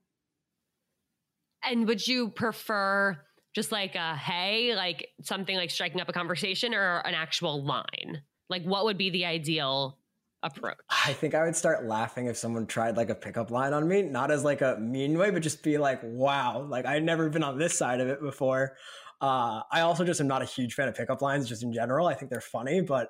And 1.63 1.87
would 1.87 2.07
you 2.07 2.29
prefer 2.29 3.19
just 3.53 3.71
like 3.71 3.95
a 3.95 4.15
hey, 4.15 4.75
like 4.75 5.07
something 5.21 5.55
like 5.55 5.69
striking 5.69 6.01
up 6.01 6.09
a 6.09 6.13
conversation 6.13 6.73
or 6.73 6.99
an 6.99 7.13
actual 7.13 7.63
line? 7.63 8.21
Like 8.49 8.63
what 8.63 8.85
would 8.85 8.97
be 8.97 9.09
the 9.09 9.25
ideal 9.25 9.97
approach? 10.43 10.77
I 10.89 11.13
think 11.13 11.35
I 11.35 11.43
would 11.43 11.55
start 11.55 11.85
laughing 11.85 12.27
if 12.27 12.37
someone 12.37 12.65
tried 12.67 12.97
like 12.97 13.09
a 13.09 13.15
pickup 13.15 13.51
line 13.51 13.73
on 13.73 13.87
me, 13.87 14.01
not 14.01 14.31
as 14.31 14.43
like 14.43 14.61
a 14.61 14.77
mean 14.79 15.17
way, 15.17 15.31
but 15.31 15.41
just 15.41 15.63
be 15.63 15.77
like, 15.77 15.99
wow, 16.03 16.65
like 16.69 16.85
I'd 16.85 17.03
never 17.03 17.29
been 17.29 17.43
on 17.43 17.57
this 17.57 17.77
side 17.77 17.99
of 17.99 18.07
it 18.07 18.21
before. 18.21 18.75
Uh, 19.21 19.61
I 19.71 19.81
also 19.81 20.03
just 20.03 20.19
am 20.19 20.27
not 20.27 20.41
a 20.41 20.45
huge 20.45 20.73
fan 20.73 20.87
of 20.87 20.95
pickup 20.95 21.21
lines 21.21 21.47
just 21.47 21.63
in 21.63 21.71
general. 21.71 22.07
I 22.07 22.15
think 22.15 22.31
they're 22.31 22.41
funny, 22.41 22.81
but 22.81 23.09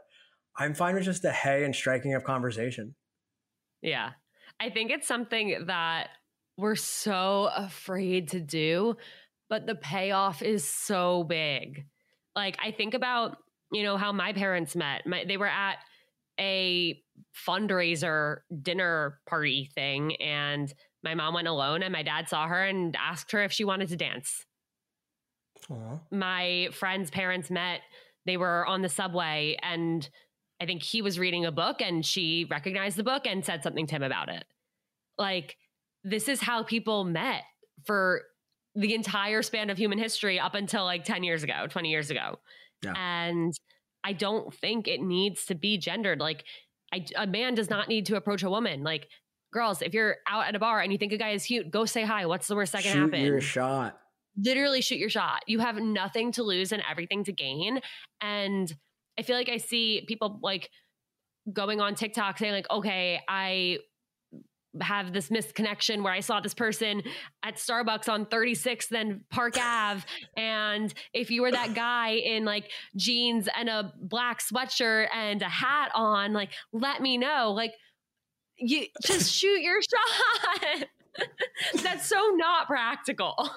I'm 0.57 0.73
fine 0.73 0.95
with 0.95 1.05
just 1.05 1.23
a 1.23 1.31
hey 1.31 1.63
and 1.63 1.73
striking 1.73 2.13
up 2.13 2.23
conversation. 2.23 2.95
Yeah. 3.81 4.11
I 4.59 4.69
think 4.69 4.91
it's 4.91 5.07
something 5.07 5.65
that 5.67 6.09
we're 6.57 6.75
so 6.75 7.49
afraid 7.55 8.29
to 8.29 8.41
do 8.41 8.97
but 9.51 9.67
the 9.67 9.75
payoff 9.75 10.41
is 10.41 10.63
so 10.63 11.25
big. 11.25 11.85
Like 12.37 12.57
I 12.63 12.71
think 12.71 12.93
about, 12.93 13.37
you 13.69 13.83
know, 13.83 13.97
how 13.97 14.13
my 14.13 14.31
parents 14.31 14.77
met. 14.77 15.05
My, 15.05 15.25
they 15.27 15.35
were 15.35 15.45
at 15.45 15.75
a 16.39 17.03
fundraiser 17.45 18.37
dinner 18.61 19.19
party 19.27 19.69
thing 19.75 20.15
and 20.15 20.73
my 21.03 21.15
mom 21.15 21.33
went 21.33 21.49
alone 21.49 21.83
and 21.83 21.91
my 21.91 22.01
dad 22.01 22.29
saw 22.29 22.47
her 22.47 22.63
and 22.63 22.95
asked 22.95 23.33
her 23.33 23.43
if 23.43 23.51
she 23.51 23.65
wanted 23.65 23.89
to 23.89 23.97
dance. 23.97 24.45
Aww. 25.69 25.99
My 26.11 26.69
friend's 26.71 27.11
parents 27.11 27.51
met. 27.51 27.81
They 28.25 28.37
were 28.37 28.65
on 28.65 28.81
the 28.81 28.89
subway 28.89 29.57
and 29.61 30.09
I 30.61 30.65
think 30.65 30.81
he 30.81 31.01
was 31.01 31.19
reading 31.19 31.43
a 31.43 31.51
book 31.51 31.81
and 31.81 32.05
she 32.05 32.47
recognized 32.49 32.95
the 32.95 33.03
book 33.03 33.27
and 33.27 33.43
said 33.43 33.63
something 33.63 33.85
to 33.87 33.95
him 33.95 34.03
about 34.03 34.29
it. 34.29 34.45
Like 35.17 35.57
this 36.05 36.29
is 36.29 36.39
how 36.39 36.63
people 36.63 37.03
met 37.03 37.43
for 37.83 38.21
the 38.75 38.93
entire 38.93 39.41
span 39.41 39.69
of 39.69 39.77
human 39.77 39.99
history 39.99 40.39
up 40.39 40.55
until 40.55 40.85
like 40.85 41.03
10 41.03 41.23
years 41.23 41.43
ago, 41.43 41.67
20 41.69 41.89
years 41.89 42.09
ago. 42.09 42.39
Yeah. 42.83 42.93
And 42.95 43.53
I 44.03 44.13
don't 44.13 44.53
think 44.53 44.87
it 44.87 45.01
needs 45.01 45.45
to 45.45 45.55
be 45.55 45.77
gendered. 45.77 46.19
Like, 46.19 46.45
I, 46.93 47.05
a 47.15 47.27
man 47.27 47.55
does 47.55 47.69
not 47.69 47.87
need 47.87 48.05
to 48.07 48.15
approach 48.15 48.43
a 48.43 48.49
woman. 48.49 48.83
Like, 48.83 49.07
girls, 49.53 49.81
if 49.81 49.93
you're 49.93 50.17
out 50.27 50.47
at 50.47 50.55
a 50.55 50.59
bar 50.59 50.79
and 50.81 50.91
you 50.91 50.97
think 50.97 51.13
a 51.13 51.17
guy 51.17 51.31
is 51.31 51.45
cute, 51.45 51.69
go 51.71 51.85
say 51.85 52.03
hi. 52.03 52.25
What's 52.25 52.47
the 52.47 52.55
worst 52.55 52.71
that 52.73 52.83
can 52.83 52.93
Shoot 52.93 53.13
happen? 53.13 53.21
your 53.25 53.41
shot. 53.41 53.97
Literally 54.37 54.81
shoot 54.81 54.97
your 54.97 55.09
shot. 55.09 55.41
You 55.47 55.59
have 55.59 55.75
nothing 55.75 56.31
to 56.33 56.43
lose 56.43 56.71
and 56.71 56.81
everything 56.89 57.23
to 57.25 57.33
gain. 57.33 57.81
And 58.21 58.73
I 59.19 59.23
feel 59.23 59.35
like 59.35 59.49
I 59.49 59.57
see 59.57 60.05
people 60.07 60.39
like 60.41 60.69
going 61.51 61.81
on 61.81 61.95
TikTok 61.95 62.37
saying, 62.37 62.53
like, 62.53 62.69
okay, 62.71 63.19
I 63.27 63.79
have 64.79 65.11
this 65.11 65.29
misconnection 65.29 66.03
where 66.03 66.13
I 66.13 66.21
saw 66.21 66.39
this 66.39 66.53
person 66.53 67.01
at 67.43 67.55
Starbucks 67.55 68.07
on 68.07 68.25
36th 68.25 68.87
then 68.87 69.21
Park 69.29 69.57
Ave. 69.59 70.03
And 70.37 70.93
if 71.13 71.29
you 71.29 71.41
were 71.41 71.51
that 71.51 71.73
guy 71.75 72.11
in 72.11 72.45
like 72.45 72.71
jeans 72.95 73.49
and 73.57 73.69
a 73.69 73.93
black 73.99 74.41
sweatshirt 74.41 75.07
and 75.13 75.41
a 75.41 75.49
hat 75.49 75.91
on, 75.93 76.33
like, 76.33 76.51
let 76.71 77.01
me 77.01 77.17
know. 77.17 77.51
Like, 77.51 77.73
you 78.57 78.85
just 79.03 79.33
shoot 79.33 79.61
your 79.61 79.81
shot. 79.81 80.87
That's 81.83 82.07
so 82.07 82.31
not 82.35 82.67
practical. 82.67 83.51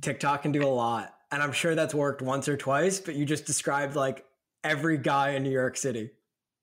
TikTok 0.00 0.42
can 0.42 0.52
do 0.52 0.64
a 0.64 0.68
lot. 0.68 1.12
And 1.30 1.42
I'm 1.42 1.52
sure 1.52 1.74
that's 1.74 1.94
worked 1.94 2.22
once 2.22 2.48
or 2.48 2.56
twice, 2.56 3.00
but 3.00 3.16
you 3.16 3.24
just 3.26 3.46
described 3.46 3.96
like 3.96 4.24
every 4.62 4.96
guy 4.96 5.30
in 5.30 5.42
New 5.42 5.50
York 5.50 5.76
City. 5.76 6.10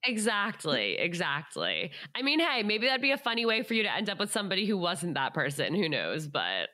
Exactly, 0.06 0.98
exactly. 0.98 1.90
I 2.14 2.22
mean, 2.22 2.38
hey, 2.40 2.62
maybe 2.62 2.86
that'd 2.86 3.00
be 3.00 3.12
a 3.12 3.18
funny 3.18 3.46
way 3.46 3.62
for 3.62 3.74
you 3.74 3.82
to 3.84 3.92
end 3.92 4.10
up 4.10 4.18
with 4.18 4.30
somebody 4.30 4.66
who 4.66 4.76
wasn't 4.76 5.14
that 5.14 5.32
person. 5.32 5.74
Who 5.74 5.88
knows? 5.88 6.26
But 6.26 6.68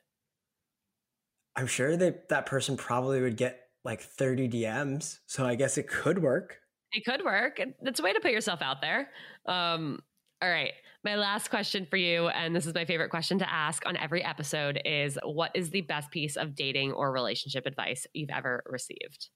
I'm 1.57 1.67
sure 1.69 1.97
that 1.97 2.29
that 2.31 2.47
person 2.47 2.77
probably 2.77 3.21
would 3.21 3.37
get 3.37 3.61
like 3.85 4.01
30 4.03 4.49
DMs. 4.49 5.19
So 5.27 5.47
I 5.47 5.55
guess 5.55 5.79
it 5.79 5.89
could 5.89 6.23
work. 6.23 6.59
it 6.93 7.05
could 7.05 7.25
work. 7.25 7.61
It's 7.61 8.01
a 8.01 8.03
way 8.03 8.13
to 8.13 8.21
put 8.21 8.33
yourself 8.33 8.63
out 8.63 8.81
there. 8.81 9.11
Um, 9.47 10.01
all 10.43 10.51
right. 10.51 10.73
My 11.05 11.17
last 11.17 11.49
question 11.49 11.87
for 11.89 11.97
you, 11.97 12.29
and 12.29 12.55
this 12.55 12.67
is 12.67 12.75
my 12.75 12.85
favorite 12.85 13.11
question 13.11 13.39
to 13.39 13.51
ask 13.51 13.87
on 13.87 13.97
every 13.97 14.23
episode, 14.23 14.81
is 14.85 15.19
what 15.23 15.51
is 15.55 15.71
the 15.71 15.81
best 15.83 16.11
piece 16.11 16.37
of 16.37 16.55
dating 16.55 16.93
or 16.93 17.13
relationship 17.13 17.65
advice 17.65 18.07
you've 18.13 18.31
ever 18.31 18.63
received? 18.67 19.29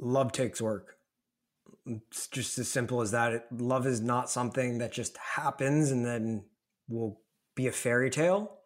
Love 0.00 0.32
takes 0.32 0.60
work. 0.60 0.96
It's 1.84 2.28
just 2.28 2.58
as 2.58 2.68
simple 2.68 3.00
as 3.00 3.10
that. 3.10 3.32
It, 3.32 3.44
love 3.50 3.86
is 3.86 4.00
not 4.00 4.30
something 4.30 4.78
that 4.78 4.92
just 4.92 5.16
happens 5.16 5.90
and 5.90 6.04
then 6.04 6.44
will 6.88 7.20
be 7.54 7.66
a 7.66 7.72
fairy 7.72 8.10
tale. 8.10 8.58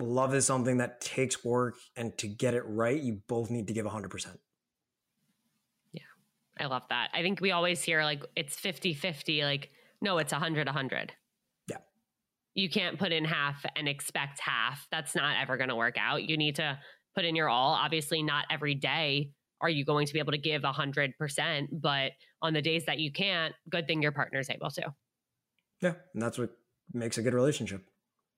Love 0.00 0.34
is 0.34 0.46
something 0.46 0.78
that 0.78 1.00
takes 1.00 1.44
work, 1.44 1.74
and 1.96 2.16
to 2.18 2.28
get 2.28 2.54
it 2.54 2.62
right, 2.66 3.02
you 3.02 3.20
both 3.26 3.50
need 3.50 3.66
to 3.66 3.72
give 3.72 3.84
100%. 3.84 4.36
Yeah, 5.92 6.02
I 6.60 6.66
love 6.66 6.84
that. 6.90 7.08
I 7.12 7.22
think 7.22 7.40
we 7.40 7.50
always 7.50 7.82
hear 7.82 8.04
like 8.04 8.22
it's 8.36 8.56
50 8.56 8.94
50. 8.94 9.42
Like, 9.42 9.70
no, 10.00 10.18
it's 10.18 10.32
100 10.32 10.68
100. 10.68 11.12
Yeah. 11.68 11.78
You 12.54 12.70
can't 12.70 12.96
put 12.96 13.10
in 13.10 13.24
half 13.24 13.64
and 13.74 13.88
expect 13.88 14.38
half. 14.38 14.86
That's 14.92 15.16
not 15.16 15.36
ever 15.42 15.56
going 15.56 15.70
to 15.70 15.76
work 15.76 15.96
out. 15.98 16.22
You 16.22 16.36
need 16.36 16.56
to 16.56 16.78
put 17.16 17.24
in 17.24 17.34
your 17.34 17.48
all. 17.48 17.72
Obviously, 17.72 18.22
not 18.22 18.44
every 18.50 18.76
day 18.76 19.32
are 19.60 19.68
you 19.68 19.84
going 19.84 20.06
to 20.06 20.12
be 20.12 20.18
able 20.18 20.32
to 20.32 20.38
give 20.38 20.62
100%, 20.62 21.68
but 21.72 22.12
on 22.42 22.52
the 22.52 22.62
days 22.62 22.84
that 22.86 22.98
you 22.98 23.12
can't, 23.12 23.54
good 23.68 23.86
thing 23.86 24.02
your 24.02 24.12
partner's 24.12 24.50
able 24.50 24.70
to. 24.70 24.94
Yeah. 25.80 25.94
And 26.14 26.22
that's 26.22 26.38
what 26.38 26.50
makes 26.92 27.18
a 27.18 27.22
good 27.22 27.34
relationship. 27.34 27.84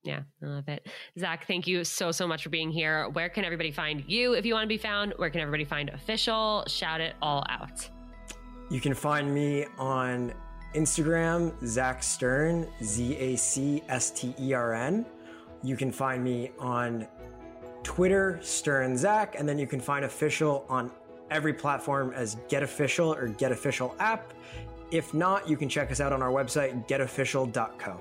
Yeah, 0.02 0.22
I 0.42 0.46
love 0.46 0.68
it. 0.68 0.86
Zac, 1.18 1.46
thank 1.46 1.66
you 1.66 1.84
so, 1.84 2.10
so 2.10 2.26
much 2.26 2.42
for 2.42 2.48
being 2.48 2.70
here. 2.70 3.08
Where 3.10 3.28
can 3.28 3.44
everybody 3.44 3.70
find 3.70 4.02
you 4.06 4.32
if 4.32 4.46
you 4.46 4.54
want 4.54 4.64
to 4.64 4.68
be 4.68 4.78
found? 4.78 5.12
Where 5.16 5.28
can 5.28 5.42
everybody 5.42 5.64
find 5.64 5.90
official? 5.90 6.64
Shout 6.66 7.02
it 7.02 7.16
all 7.20 7.44
out. 7.50 7.86
You 8.70 8.80
can 8.80 8.94
find 8.94 9.34
me 9.34 9.66
on 9.78 10.32
Instagram, 10.74 11.52
Zac 11.66 12.02
Stern, 12.02 12.66
Z 12.82 13.16
A 13.16 13.36
C 13.36 13.82
S 13.88 14.10
T 14.10 14.34
E 14.40 14.54
R 14.54 14.72
N. 14.72 15.04
You 15.62 15.76
can 15.76 15.92
find 15.92 16.24
me 16.24 16.52
on 16.58 17.06
Twitter, 17.82 18.38
Stern 18.42 18.96
Zac, 18.96 19.34
and 19.38 19.48
then 19.48 19.58
you 19.58 19.66
can 19.66 19.80
find 19.80 20.04
official 20.04 20.64
on 20.68 20.90
every 21.30 21.52
platform 21.52 22.12
as 22.14 22.36
Get 22.48 22.62
Official 22.62 23.12
or 23.12 23.28
Get 23.28 23.52
Official 23.52 23.94
app. 23.98 24.32
If 24.90 25.14
not, 25.14 25.48
you 25.48 25.56
can 25.56 25.68
check 25.68 25.90
us 25.90 26.00
out 26.00 26.12
on 26.12 26.22
our 26.22 26.30
website, 26.30 26.86
getofficial.co. 26.88 28.00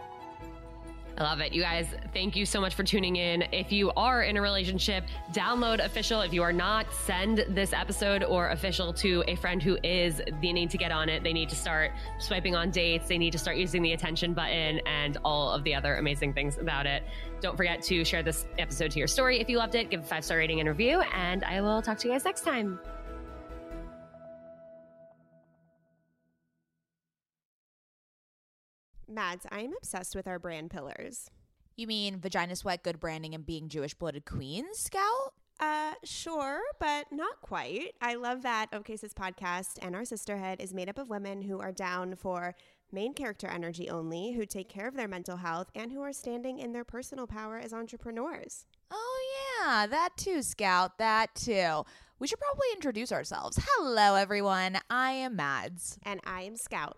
I 1.19 1.23
love 1.23 1.41
it. 1.41 1.51
You 1.51 1.61
guys, 1.61 1.88
thank 2.13 2.38
you 2.38 2.45
so 2.45 2.61
much 2.61 2.75
for 2.75 2.84
tuning 2.84 3.17
in. 3.17 3.43
If 3.51 3.73
you 3.73 3.91
are 3.97 4.23
in 4.23 4.38
a 4.38 4.41
relationship, 4.41 5.03
download 5.34 5.84
official. 5.84 6.21
If 6.21 6.32
you 6.32 6.41
are 6.43 6.53
not, 6.53 6.93
send 6.93 7.45
this 7.49 7.73
episode 7.73 8.23
or 8.23 8.49
official 8.49 8.93
to 8.93 9.23
a 9.27 9.36
friend 9.36 9.61
who 9.61 9.77
is. 9.84 10.21
They 10.41 10.53
need 10.53 10.69
to 10.69 10.77
get 10.77 10.93
on 10.93 11.09
it. 11.09 11.21
They 11.21 11.34
need 11.34 11.49
to 11.49 11.57
start 11.57 11.91
swiping 12.19 12.55
on 12.55 12.71
dates. 12.71 13.09
They 13.09 13.17
need 13.17 13.32
to 13.32 13.38
start 13.38 13.57
using 13.57 13.82
the 13.82 13.91
attention 13.91 14.34
button 14.34 14.80
and 14.86 15.17
all 15.25 15.51
of 15.51 15.65
the 15.65 15.75
other 15.75 15.97
amazing 15.97 16.34
things 16.34 16.57
about 16.57 16.86
it. 16.86 17.03
Don't 17.41 17.57
forget 17.57 17.82
to 17.84 18.05
share 18.05 18.23
this 18.23 18.45
episode 18.57 18.91
to 18.91 18.99
your 18.99 19.07
story 19.07 19.41
if 19.41 19.49
you 19.49 19.57
loved 19.57 19.75
it. 19.75 19.89
Give 19.89 19.99
a 19.99 20.03
five 20.03 20.23
star 20.23 20.38
rating 20.38 20.61
and 20.61 20.69
review, 20.69 21.01
and 21.13 21.43
I 21.43 21.59
will 21.59 21.82
talk 21.82 21.97
to 21.99 22.07
you 22.07 22.13
guys 22.13 22.23
next 22.23 22.41
time. 22.45 22.80
Mads, 29.10 29.45
I 29.51 29.62
am 29.62 29.74
obsessed 29.78 30.16
with 30.16 30.28
our 30.28 30.39
brand 30.39 30.72
pillars. 30.72 31.30
You 31.76 31.88
mean 31.88 32.20
vagina 32.20 32.55
sweat, 32.55 32.84
good 32.84 32.99
branding, 32.99 33.34
and 33.34 33.45
being 33.45 33.70
Jewish 33.70 33.93
blooded 33.93 34.26
queens, 34.26 34.80
Scout? 34.80 35.34
Uh, 35.60 35.93
sure, 36.03 36.62
but 36.80 37.12
not 37.12 37.41
quite. 37.41 37.93
I 38.01 38.16
love 38.16 38.43
that 38.43 38.68
OK 38.72 38.93
podcast 38.95 39.78
and 39.82 39.95
our 39.95 40.05
sisterhood 40.05 40.62
is 40.62 40.74
made 40.74 40.88
up 40.88 40.97
of 40.97 41.10
women 41.10 41.41
who 41.41 41.60
are 41.60 41.74
down 41.74 42.16
for 42.16 42.55
main 42.91 43.14
character 43.14 43.47
energy 43.47 43.89
only, 43.89 44.34
who 44.34 44.45
take 44.45 44.70
care 44.70 44.88
of 44.88 44.95
their 44.95 45.07
mental 45.07 45.38
health, 45.38 45.70
and 45.76 45.91
who 45.91 46.01
are 46.01 46.14
standing 46.14 46.60
in 46.60 46.72
their 46.72 46.86
personal 46.86 47.28
power 47.28 47.57
as 47.57 47.74
entrepreneurs. 47.74 48.66
Oh, 48.89 49.20
yeah, 49.62 49.86
that 49.86 50.10
too, 50.18 50.41
Scout, 50.41 50.97
that 50.97 51.36
too. 51.36 51.84
We 52.20 52.28
should 52.28 52.39
probably 52.39 52.68
introduce 52.74 53.12
ourselves. 53.12 53.60
Hello, 53.62 54.16
everyone. 54.16 54.80
I 54.89 55.12
am 55.12 55.36
Mads, 55.36 55.99
And 56.03 56.20
I 56.26 56.41
am 56.41 56.55
Scout. 56.55 56.97